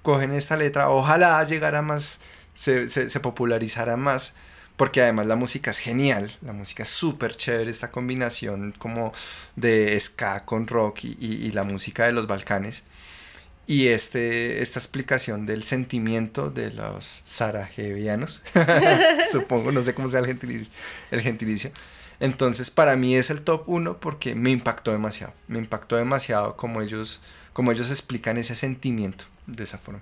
cogen 0.00 0.32
esta 0.32 0.56
letra, 0.56 0.88
ojalá 0.88 1.44
llegara 1.44 1.82
más, 1.82 2.20
se, 2.54 2.88
se, 2.88 3.20
popularizara 3.20 3.98
más, 3.98 4.36
porque 4.78 5.02
además 5.02 5.26
la 5.26 5.36
música 5.36 5.70
es 5.70 5.78
genial, 5.80 6.34
la 6.40 6.54
música 6.54 6.84
es 6.84 6.88
súper 6.88 7.36
chévere, 7.36 7.70
esta 7.70 7.90
combinación 7.90 8.72
como 8.78 9.12
de 9.54 10.00
ska 10.00 10.46
con 10.46 10.66
rock 10.66 11.04
y, 11.04 11.16
y 11.20 11.52
la 11.52 11.64
música 11.64 12.06
de 12.06 12.12
los 12.12 12.26
Balcanes 12.26 12.84
y 13.68 13.88
este, 13.88 14.62
esta 14.62 14.78
explicación 14.78 15.44
del 15.44 15.62
sentimiento 15.62 16.48
de 16.48 16.70
los 16.70 17.20
sarajevianos, 17.26 18.42
supongo, 19.30 19.72
no 19.72 19.82
sé 19.82 19.92
cómo 19.92 20.08
sea 20.08 20.20
el 20.20 20.26
gentilicio, 20.26 20.68
el 21.10 21.20
gentilicio. 21.20 21.70
Entonces, 22.18 22.70
para 22.70 22.96
mí 22.96 23.14
es 23.14 23.28
el 23.28 23.42
top 23.42 23.64
uno 23.66 23.98
porque 23.98 24.34
me 24.34 24.50
impactó 24.50 24.90
demasiado, 24.90 25.34
me 25.48 25.58
impactó 25.58 25.96
demasiado 25.96 26.56
como 26.56 26.80
ellos, 26.80 27.20
como 27.52 27.70
ellos 27.70 27.90
explican 27.90 28.38
ese 28.38 28.56
sentimiento 28.56 29.26
de 29.46 29.64
esa 29.64 29.76
forma. 29.76 30.00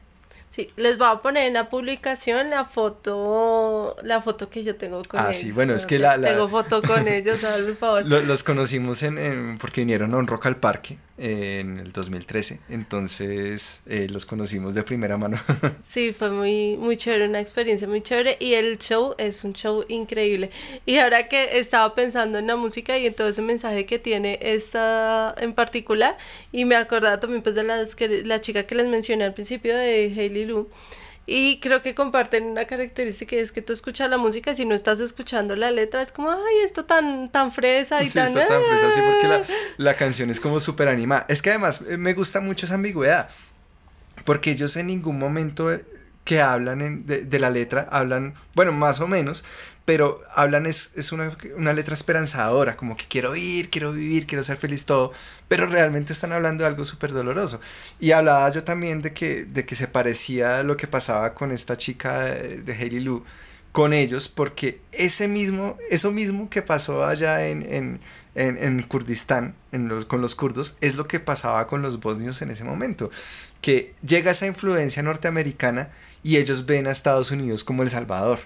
Sí, 0.49 0.71
les 0.77 0.97
voy 0.97 1.09
a 1.11 1.17
poner 1.21 1.49
en 1.49 1.55
la 1.55 1.69
publicación 1.69 2.51
la 2.51 2.67
foto, 2.67 3.97
la 4.05 4.23
foto 4.23 4.49
que 4.49 4.63
yo 4.63 4.77
tengo 4.77 5.03
con 5.03 5.19
ellos. 5.19 5.31
Ah, 5.31 5.35
sí, 5.35 5.51
bueno, 5.51 5.75
es 5.75 5.87
que 5.87 5.99
la, 5.99 6.17
Tengo 6.21 6.49
foto 6.49 6.83
con 6.83 7.09
ellos, 7.09 7.41
por 7.41 7.77
favor. 7.77 8.07
Los, 8.07 8.45
conocimos 8.45 9.03
en, 9.03 9.59
porque 9.61 9.81
vinieron 9.81 10.15
a 10.15 10.19
un 10.19 10.29
Rock 10.29 10.47
al 10.47 10.57
Parque 10.57 10.99
en 11.19 11.79
el 11.79 11.93
2013, 11.93 12.61
entonces 12.69 13.81
eh, 13.87 14.07
los 14.11 14.27
conocimos 14.27 14.75
de 14.75 14.83
primera 14.83 15.17
mano. 15.17 15.39
sí, 15.83 16.13
fue 16.13 16.31
muy, 16.31 16.77
muy 16.77 16.97
chévere, 16.97 17.29
una 17.29 17.41
experiencia 17.41 17.89
muy 17.89 18.03
chévere 18.03 18.37
y 18.39 18.55
el 18.55 18.79
show 18.79 19.15
es 19.19 19.45
un 19.45 19.55
show 19.55 19.85
increíble. 19.89 20.51
Y 20.85 20.99
ahora 20.99 21.29
que 21.29 21.59
estaba 21.59 21.95
pensando 21.95 22.39
en 22.39 22.47
la 22.47 22.57
música 22.57 22.99
y 22.99 23.07
en 23.07 23.15
todo 23.15 23.29
ese 23.29 23.43
mensaje 23.43 23.87
que 23.87 23.99
tiene 23.99 24.39
esta 24.43 25.35
en 25.39 25.55
particular, 25.55 26.19
y 26.53 26.65
me 26.65 26.77
acordaba 26.77 27.19
también 27.19 27.43
pues 27.43 27.55
de 27.55 27.65
las 27.65 27.95
que, 27.95 28.25
la 28.25 28.41
chica 28.41 28.65
que 28.65 28.75
les 28.75 28.87
mencioné 28.87 29.25
al 29.25 29.35
principio 29.35 29.75
de 29.75 30.13
Hailey 30.17 30.47
y 31.27 31.59
creo 31.59 31.83
que 31.83 31.97
comparten 31.97 32.45
una 32.45 32.67
característica 32.67 33.35
es 33.35 33.51
que 33.51 33.61
tú 33.61 33.73
escuchas 33.73 34.09
la 34.09 34.17
música 34.17 34.53
y 34.53 34.57
si 34.57 34.65
no 34.65 34.77
estás 34.77 35.01
escuchando 35.01 35.57
la 35.57 35.73
letra 35.73 36.01
es 36.01 36.13
como, 36.13 36.31
ay, 36.31 36.61
esto 36.65 36.85
tan, 36.85 37.33
tan 37.33 37.51
fresa 37.51 38.03
y 38.05 38.11
tan... 38.11 38.29
Está 38.29 38.47
tan 38.47 38.63
fresa, 38.63 38.91
sí, 38.95 39.01
porque 39.05 39.29
la, 39.29 39.43
la 39.77 39.95
canción 39.95 40.31
es 40.31 40.39
como 40.39 40.61
súper 40.61 40.87
animada. 40.87 41.27
Es 41.29 41.43
que 41.43 41.51
además 41.51 41.83
eh, 41.89 41.97
me 41.97 42.15
gusta 42.15 42.41
mucho 42.41 42.67
esa 42.67 42.77
ambigüedad, 42.77 43.29
porque 44.25 44.53
ellos 44.53 44.77
en 44.77 44.87
ningún 44.87 45.19
momento 45.19 45.73
eh, 45.73 45.85
que 46.25 46.41
hablan 46.41 47.07
de, 47.07 47.23
de, 47.25 47.39
la 47.41 47.51
letra, 47.51 47.89
hablan, 47.91 48.35
bueno, 48.55 48.71
más 48.71 49.01
o 49.01 49.09
menos, 49.09 49.45
pero 49.87 50.21
hablan 50.35 50.67
es, 50.67 50.91
es 50.97 51.13
una, 51.13 51.35
una, 51.57 51.73
letra 51.73 51.95
esperanzadora, 51.95 52.77
como 52.77 52.97
que 52.97 53.05
quiero 53.09 53.37
ir, 53.37 53.71
quiero 53.71 53.93
vivir, 53.93 54.27
quiero 54.27 54.43
ser 54.43 54.57
feliz 54.57 54.85
todo, 54.85 55.13
pero 55.47 55.67
realmente 55.67 56.13
están 56.13 56.33
hablando 56.33 56.65
de 56.65 56.69
algo 56.69 56.85
súper 56.85 57.13
doloroso. 57.13 57.61
Y 58.01 58.11
hablaba 58.11 58.51
yo 58.51 58.65
también 58.65 59.01
de 59.01 59.15
que, 59.15 59.45
de 59.45 59.65
que 59.65 59.77
se 59.77 59.87
parecía 59.87 60.65
lo 60.65 60.77
que 60.77 60.89
pasaba 60.89 61.35
con 61.35 61.53
esta 61.53 61.77
chica 61.77 62.25
de, 62.25 62.63
de 62.63 63.23
con 63.71 63.93
ellos, 63.93 64.29
porque 64.29 64.81
ese 64.91 65.29
mismo, 65.29 65.79
eso 65.89 66.11
mismo 66.11 66.51
que 66.51 66.63
pasó 66.63 67.05
allá 67.05 67.47
en, 67.47 67.63
en, 67.63 68.01
en, 68.35 68.59
en 68.59 68.83
Kurdistán, 68.83 69.55
en 69.71 70.03
con 70.05 70.21
los 70.21 70.35
kurdos, 70.35 70.77
es 70.81 70.97
lo 70.97 71.07
que 71.07 71.21
pasaba 71.21 71.69
con 71.69 71.81
los 71.83 72.01
bosnios 72.01 72.43
en 72.43 72.51
ese 72.51 72.65
momento, 72.65 73.11
que 73.61 73.95
llega 74.05 74.33
esa 74.33 74.47
influencia 74.47 75.03
norteamericana 75.05 75.91
y 76.25 76.39
ellos 76.39 76.67
ven 76.67 76.89
a 76.89 76.91
Estados 76.91 77.31
Unidos 77.31 77.63
como 77.63 77.85
El 77.85 77.91
Salvador 77.91 78.41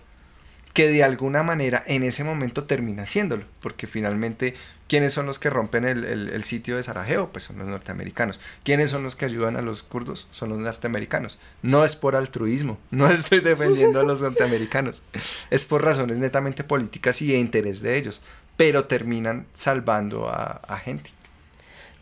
que 0.72 0.88
de 0.88 1.02
alguna 1.02 1.42
manera 1.42 1.82
en 1.86 2.04
ese 2.04 2.24
momento 2.24 2.64
termina 2.64 3.02
haciéndolo, 3.02 3.44
porque 3.60 3.86
finalmente, 3.86 4.54
¿quiénes 4.88 5.12
son 5.12 5.26
los 5.26 5.38
que 5.38 5.50
rompen 5.50 5.84
el, 5.84 6.44
sitio 6.44 6.76
de 6.76 6.82
Sarajevo? 6.82 7.30
Pues 7.30 7.44
son 7.44 7.58
los 7.58 7.66
norteamericanos. 7.66 8.40
¿Quiénes 8.62 8.90
son 8.90 9.02
los 9.02 9.16
que 9.16 9.24
ayudan 9.24 9.56
a 9.56 9.62
los 9.62 9.82
kurdos? 9.82 10.28
Son 10.30 10.48
los 10.48 10.58
norteamericanos. 10.58 11.38
No 11.62 11.84
es 11.84 11.96
por 11.96 12.14
altruismo, 12.14 12.78
no 12.90 13.08
estoy 13.08 13.40
defendiendo 13.40 14.00
a 14.00 14.04
los 14.04 14.22
norteamericanos, 14.22 15.02
es 15.50 15.66
por 15.66 15.84
razones 15.84 16.18
netamente 16.18 16.64
políticas 16.64 17.20
y 17.22 17.28
de 17.28 17.38
interés 17.38 17.82
de 17.82 17.96
ellos, 17.96 18.22
pero 18.56 18.84
terminan 18.84 19.46
salvando 19.54 20.28
a, 20.28 20.80
gente. 20.84 21.10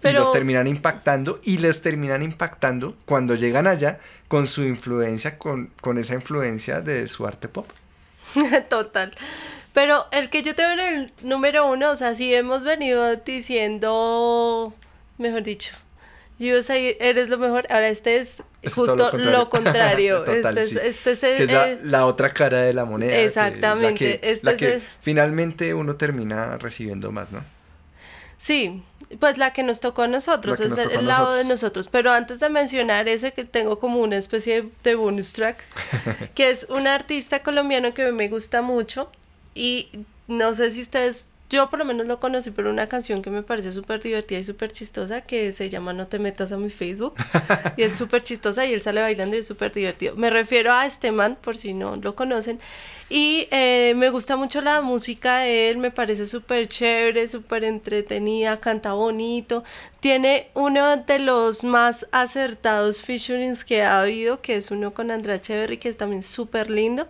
Y 0.05 0.12
los 0.12 0.33
terminan 0.33 0.69
impactando 0.69 1.41
y 1.43 1.59
les 1.59 1.83
terminan 1.83 2.23
impactando 2.23 2.97
cuando 3.05 3.35
llegan 3.35 3.66
allá 3.66 3.99
con 4.29 4.47
su 4.47 4.62
influencia, 4.62 5.39
con, 5.39 5.73
con 5.81 5.99
esa 5.99 6.14
influencia 6.14 6.81
de 6.81 7.09
su 7.09 7.27
arte 7.27 7.49
pop. 7.49 7.69
Total. 8.68 9.12
Pero 9.72 10.07
el 10.12 10.31
que 10.31 10.43
yo 10.43 10.55
te 10.55 10.62
veo 10.62 10.72
en 10.72 10.81
el 10.81 11.12
número 11.22 11.70
uno, 11.70 11.91
o 11.91 11.97
sea, 11.97 12.14
si 12.14 12.35
hemos 12.35 12.64
venido 12.64 13.16
diciendo, 13.16 14.74
mejor 15.18 15.43
dicho, 15.43 15.74
yo 16.39 16.55
eres 16.68 17.29
lo 17.29 17.39
mejor, 17.39 17.66
ahora 17.70 17.89
este 17.89 18.16
es 18.18 18.43
justo 18.74 19.16
lo 19.16 19.51
contrario. 19.51 20.24
este, 20.26 20.62
es, 20.62 20.72
este 20.72 21.11
es, 21.12 21.22
es 21.22 21.85
la, 21.85 22.07
otra 22.07 22.31
cara 22.31 22.62
de 22.62 22.72
la 22.72 22.85
moneda. 22.85 23.16
Exactamente. 23.18 24.20
Que, 24.20 24.31
este 24.31 24.57
que 24.57 24.81
finalmente 25.01 25.74
uno 25.74 25.97
termina 25.97 26.57
recibiendo 26.59 27.11
más, 27.11 27.33
¿no? 27.33 27.45
Sí, 28.39 28.82
pues 29.18 29.36
la 29.36 29.53
que 29.53 29.62
nos 29.62 29.80
tocó 29.80 30.03
a 30.03 30.07
nosotros, 30.07 30.61
es 30.61 30.78
el, 30.78 31.07
lado 31.07 31.34
de 31.34 31.45
nosotros. 31.45 31.89
Pero 31.89 32.12
antes 32.12 32.41
de 32.41 32.49
mencionar 32.49 33.09
ese 33.09 33.32
que 33.32 33.45
tengo 33.45 33.78
como 33.78 34.01
una 34.01 34.16
especie 34.16 34.70
de 34.84 34.95
bonus 34.95 35.32
track, 35.32 35.62
que 36.34 36.51
es 36.51 36.66
un 36.70 36.86
artista 36.86 37.43
colombiano 37.43 37.95
que 37.95 38.11
me 38.12 38.28
gusta 38.28 38.62
mucho 38.62 39.11
y 39.55 39.89
no 40.28 40.55
sé 40.55 40.70
si 40.70 40.80
ustedes 40.80 41.30
yo 41.51 41.70
por 41.70 41.78
lo 41.78 41.84
menos 41.86 42.07
lo 42.07 42.20
conocí 42.20 42.51
por 42.51 42.66
una 42.66 42.88
canción 42.88 43.22
que 43.22 43.30
me 43.30 43.42
parece 43.42 43.72
súper 43.72 44.03
divertida 44.03 44.38
y 44.38 44.44
súper 44.44 44.70
chistosa 44.70 45.22
que 45.22 45.51
se 45.53 45.70
llama 45.70 45.94
No 45.94 46.07
te 46.07 46.18
metas 46.18 46.53
a 46.53 46.59
mi 46.59 46.68
Facebook 46.68 47.14
y 47.76 47.82
es 47.82 47.96
súper 47.96 48.22
chistosa 48.22 48.66
y 48.66 48.74
él 48.74 48.82
sale 48.82 49.01
bailando 49.01 49.36
y 49.36 49.40
es 49.40 49.46
súper 49.46 49.72
divertido. 49.72 50.14
Me 50.16 50.28
refiero 50.28 50.72
a 50.72 50.84
este 50.84 51.11
man, 51.11 51.38
por 51.40 51.57
si 51.57 51.72
no 51.72 51.96
lo 51.96 52.14
conocen. 52.14 52.61
Y 53.11 53.49
eh, 53.51 53.94
me 53.96 54.11
gusta 54.11 54.36
mucho 54.36 54.61
la 54.61 54.82
música 54.82 55.38
de 55.38 55.70
él, 55.70 55.78
me 55.78 55.90
parece 55.90 56.26
súper 56.26 56.68
chévere, 56.68 57.26
súper 57.26 57.64
entretenida, 57.64 58.61
canta 58.61 58.92
bonito. 58.92 59.64
Tiene 60.01 60.49
uno 60.53 60.99
de 60.99 61.18
los 61.18 61.64
más 61.64 62.07
acertados 62.12 63.01
featurings 63.01 63.64
que 63.64 63.82
ha 63.82 64.01
habido, 64.01 64.42
que 64.42 64.57
es 64.57 64.70
uno 64.70 64.92
con 64.92 65.11
Andrea 65.11 65.40
Cheverry, 65.40 65.78
que 65.78 65.88
es 65.88 65.96
también 65.96 66.22
súper 66.22 66.70
lindo. 66.70 67.09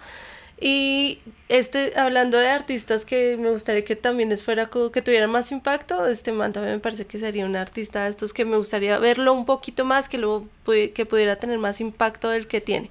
Y 0.60 1.20
este, 1.48 1.92
hablando 1.96 2.36
de 2.38 2.48
artistas 2.48 3.04
que 3.04 3.36
me 3.38 3.50
gustaría 3.50 3.84
que 3.84 3.94
también 3.94 4.28
les 4.28 4.42
fuera 4.42 4.68
que 4.92 5.02
tuvieran 5.02 5.30
más 5.30 5.52
impacto, 5.52 6.06
este 6.06 6.32
man 6.32 6.52
también 6.52 6.74
me 6.74 6.80
parece 6.80 7.06
que 7.06 7.18
sería 7.18 7.46
un 7.46 7.54
artista 7.54 8.04
de 8.04 8.10
estos 8.10 8.32
que 8.32 8.44
me 8.44 8.56
gustaría 8.56 8.98
verlo 8.98 9.32
un 9.32 9.46
poquito 9.46 9.84
más, 9.84 10.08
que 10.08 10.18
luego 10.18 10.48
que 10.64 11.06
pudiera 11.06 11.36
tener 11.36 11.58
más 11.58 11.80
impacto 11.80 12.28
del 12.30 12.48
que 12.48 12.60
tiene. 12.60 12.90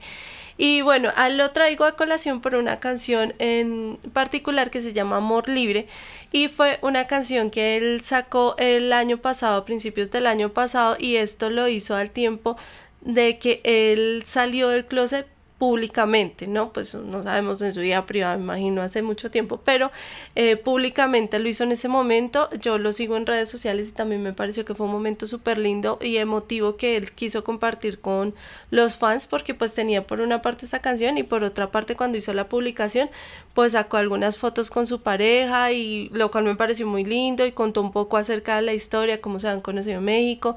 Y 0.58 0.82
bueno, 0.82 1.12
lo 1.32 1.52
traigo 1.52 1.86
a 1.86 1.96
colación 1.96 2.42
por 2.42 2.56
una 2.56 2.80
canción 2.80 3.36
en 3.38 4.00
particular 4.12 4.72
que 4.72 4.82
se 4.82 4.92
llama 4.92 5.18
Amor 5.18 5.50
Libre 5.50 5.86
y 6.32 6.48
fue 6.48 6.80
una 6.82 7.06
canción 7.06 7.52
que 7.52 7.78
él 7.78 8.02
sacó 8.02 8.56
el 8.58 8.92
año 8.92 9.20
pasado, 9.20 9.58
a 9.58 9.66
principios 9.66 10.10
del 10.10 10.26
año 10.26 10.54
pasado, 10.54 10.96
y 10.98 11.18
esto 11.18 11.52
lo 11.52 11.68
hizo 11.68 11.96
al 11.96 12.10
tiempo 12.10 12.58
de 13.02 13.38
que 13.38 13.62
él 13.64 14.24
salió 14.26 14.70
del 14.70 14.86
closet 14.86 15.28
públicamente, 15.58 16.46
¿no? 16.46 16.72
Pues 16.72 16.94
no 16.94 17.24
sabemos 17.24 17.62
en 17.62 17.74
su 17.74 17.82
vida 17.82 18.06
privada, 18.06 18.38
me 18.38 18.44
imagino, 18.44 18.82
hace 18.82 19.02
mucho 19.02 19.32
tiempo, 19.32 19.60
pero 19.64 19.92
eh, 20.36 20.56
públicamente 20.56 21.40
lo 21.40 21.50
hizo 21.50 21.64
en 21.64 21.72
ese 21.72 21.88
momento. 21.88 22.50
Yo 22.60 22.78
lo 22.78 22.92
sigo 22.92 23.18
en 23.18 23.26
redes 23.26 23.50
sociales 23.50 23.90
y 23.90 23.92
también 23.92 24.22
me 24.22 24.34
pareció 24.34 24.66
que 24.66 24.76
fue 24.76 24.86
un 24.86 24.92
momento 24.92 25.26
súper 25.26 25.58
lindo 25.58 25.98
y 26.02 26.18
emotivo 26.18 26.78
que 26.78 26.96
él 26.96 27.12
quiso 27.12 27.44
compartir 27.44 28.00
con 28.00 28.36
los 28.70 28.98
fans 28.98 29.26
porque 29.26 29.56
pues 29.56 29.74
tenía 29.74 30.06
por 30.06 30.22
una 30.22 30.42
parte 30.42 30.66
esa 30.66 30.80
canción 30.80 31.18
y 31.18 31.24
por 31.24 31.44
otra 31.44 31.72
parte 31.72 31.96
cuando 31.96 32.18
hizo 32.18 32.34
la 32.34 32.50
publicación 32.50 33.10
pues 33.54 33.72
sacó 33.72 33.98
algunas 33.98 34.38
fotos 34.38 34.70
con 34.70 34.86
su 34.86 35.02
pareja 35.02 35.72
y 35.72 36.10
lo 36.10 36.30
cual 36.30 36.44
me 36.44 36.56
pareció 36.56 36.86
muy 36.86 37.04
lindo 37.04 37.46
y 37.46 37.52
contó 37.52 37.82
un 37.82 37.92
poco 37.92 38.18
acerca 38.18 38.58
de 38.58 38.62
la 38.62 38.74
historia, 38.74 39.20
cómo 39.22 39.40
se 39.40 39.48
han 39.48 39.62
conocido 39.62 39.98
en 39.98 40.06
México 40.06 40.56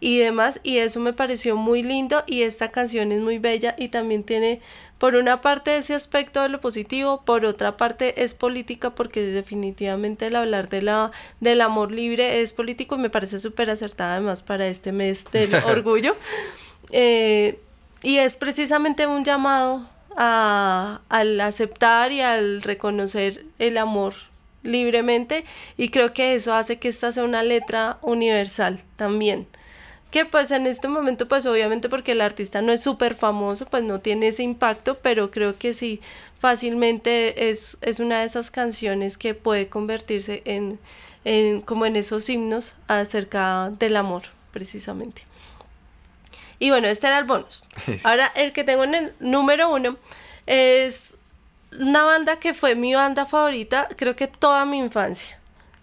y 0.00 0.18
demás 0.18 0.60
y 0.62 0.78
eso 0.78 1.00
me 1.00 1.12
pareció 1.12 1.56
muy 1.56 1.82
lindo 1.82 2.22
y 2.26 2.42
esta 2.42 2.70
canción 2.70 3.10
es 3.12 3.20
muy 3.20 3.38
bella 3.38 3.74
y 3.78 3.88
también 3.88 4.22
tiene 4.22 4.60
por 4.98 5.14
una 5.14 5.40
parte 5.40 5.76
ese 5.76 5.94
aspecto 5.94 6.42
de 6.42 6.48
lo 6.48 6.60
positivo, 6.60 7.22
por 7.24 7.44
otra 7.44 7.76
parte 7.76 8.24
es 8.24 8.34
política 8.34 8.90
porque 8.90 9.22
definitivamente 9.22 10.26
el 10.26 10.36
hablar 10.36 10.68
de 10.68 10.82
la, 10.82 11.12
del 11.40 11.60
amor 11.60 11.92
libre 11.92 12.40
es 12.42 12.52
político 12.52 12.96
y 12.96 12.98
me 12.98 13.10
parece 13.10 13.38
súper 13.38 13.70
acertada 13.70 14.14
además 14.14 14.42
para 14.42 14.66
este 14.66 14.90
mes 14.90 15.24
del 15.30 15.54
orgullo. 15.66 16.16
Eh, 16.90 17.60
y 18.02 18.18
es 18.18 18.36
precisamente 18.36 19.06
un 19.06 19.24
llamado 19.24 19.88
a, 20.16 21.00
al 21.08 21.40
aceptar 21.40 22.10
y 22.10 22.20
al 22.20 22.62
reconocer 22.62 23.44
el 23.60 23.78
amor 23.78 24.14
libremente 24.64 25.44
y 25.76 25.90
creo 25.90 26.12
que 26.12 26.34
eso 26.34 26.54
hace 26.54 26.80
que 26.80 26.88
esta 26.88 27.12
sea 27.12 27.22
una 27.22 27.44
letra 27.44 27.98
universal 28.02 28.82
también 28.96 29.46
que 30.10 30.24
pues 30.24 30.50
en 30.50 30.66
este 30.66 30.88
momento 30.88 31.28
pues 31.28 31.44
obviamente 31.46 31.88
porque 31.88 32.12
el 32.12 32.20
artista 32.20 32.62
no 32.62 32.72
es 32.72 32.80
súper 32.80 33.14
famoso 33.14 33.66
pues 33.66 33.82
no 33.82 34.00
tiene 34.00 34.28
ese 34.28 34.42
impacto 34.42 34.98
pero 34.98 35.30
creo 35.30 35.58
que 35.58 35.74
sí 35.74 36.00
fácilmente 36.38 37.50
es, 37.50 37.78
es 37.82 38.00
una 38.00 38.20
de 38.20 38.26
esas 38.26 38.50
canciones 38.50 39.18
que 39.18 39.34
puede 39.34 39.68
convertirse 39.68 40.42
en, 40.44 40.78
en 41.24 41.60
como 41.60 41.84
en 41.84 41.96
esos 41.96 42.28
himnos 42.28 42.74
acerca 42.86 43.70
del 43.78 43.96
amor 43.96 44.22
precisamente. 44.52 45.22
Y 46.58 46.70
bueno 46.70 46.88
este 46.88 47.06
era 47.06 47.18
el 47.18 47.24
bonus. 47.24 47.64
Ahora 48.04 48.32
el 48.34 48.52
que 48.52 48.64
tengo 48.64 48.84
en 48.84 48.94
el 48.94 49.14
número 49.20 49.72
uno 49.72 49.96
es 50.46 51.18
una 51.78 52.02
banda 52.04 52.40
que 52.40 52.54
fue 52.54 52.74
mi 52.74 52.94
banda 52.94 53.26
favorita 53.26 53.88
creo 53.94 54.16
que 54.16 54.26
toda 54.26 54.64
mi 54.64 54.78
infancia 54.78 55.37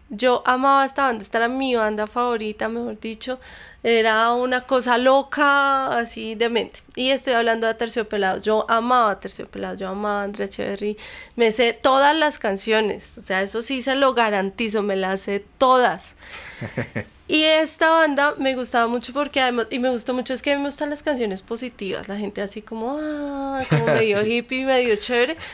yo 0.09 0.43
amaba 0.45 0.85
esta 0.85 1.03
banda, 1.03 1.23
esta 1.23 1.39
era 1.39 1.47
mi 1.47 1.75
banda 1.75 2.07
favorita, 2.07 2.69
mejor 2.69 2.99
dicho. 2.99 3.39
Era 3.83 4.33
una 4.33 4.61
cosa 4.61 4.97
loca, 4.97 5.87
así 5.95 6.33
de 6.33 6.49
mente. 6.49 6.79
Y 6.95 7.11
estoy 7.11 7.33
hablando 7.33 7.67
de 7.67 7.75
Terciopelados. 7.75 8.43
Yo 8.43 8.65
amaba 8.67 9.19
Terciopelados, 9.19 9.79
yo 9.79 9.89
amaba 9.89 10.21
a 10.21 10.23
Andrea 10.23 10.47
Echeverry. 10.47 10.97
Me 11.35 11.51
sé 11.51 11.73
todas 11.73 12.15
las 12.15 12.39
canciones, 12.39 13.17
o 13.19 13.21
sea, 13.21 13.43
eso 13.43 13.61
sí 13.61 13.81
se 13.83 13.95
lo 13.95 14.13
garantizo, 14.13 14.81
me 14.81 14.95
las 14.95 15.21
sé 15.21 15.45
todas. 15.57 16.15
Y 17.27 17.43
esta 17.43 17.89
banda 17.89 18.35
me 18.37 18.53
gustaba 18.53 18.87
mucho 18.87 19.11
porque 19.11 19.41
además, 19.41 19.65
y 19.71 19.79
me 19.79 19.89
gustó 19.89 20.13
mucho, 20.13 20.33
es 20.33 20.43
que 20.43 20.55
me 20.57 20.65
gustan 20.65 20.91
las 20.91 21.01
canciones 21.01 21.41
positivas, 21.41 22.07
la 22.07 22.17
gente 22.17 22.41
así 22.41 22.61
como, 22.61 22.99
ah, 23.01 23.63
como 23.67 23.85
medio 23.87 24.23
hippie, 24.23 24.65
medio 24.65 24.95
chévere. 24.95 25.37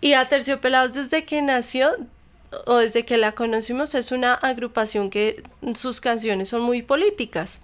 Y 0.00 0.12
a 0.12 0.28
Terciopelados 0.28 0.92
desde 0.92 1.24
que 1.24 1.42
nació 1.42 1.90
o 2.66 2.76
desde 2.76 3.04
que 3.04 3.16
la 3.16 3.32
conocimos 3.32 3.94
es 3.94 4.12
una 4.12 4.34
agrupación 4.34 5.10
que 5.10 5.42
sus 5.74 6.00
canciones 6.00 6.48
son 6.48 6.62
muy 6.62 6.82
políticas. 6.82 7.60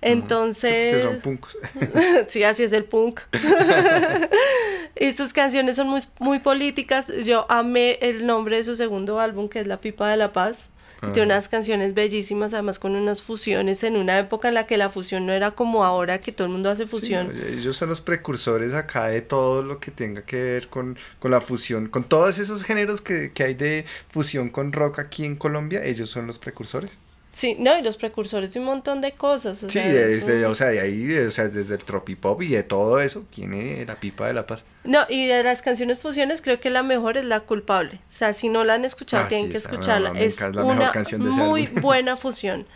Entonces... 0.00 0.96
Que 0.96 1.02
son 1.02 1.20
punks. 1.20 1.58
sí, 2.28 2.44
así 2.44 2.62
es 2.62 2.72
el 2.72 2.84
punk. 2.84 3.20
y 5.00 5.12
sus 5.12 5.32
canciones 5.32 5.76
son 5.76 5.88
muy, 5.88 6.00
muy 6.18 6.38
políticas. 6.38 7.10
Yo 7.24 7.46
amé 7.48 7.98
el 8.00 8.26
nombre 8.26 8.56
de 8.56 8.64
su 8.64 8.76
segundo 8.76 9.18
álbum, 9.18 9.48
que 9.48 9.60
es 9.60 9.66
La 9.66 9.80
Pipa 9.80 10.08
de 10.08 10.16
la 10.16 10.32
Paz. 10.32 10.70
Tiene 11.00 11.22
unas 11.22 11.48
canciones 11.48 11.94
bellísimas, 11.94 12.52
además 12.52 12.78
con 12.78 12.96
unas 12.96 13.22
fusiones 13.22 13.84
en 13.84 13.96
una 13.96 14.18
época 14.18 14.48
en 14.48 14.54
la 14.54 14.66
que 14.66 14.76
la 14.76 14.90
fusión 14.90 15.26
no 15.26 15.32
era 15.32 15.52
como 15.52 15.84
ahora 15.84 16.20
que 16.20 16.32
todo 16.32 16.46
el 16.46 16.52
mundo 16.52 16.70
hace 16.70 16.86
fusión. 16.86 17.32
ellos 17.52 17.76
son 17.76 17.88
los 17.88 18.00
precursores 18.00 18.74
acá 18.74 19.06
de 19.06 19.22
todo 19.22 19.62
lo 19.62 19.78
que 19.78 19.90
tenga 19.90 20.22
que 20.22 20.42
ver 20.42 20.68
con, 20.68 20.98
con 21.18 21.30
la 21.30 21.40
fusión, 21.40 21.88
con 21.88 22.04
todos 22.04 22.38
esos 22.38 22.64
géneros 22.64 23.00
que, 23.00 23.32
que 23.32 23.44
hay 23.44 23.54
de 23.54 23.84
fusión 24.08 24.50
con 24.50 24.72
rock 24.72 24.98
aquí 24.98 25.24
en 25.24 25.36
Colombia, 25.36 25.84
ellos 25.84 26.10
son 26.10 26.26
los 26.26 26.38
precursores. 26.38 26.98
Sí, 27.30 27.56
no, 27.58 27.78
y 27.78 27.82
los 27.82 27.96
precursores 27.96 28.52
de 28.52 28.60
un 28.60 28.66
montón 28.66 29.00
de 29.00 29.12
cosas. 29.12 29.58
sí, 29.58 29.78
desde, 29.78 30.46
o 30.46 30.54
sea, 30.54 30.68
de 30.68 30.80
ahí, 30.80 31.16
o 31.18 31.30
sea, 31.30 31.48
desde 31.48 31.74
el 31.74 31.84
tropipop 31.84 32.40
y 32.42 32.48
de 32.48 32.62
todo 32.62 33.00
eso, 33.00 33.26
tiene 33.30 33.84
la 33.84 33.96
pipa 33.96 34.26
de 34.26 34.32
la 34.32 34.46
paz. 34.46 34.64
No, 34.84 35.00
y 35.08 35.26
de 35.26 35.44
las 35.44 35.62
canciones 35.62 35.98
fusiones 35.98 36.40
creo 36.40 36.58
que 36.58 36.70
la 36.70 36.82
mejor 36.82 37.18
es 37.18 37.24
La 37.24 37.40
Culpable. 37.40 37.96
O 37.96 38.10
sea, 38.10 38.32
si 38.32 38.48
no 38.48 38.64
la 38.64 38.74
han 38.74 38.84
escuchado, 38.84 39.24
ah, 39.24 39.28
tienen 39.28 39.50
que 39.50 39.58
escucharla. 39.58 40.12
es 40.18 40.40
una 40.40 40.92
muy 41.20 41.66
buena 41.82 42.16
fusión. 42.16 42.66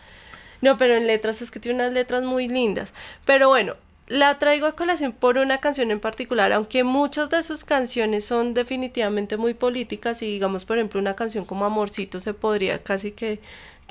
No, 0.61 0.77
pero 0.77 0.95
en 0.95 1.07
letras 1.07 1.43
es 1.43 1.51
que 1.51 1.59
tiene 1.59 1.77
unas 1.77 1.93
letras 1.93 2.23
muy 2.23 2.49
lindas. 2.49 2.95
Pero 3.25 3.49
bueno, 3.49 3.77
la 4.13 4.39
traigo 4.39 4.67
a 4.67 4.77
colación 4.77 5.13
por 5.13 5.39
una 5.39 5.59
canción 5.59 5.91
en 5.91 6.01
particular, 6.01 6.53
aunque 6.53 6.85
muchas 6.85 7.31
de 7.31 7.43
sus 7.43 7.65
canciones 7.65 8.25
son 8.25 8.55
definitivamente 8.55 9.37
muy 9.37 9.55
políticas 9.55 10.23
y 10.23 10.27
digamos, 10.27 10.65
por 10.65 10.79
ejemplo, 10.79 11.01
una 11.01 11.17
canción 11.17 11.45
como 11.45 11.65
Amorcito 11.65 12.21
se 12.21 12.35
podría 12.35 12.83
casi 12.83 13.13
que 13.13 13.41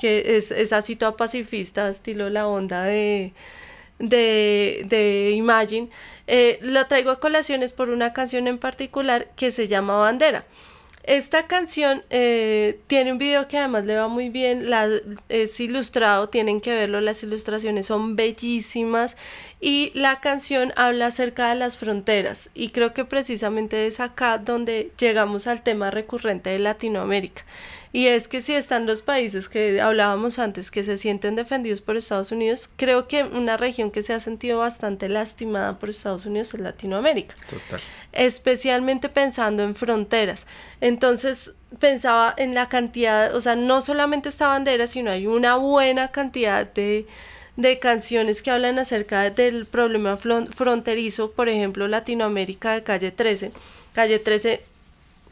que 0.02 0.36
es, 0.36 0.50
es 0.50 0.72
así 0.72 0.96
toda 0.96 1.16
pacifista, 1.16 1.88
estilo 1.88 2.28
la 2.28 2.48
onda 2.48 2.82
de, 2.82 3.32
de, 4.00 4.84
de 4.86 5.30
Imagine, 5.32 5.90
eh, 6.26 6.58
la 6.62 6.88
traigo 6.88 7.10
a 7.10 7.20
colaciones 7.20 7.72
por 7.72 7.88
una 7.90 8.12
canción 8.12 8.48
en 8.48 8.58
particular 8.58 9.28
que 9.36 9.52
se 9.52 9.68
llama 9.68 9.98
Bandera. 9.98 10.44
Esta 11.04 11.48
canción 11.48 12.04
eh, 12.10 12.80
tiene 12.86 13.10
un 13.10 13.18
video 13.18 13.48
que 13.48 13.58
además 13.58 13.84
le 13.84 13.96
va 13.96 14.06
muy 14.06 14.28
bien, 14.28 14.70
la, 14.70 14.88
es 15.28 15.58
ilustrado, 15.58 16.28
tienen 16.28 16.60
que 16.60 16.72
verlo, 16.72 17.00
las 17.00 17.24
ilustraciones 17.24 17.86
son 17.86 18.14
bellísimas 18.14 19.16
y 19.60 19.90
la 19.94 20.20
canción 20.20 20.72
habla 20.76 21.06
acerca 21.06 21.48
de 21.48 21.56
las 21.56 21.76
fronteras 21.76 22.50
y 22.54 22.70
creo 22.70 22.94
que 22.94 23.04
precisamente 23.04 23.88
es 23.88 23.98
acá 23.98 24.38
donde 24.38 24.92
llegamos 24.96 25.48
al 25.48 25.62
tema 25.62 25.90
recurrente 25.90 26.50
de 26.50 26.60
Latinoamérica 26.60 27.44
y 27.92 28.06
es 28.06 28.26
que 28.26 28.40
si 28.40 28.54
están 28.54 28.86
los 28.86 29.02
países 29.02 29.50
que 29.50 29.80
hablábamos 29.80 30.38
antes 30.38 30.70
que 30.70 30.82
se 30.82 30.96
sienten 30.96 31.36
defendidos 31.36 31.82
por 31.82 31.98
Estados 31.98 32.32
Unidos, 32.32 32.70
creo 32.76 33.06
que 33.06 33.22
una 33.22 33.58
región 33.58 33.90
que 33.90 34.02
se 34.02 34.14
ha 34.14 34.20
sentido 34.20 34.60
bastante 34.60 35.10
lastimada 35.10 35.78
por 35.78 35.90
Estados 35.90 36.24
Unidos 36.24 36.54
es 36.54 36.60
Latinoamérica. 36.60 37.34
Total. 37.50 37.80
Especialmente 38.12 39.10
pensando 39.10 39.62
en 39.62 39.74
fronteras. 39.74 40.46
Entonces 40.92 41.54
pensaba 41.78 42.34
en 42.36 42.54
la 42.54 42.68
cantidad, 42.68 43.34
o 43.34 43.40
sea, 43.40 43.56
no 43.56 43.80
solamente 43.80 44.28
esta 44.28 44.48
bandera, 44.48 44.86
sino 44.86 45.10
hay 45.10 45.26
una 45.26 45.56
buena 45.56 46.08
cantidad 46.08 46.66
de 46.66 47.06
de 47.56 47.78
canciones 47.78 48.42
que 48.42 48.50
hablan 48.50 48.78
acerca 48.78 49.30
del 49.30 49.66
problema 49.66 50.16
fronterizo, 50.16 51.32
por 51.32 51.48
ejemplo, 51.48 51.86
Latinoamérica 51.86 52.72
de 52.72 52.82
Calle 52.82 53.10
13. 53.10 53.52
Calle 53.92 54.18
13 54.18 54.62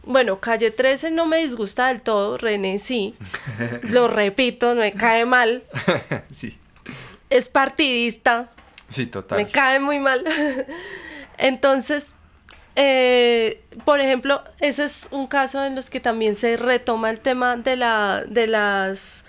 bueno, 0.04 0.40
Calle 0.40 0.70
13 0.70 1.10
no 1.10 1.26
me 1.26 1.38
disgusta 1.38 1.88
del 1.88 2.00
todo, 2.00 2.38
René 2.38 2.78
sí. 2.78 3.14
Lo 3.82 4.08
repito, 4.08 4.74
me 4.74 4.92
cae 4.92 5.26
mal. 5.26 5.62
sí. 6.34 6.58
Es 7.28 7.48
partidista. 7.48 8.50
Sí, 8.88 9.06
total. 9.06 9.38
Me 9.38 9.48
cae 9.48 9.78
muy 9.78 10.00
mal. 10.00 10.24
Entonces, 11.38 12.14
eh, 12.82 13.60
por 13.84 14.00
ejemplo, 14.00 14.42
ese 14.60 14.86
es 14.86 15.08
un 15.10 15.26
caso 15.26 15.62
en 15.66 15.74
los 15.74 15.90
que 15.90 16.00
también 16.00 16.34
se 16.34 16.56
retoma 16.56 17.10
el 17.10 17.20
tema 17.20 17.56
de, 17.56 17.76
la, 17.76 18.24
de 18.26 18.46
las 18.46 19.26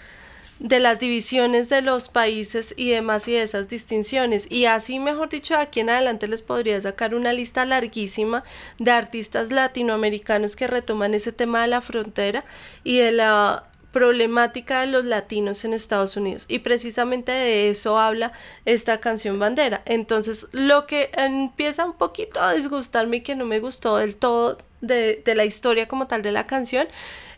de 0.60 0.80
las 0.80 1.00
divisiones 1.00 1.70
de 1.70 1.82
los 1.82 2.08
países 2.08 2.74
y 2.78 2.92
demás 2.92 3.28
y 3.28 3.34
de 3.34 3.42
esas 3.42 3.68
distinciones. 3.68 4.50
Y 4.50 4.68
así, 4.68 5.00
mejor 5.00 5.28
dicho, 5.30 5.58
aquí 5.58 5.80
en 5.82 5.90
adelante 5.90 6.28
les 6.28 6.44
podría 6.44 6.80
sacar 6.80 7.14
una 7.14 7.34
lista 7.34 7.66
larguísima 7.66 8.44
de 8.78 8.92
artistas 8.92 9.52
latinoamericanos 9.52 10.56
que 10.56 10.68
retoman 10.68 11.14
ese 11.14 11.32
tema 11.34 11.64
de 11.64 11.68
la 11.68 11.82
frontera 11.82 12.46
y 12.84 13.00
de 13.00 13.12
la 13.12 13.66
problemática 13.92 14.82
de 14.82 14.88
los 14.88 15.06
latinos 15.06 15.66
en 15.66 15.74
Estados 15.74 16.16
Unidos. 16.18 16.46
Y 16.48 16.60
precisamente 16.60 17.32
de 17.32 17.70
eso 17.70 17.98
habla 17.98 18.32
esta 18.66 19.00
canción 19.00 19.40
Bandera. 19.40 19.82
Entonces, 19.86 20.48
lo 20.52 20.88
que 20.88 21.12
empieza 21.18 21.86
un 21.86 21.94
poquito 21.94 22.42
a 22.42 22.54
disgustarme 22.54 23.18
y 23.18 23.22
que 23.22 23.36
no 23.36 23.46
me 23.46 23.60
gustó 23.60 23.98
del 23.98 24.16
todo 24.16 24.58
de, 24.82 25.22
de 25.24 25.36
la 25.36 25.46
historia 25.46 25.88
como 25.88 26.08
tal 26.08 26.22
de 26.22 26.32
la 26.32 26.48
canción 26.48 26.88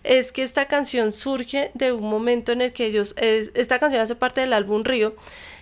es 0.03 0.31
que 0.31 0.43
esta 0.43 0.67
canción 0.67 1.11
surge 1.11 1.71
de 1.73 1.91
un 1.91 2.09
momento 2.09 2.51
en 2.51 2.61
el 2.61 2.73
que 2.73 2.85
ellos, 2.85 3.15
esta 3.17 3.79
canción 3.79 4.01
hace 4.01 4.15
parte 4.15 4.41
del 4.41 4.53
álbum 4.53 4.83
Río 4.83 5.15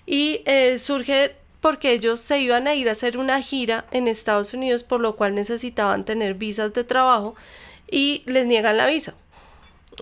y 0.06 0.42
eh, 0.46 0.80
surge 0.80 1.36
porque 1.60 1.92
ellos 1.92 2.20
se 2.20 2.40
iban 2.40 2.68
a 2.68 2.74
ir 2.74 2.90
a 2.90 2.94
hacer 2.94 3.18
una 3.20 3.40
gira 3.42 3.86
en 3.92 4.08
Estados 4.08 4.54
Unidos, 4.54 4.84
por 4.84 5.00
lo 5.00 5.16
cual 5.16 5.36
necesitaban 5.36 6.06
tener 6.06 6.34
visas 6.34 6.74
de 6.74 6.84
trabajo 6.84 7.36
y 7.90 8.24
les 8.26 8.48
niegan 8.48 8.78
la 8.78 8.88
visa. 8.88 9.14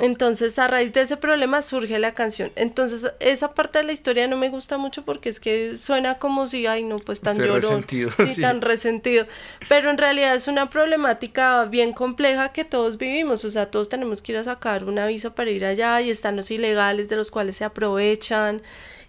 Entonces, 0.02 0.58
a 0.60 0.68
raíz 0.68 0.94
de 0.94 1.02
ese 1.02 1.18
problema 1.18 1.62
surge 1.62 2.00
la 2.00 2.14
canción. 2.14 2.52
Entonces, 2.56 3.12
esa 3.20 3.54
parte 3.54 3.80
de 3.80 3.86
la 3.86 3.92
historia 3.92 4.28
no 4.28 4.38
me 4.38 4.50
gusta 4.50 4.78
mucho 4.78 5.04
porque 5.04 5.30
es 5.30 5.40
que 5.40 5.76
suena 5.78 6.18
como 6.18 6.48
si, 6.48 6.66
ay, 6.66 6.84
no, 6.84 6.98
pues 6.98 7.22
tan 7.22 7.38
llorón. 7.38 7.62
Resentido, 7.62 8.12
sí, 8.28 8.42
tan 8.42 8.62
resentido. 8.62 9.26
Pero 9.68 9.90
en 9.90 9.98
realidad 9.98 10.36
es 10.36 10.48
una 10.48 10.70
problemática 10.70 11.66
bien 11.66 11.94
compleja 11.94 12.52
que 12.52 12.66
todos 12.66 12.98
vivimos. 12.98 13.46
O 13.46 13.52
sea, 13.52 13.72
todos 13.72 13.90
tenemos 13.90 14.22
que 14.22 14.34
ir 14.34 14.38
a 14.38 14.44
sacar 14.44 14.84
una 14.86 15.08
visa 15.08 15.36
para 15.36 15.50
ir 15.52 15.66
allá 15.66 16.02
y 16.02 16.10
están 16.10 16.36
los 16.36 16.52
ilegales 16.52 17.10
de 17.10 17.16
los 17.16 17.32
cuales 17.32 17.56
se 17.56 17.64
aprovechan. 17.64 18.62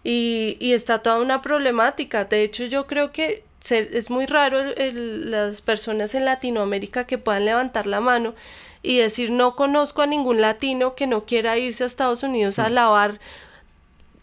Y, 0.02 0.56
y 0.60 0.72
está 0.72 1.00
toda 1.00 1.20
una 1.20 1.42
problemática. 1.42 2.24
De 2.24 2.42
hecho, 2.42 2.64
yo 2.64 2.86
creo 2.86 3.12
que 3.12 3.44
es 3.68 4.10
muy 4.10 4.26
raro 4.26 4.72
las 4.74 5.60
personas 5.60 6.14
en 6.14 6.24
Latinoamérica 6.24 7.06
que 7.06 7.18
puedan 7.18 7.44
levantar 7.44 7.86
la 7.86 8.00
mano 8.00 8.34
y 8.82 8.98
decir 8.98 9.30
no 9.30 9.56
conozco 9.56 10.02
a 10.02 10.06
ningún 10.06 10.40
latino 10.40 10.94
que 10.94 11.06
no 11.06 11.24
quiera 11.24 11.58
irse 11.58 11.84
a 11.84 11.86
Estados 11.86 12.22
Unidos 12.22 12.58
a 12.58 12.68
mm. 12.68 12.72
lavar 12.72 13.20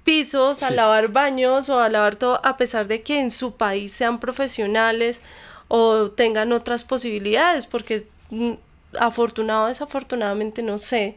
pisos, 0.03 0.63
a 0.63 0.71
lavar 0.71 1.09
baños 1.09 1.67
o 1.67 1.79
a 1.79 1.89
lavar 1.89 2.15
todo, 2.15 2.39
a 2.45 2.55
pesar 2.55 2.87
de 2.87 3.01
que 3.01 3.19
en 3.19 3.29
su 3.29 3.55
país 3.55 3.91
sean 3.91 4.21
profesionales 4.21 5.21
o 5.67 6.11
tengan 6.11 6.53
otras 6.53 6.85
posibilidades, 6.85 7.67
porque 7.67 8.07
mm, 8.29 8.53
afortunado 8.99 9.65
o 9.65 9.67
desafortunadamente 9.67 10.63
no 10.63 10.77
sé, 10.77 11.15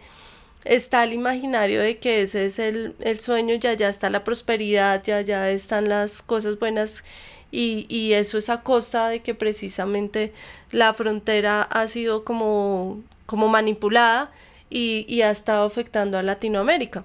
está 0.65 1.05
el 1.05 1.13
imaginario 1.13 1.81
de 1.81 1.99
que 1.99 2.23
ese 2.23 2.47
es 2.47 2.59
el, 2.59 2.97
el 3.01 3.21
sueño, 3.21 3.55
ya 3.55 3.75
ya 3.75 3.89
está 3.89 4.11
la 4.11 4.25
prosperidad, 4.25 5.03
ya 5.05 5.21
ya 5.21 5.51
están 5.51 5.89
las 5.89 6.21
cosas 6.21 6.59
buenas 6.59 7.05
y, 7.53 7.87
y 7.89 8.15
eso 8.15 8.39
es 8.39 8.49
a 8.49 8.63
costa 8.63 9.09
de 9.09 9.23
que 9.23 9.35
precisamente 9.35 10.33
la 10.73 10.95
frontera 10.95 11.63
ha 11.63 11.87
sido 11.89 12.25
como, 12.25 13.03
como 13.31 13.47
manipulada 13.47 14.33
y, 14.71 15.07
y 15.09 15.23
ha 15.23 15.31
estado 15.31 15.65
afectando 15.65 16.19
a 16.19 16.25
Latinoamérica. 16.25 17.05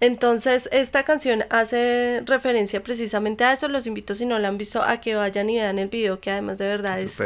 Entonces, 0.00 0.68
esta 0.70 1.02
canción 1.02 1.44
hace 1.50 2.22
referencia 2.24 2.80
precisamente 2.80 3.42
a 3.42 3.52
eso. 3.52 3.66
Los 3.66 3.88
invito, 3.88 4.14
si 4.14 4.24
no 4.24 4.38
la 4.38 4.46
han 4.46 4.56
visto, 4.56 4.80
a 4.80 5.00
que 5.00 5.16
vayan 5.16 5.50
y 5.50 5.56
vean 5.56 5.80
el 5.80 5.88
video, 5.88 6.20
que 6.20 6.30
además 6.30 6.58
de 6.58 6.68
verdad 6.68 7.00
es, 7.00 7.20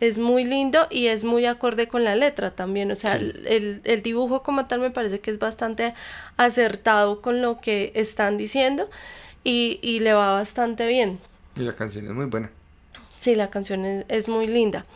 es 0.00 0.16
muy 0.16 0.44
lindo 0.44 0.86
y 0.90 1.08
es 1.08 1.24
muy 1.24 1.44
acorde 1.44 1.88
con 1.88 2.04
la 2.04 2.16
letra 2.16 2.52
también. 2.52 2.90
O 2.90 2.94
sea, 2.94 3.16
el, 3.16 3.82
el, 3.84 4.02
dibujo 4.02 4.42
como 4.42 4.64
tal 4.64 4.80
me 4.80 4.90
parece 4.90 5.20
que 5.20 5.30
es 5.30 5.38
bastante 5.38 5.92
acertado 6.38 7.20
con 7.20 7.42
lo 7.42 7.58
que 7.58 7.92
están 7.94 8.38
diciendo 8.38 8.88
y, 9.44 9.78
y 9.82 10.00
le 10.00 10.14
va 10.14 10.32
bastante 10.32 10.86
bien. 10.86 11.20
Y 11.56 11.60
la 11.60 11.74
canción 11.74 12.06
es 12.06 12.12
muy 12.12 12.24
buena. 12.24 12.50
Sí, 13.16 13.34
la 13.34 13.50
canción 13.50 13.84
es, 13.84 14.06
es 14.08 14.28
muy 14.30 14.46
linda. 14.46 14.86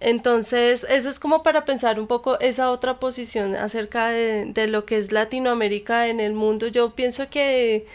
Entonces, 0.00 0.86
eso 0.88 1.10
es 1.10 1.20
como 1.20 1.42
para 1.42 1.66
pensar 1.66 2.00
un 2.00 2.06
poco 2.06 2.40
esa 2.40 2.70
otra 2.70 2.98
posición 2.98 3.54
acerca 3.54 4.08
de, 4.08 4.46
de, 4.46 4.66
lo 4.66 4.86
que 4.86 4.98
es 4.98 5.12
Latinoamérica 5.12 6.08
en 6.08 6.20
el 6.20 6.32
mundo. 6.32 6.68
Yo 6.68 6.94
pienso 6.94 7.28
que, 7.28 7.86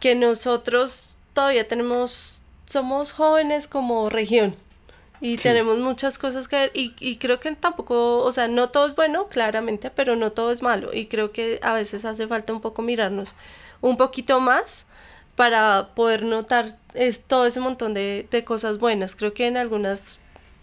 que 0.00 0.14
nosotros 0.14 1.16
todavía 1.34 1.68
tenemos, 1.68 2.38
somos 2.66 3.12
jóvenes 3.12 3.68
como 3.68 4.08
región 4.08 4.56
y 5.20 5.38
sí. 5.38 5.44
tenemos 5.44 5.78
muchas 5.78 6.18
cosas 6.18 6.48
que 6.48 6.56
ver 6.56 6.70
y, 6.74 6.94
y 6.98 7.16
creo 7.16 7.38
que 7.38 7.54
tampoco, 7.54 8.18
o 8.18 8.32
sea, 8.32 8.48
no 8.48 8.70
todo 8.70 8.86
es 8.86 8.94
bueno, 8.96 9.28
claramente, 9.28 9.90
pero 9.90 10.16
no 10.16 10.32
todo 10.32 10.52
es 10.52 10.62
malo 10.62 10.92
y 10.92 11.06
creo 11.06 11.32
que 11.32 11.60
a 11.62 11.74
veces 11.74 12.04
hace 12.04 12.26
falta 12.26 12.52
un 12.52 12.60
poco 12.60 12.82
mirarnos 12.82 13.34
un 13.82 13.96
poquito 13.98 14.40
más 14.40 14.86
para 15.36 15.90
poder 15.94 16.22
notar 16.24 16.76
es, 16.94 17.22
todo 17.24 17.46
ese 17.46 17.60
montón 17.60 17.94
de, 17.94 18.26
de 18.30 18.44
cosas 18.44 18.78
buenas. 18.78 19.16
Creo 19.16 19.32
que 19.34 19.46
en 19.46 19.56
algunas 19.56 20.18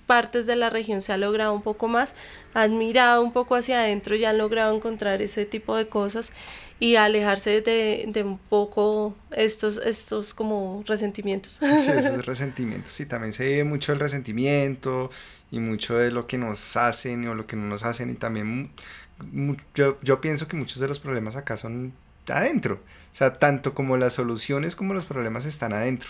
partes 0.10 0.48
de 0.48 0.56
la 0.56 0.72
región 0.72 1.04
se 1.04 1.14
ha 1.14 1.18
logrado 1.18 1.54
un 1.54 1.62
poco 1.62 1.88
más, 1.88 2.16
han 2.56 2.80
mirado 2.80 3.22
un 3.22 3.32
poco 3.32 3.54
hacia 3.54 3.82
adentro 3.82 4.16
y 4.16 4.26
han 4.26 4.40
logrado 4.40 4.76
encontrar 4.76 5.22
ese 5.22 5.46
tipo 5.46 5.76
de 5.76 5.88
cosas 5.88 6.34
y 6.80 6.96
alejarse 6.96 7.62
de, 7.62 8.06
de 8.08 8.24
un 8.24 8.40
poco 8.40 9.16
estos, 9.30 9.78
estos 9.78 10.34
como 10.34 10.84
resentimientos. 10.88 11.60
Sí, 11.62 11.92
esos 11.92 12.26
resentimientos, 12.26 12.92
sí, 12.92 13.06
también 13.06 13.34
se 13.34 13.44
ve 13.44 13.64
mucho 13.64 13.94
el 13.94 14.00
resentimiento 14.00 15.12
y 15.52 15.60
mucho 15.60 15.96
de 15.96 16.10
lo 16.10 16.26
que 16.26 16.40
nos 16.40 16.76
hacen 16.76 17.28
o 17.28 17.36
lo 17.36 17.46
que 17.46 17.56
no 17.56 17.68
nos 17.68 17.84
hacen 17.84 18.10
y 18.10 18.16
también 18.16 18.72
yo, 19.76 20.00
yo 20.02 20.22
pienso 20.22 20.48
que 20.48 20.58
muchos 20.58 20.80
de 20.80 20.88
los 20.88 21.00
problemas 21.00 21.36
acá 21.36 21.56
son 21.56 21.94
adentro, 22.28 22.82
o 23.14 23.16
sea, 23.16 23.36
tanto 23.36 23.76
como 23.76 23.96
las 23.96 24.14
soluciones 24.14 24.76
como 24.76 24.96
los 24.96 25.06
problemas 25.06 25.46
están 25.46 25.72
adentro 25.72 26.10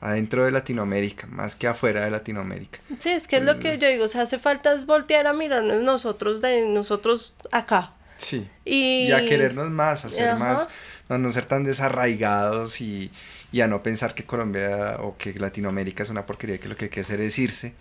adentro 0.00 0.44
de 0.44 0.50
Latinoamérica, 0.50 1.26
más 1.26 1.56
que 1.56 1.66
afuera 1.66 2.04
de 2.04 2.10
Latinoamérica. 2.10 2.78
Sí, 2.98 3.10
es 3.10 3.26
que 3.26 3.36
es 3.36 3.42
lo 3.44 3.58
que 3.58 3.78
yo 3.78 3.88
digo, 3.88 4.04
o 4.04 4.08
sea, 4.08 4.22
hace 4.22 4.38
falta 4.38 4.72
es 4.72 4.86
voltear 4.86 5.26
a 5.26 5.32
mirarnos 5.32 5.82
nosotros 5.82 6.42
de 6.42 6.66
nosotros 6.66 7.34
acá. 7.50 7.92
Sí. 8.16 8.48
Y, 8.64 9.08
y 9.08 9.12
a 9.12 9.24
querernos 9.24 9.70
más, 9.70 10.04
a 10.04 10.10
ser 10.10 10.30
Ajá. 10.30 10.38
más, 10.38 10.68
a 11.08 11.18
no 11.18 11.32
ser 11.32 11.46
tan 11.46 11.64
desarraigados 11.64 12.80
y, 12.80 13.10
y, 13.52 13.60
a 13.60 13.68
no 13.68 13.82
pensar 13.82 14.14
que 14.14 14.24
Colombia 14.24 14.98
o 15.00 15.16
que 15.16 15.34
Latinoamérica 15.34 16.02
es 16.02 16.10
una 16.10 16.26
porquería, 16.26 16.58
que 16.58 16.68
lo 16.68 16.76
que 16.76 16.86
hay 16.86 16.90
que 16.90 17.00
hacer 17.00 17.20
es 17.20 17.38
irse. 17.38 17.74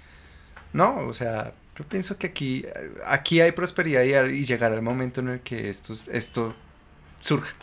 No, 0.74 1.08
o 1.08 1.14
sea, 1.14 1.54
yo 1.78 1.86
pienso 1.86 2.18
que 2.18 2.28
aquí, 2.28 2.66
aquí 3.06 3.40
hay 3.42 3.52
prosperidad 3.52 4.04
y, 4.04 4.34
y 4.34 4.46
llegará 4.46 4.76
el 4.76 4.82
momento 4.82 5.22
en 5.22 5.30
el 5.30 5.40
que 5.42 5.70
esto, 5.70 5.94
esto 6.12 6.54
surja. 7.22 7.54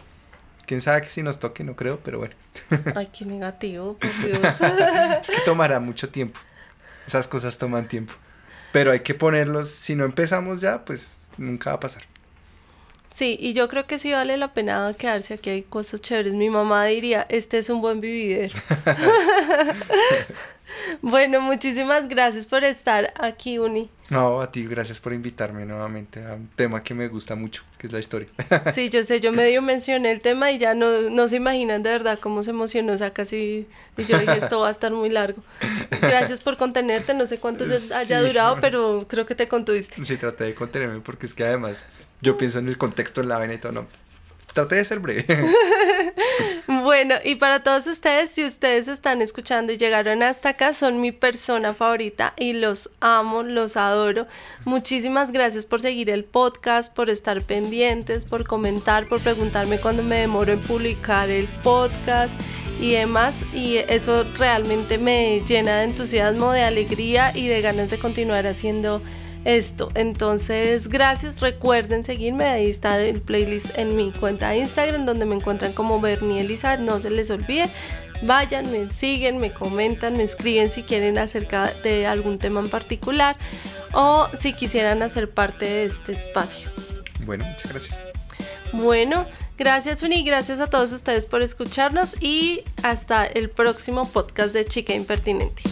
Quién 0.66 0.80
sabe 0.80 1.02
que 1.02 1.08
si 1.08 1.22
nos 1.22 1.38
toque, 1.38 1.64
no 1.64 1.76
creo, 1.76 2.00
pero 2.00 2.18
bueno. 2.18 2.34
Ay, 2.94 3.08
qué 3.12 3.24
negativo, 3.24 3.96
por 3.96 4.10
Dios. 4.24 4.40
es 5.22 5.30
que 5.30 5.40
tomará 5.44 5.80
mucho 5.80 6.08
tiempo. 6.08 6.40
Esas 7.06 7.28
cosas 7.28 7.58
toman 7.58 7.88
tiempo. 7.88 8.14
Pero 8.72 8.90
hay 8.92 9.00
que 9.00 9.14
ponerlos, 9.14 9.70
si 9.70 9.94
no 9.96 10.04
empezamos 10.04 10.60
ya, 10.60 10.84
pues 10.84 11.18
nunca 11.36 11.70
va 11.70 11.76
a 11.76 11.80
pasar. 11.80 12.04
Sí, 13.12 13.36
y 13.38 13.52
yo 13.52 13.68
creo 13.68 13.86
que 13.86 13.98
sí 13.98 14.10
vale 14.10 14.36
la 14.36 14.54
pena 14.54 14.94
quedarse 14.96 15.34
aquí, 15.34 15.50
hay 15.50 15.62
cosas 15.62 16.00
chéveres. 16.00 16.32
Mi 16.32 16.48
mamá 16.48 16.86
diría, 16.86 17.26
este 17.28 17.58
es 17.58 17.68
un 17.68 17.82
buen 17.82 18.00
vividero. 18.00 18.54
bueno, 21.02 21.40
muchísimas 21.40 22.08
gracias 22.08 22.46
por 22.46 22.64
estar 22.64 23.12
aquí, 23.18 23.58
Uni. 23.58 23.90
No, 24.10 24.42
a 24.42 24.52
ti, 24.52 24.64
gracias 24.66 25.00
por 25.00 25.14
invitarme 25.14 25.64
nuevamente 25.64 26.22
a 26.22 26.34
un 26.34 26.48
tema 26.48 26.82
que 26.82 26.92
me 26.92 27.08
gusta 27.08 27.34
mucho, 27.34 27.64
que 27.78 27.86
es 27.86 27.92
la 27.92 27.98
historia. 27.98 28.28
sí, 28.72 28.90
yo 28.90 29.02
sé, 29.04 29.20
yo 29.20 29.32
medio 29.32 29.62
mencioné 29.62 30.10
el 30.12 30.20
tema 30.20 30.50
y 30.50 30.58
ya 30.58 30.74
no, 30.74 31.10
no 31.10 31.28
se 31.28 31.36
imaginan 31.36 31.82
de 31.82 31.90
verdad 31.90 32.18
cómo 32.18 32.42
se 32.42 32.50
emocionó, 32.50 32.92
o 32.92 32.96
sea, 32.98 33.12
casi, 33.12 33.66
y 33.96 34.04
yo 34.04 34.18
dije, 34.18 34.36
esto 34.36 34.60
va 34.60 34.68
a 34.68 34.70
estar 34.70 34.92
muy 34.92 35.08
largo. 35.08 35.42
Gracias 36.02 36.40
por 36.40 36.58
contenerte, 36.58 37.14
no 37.14 37.24
sé 37.24 37.38
cuánto 37.38 37.64
haya 37.64 38.20
sí, 38.20 38.26
durado, 38.26 38.56
bueno. 38.56 38.60
pero 38.60 39.06
creo 39.08 39.24
que 39.24 39.34
te 39.34 39.48
contuviste. 39.48 40.04
Sí, 40.04 40.16
traté 40.18 40.44
de 40.44 40.54
contenerme 40.54 41.00
porque 41.00 41.24
es 41.24 41.32
que 41.32 41.44
además 41.44 41.84
yo 42.22 42.38
pienso 42.38 42.60
en 42.60 42.68
el 42.68 42.78
contexto, 42.78 43.20
en 43.20 43.28
la 43.28 43.38
vena 43.38 43.54
y 43.54 43.58
todo, 43.58 43.72
no. 43.72 43.86
Traté 44.54 44.76
de 44.76 44.84
ser 44.84 45.00
breve. 45.00 45.24
bueno, 46.66 47.14
y 47.24 47.36
para 47.36 47.62
todos 47.62 47.86
ustedes, 47.86 48.30
si 48.30 48.44
ustedes 48.44 48.86
están 48.86 49.22
escuchando 49.22 49.72
y 49.72 49.78
llegaron 49.78 50.22
hasta 50.22 50.50
acá, 50.50 50.74
son 50.74 51.00
mi 51.00 51.10
persona 51.10 51.72
favorita 51.72 52.34
y 52.38 52.52
los 52.52 52.90
amo, 53.00 53.42
los 53.42 53.78
adoro. 53.78 54.26
Muchísimas 54.66 55.32
gracias 55.32 55.64
por 55.64 55.80
seguir 55.80 56.10
el 56.10 56.24
podcast, 56.24 56.94
por 56.94 57.08
estar 57.08 57.42
pendientes, 57.42 58.26
por 58.26 58.46
comentar, 58.46 59.08
por 59.08 59.20
preguntarme 59.20 59.80
cuando 59.80 60.02
me 60.02 60.16
demoro 60.16 60.52
en 60.52 60.62
publicar 60.62 61.30
el 61.30 61.48
podcast 61.62 62.38
y 62.78 62.92
demás. 62.92 63.44
Y 63.54 63.76
eso 63.88 64.26
realmente 64.34 64.98
me 64.98 65.42
llena 65.46 65.78
de 65.78 65.84
entusiasmo, 65.84 66.52
de 66.52 66.62
alegría 66.62 67.32
y 67.34 67.48
de 67.48 67.62
ganas 67.62 67.88
de 67.88 67.98
continuar 67.98 68.46
haciendo 68.46 69.02
esto. 69.44 69.90
Entonces, 69.94 70.88
gracias. 70.88 71.40
Recuerden 71.40 72.04
seguirme. 72.04 72.44
Ahí 72.44 72.70
está 72.70 73.00
el 73.00 73.20
playlist 73.20 73.76
en 73.78 73.96
mi 73.96 74.12
cuenta 74.12 74.50
de 74.50 74.58
Instagram, 74.58 75.06
donde 75.06 75.24
me 75.24 75.34
encuentran 75.34 75.72
como 75.72 76.00
Bernie 76.00 76.40
Elizabeth. 76.40 76.80
No 76.80 77.00
se 77.00 77.10
les 77.10 77.30
olvide. 77.30 77.68
Vayan, 78.22 78.70
me 78.70 78.88
siguen, 78.88 79.38
me 79.38 79.52
comentan, 79.52 80.16
me 80.16 80.22
escriben 80.22 80.70
si 80.70 80.84
quieren 80.84 81.18
acerca 81.18 81.72
de 81.82 82.06
algún 82.06 82.38
tema 82.38 82.60
en 82.60 82.68
particular 82.68 83.36
o 83.92 84.28
si 84.38 84.52
quisieran 84.52 85.02
hacer 85.02 85.30
parte 85.30 85.64
de 85.64 85.84
este 85.86 86.12
espacio. 86.12 86.70
Bueno, 87.24 87.44
muchas 87.44 87.70
gracias. 87.72 88.04
Bueno, 88.72 89.26
gracias 89.58 90.02
Uni, 90.02 90.22
gracias 90.22 90.60
a 90.60 90.68
todos 90.68 90.92
ustedes 90.92 91.26
por 91.26 91.42
escucharnos 91.42 92.16
y 92.22 92.62
hasta 92.82 93.26
el 93.26 93.50
próximo 93.50 94.08
podcast 94.08 94.54
de 94.54 94.64
Chica 94.64 94.94
Impertinente. 94.94 95.62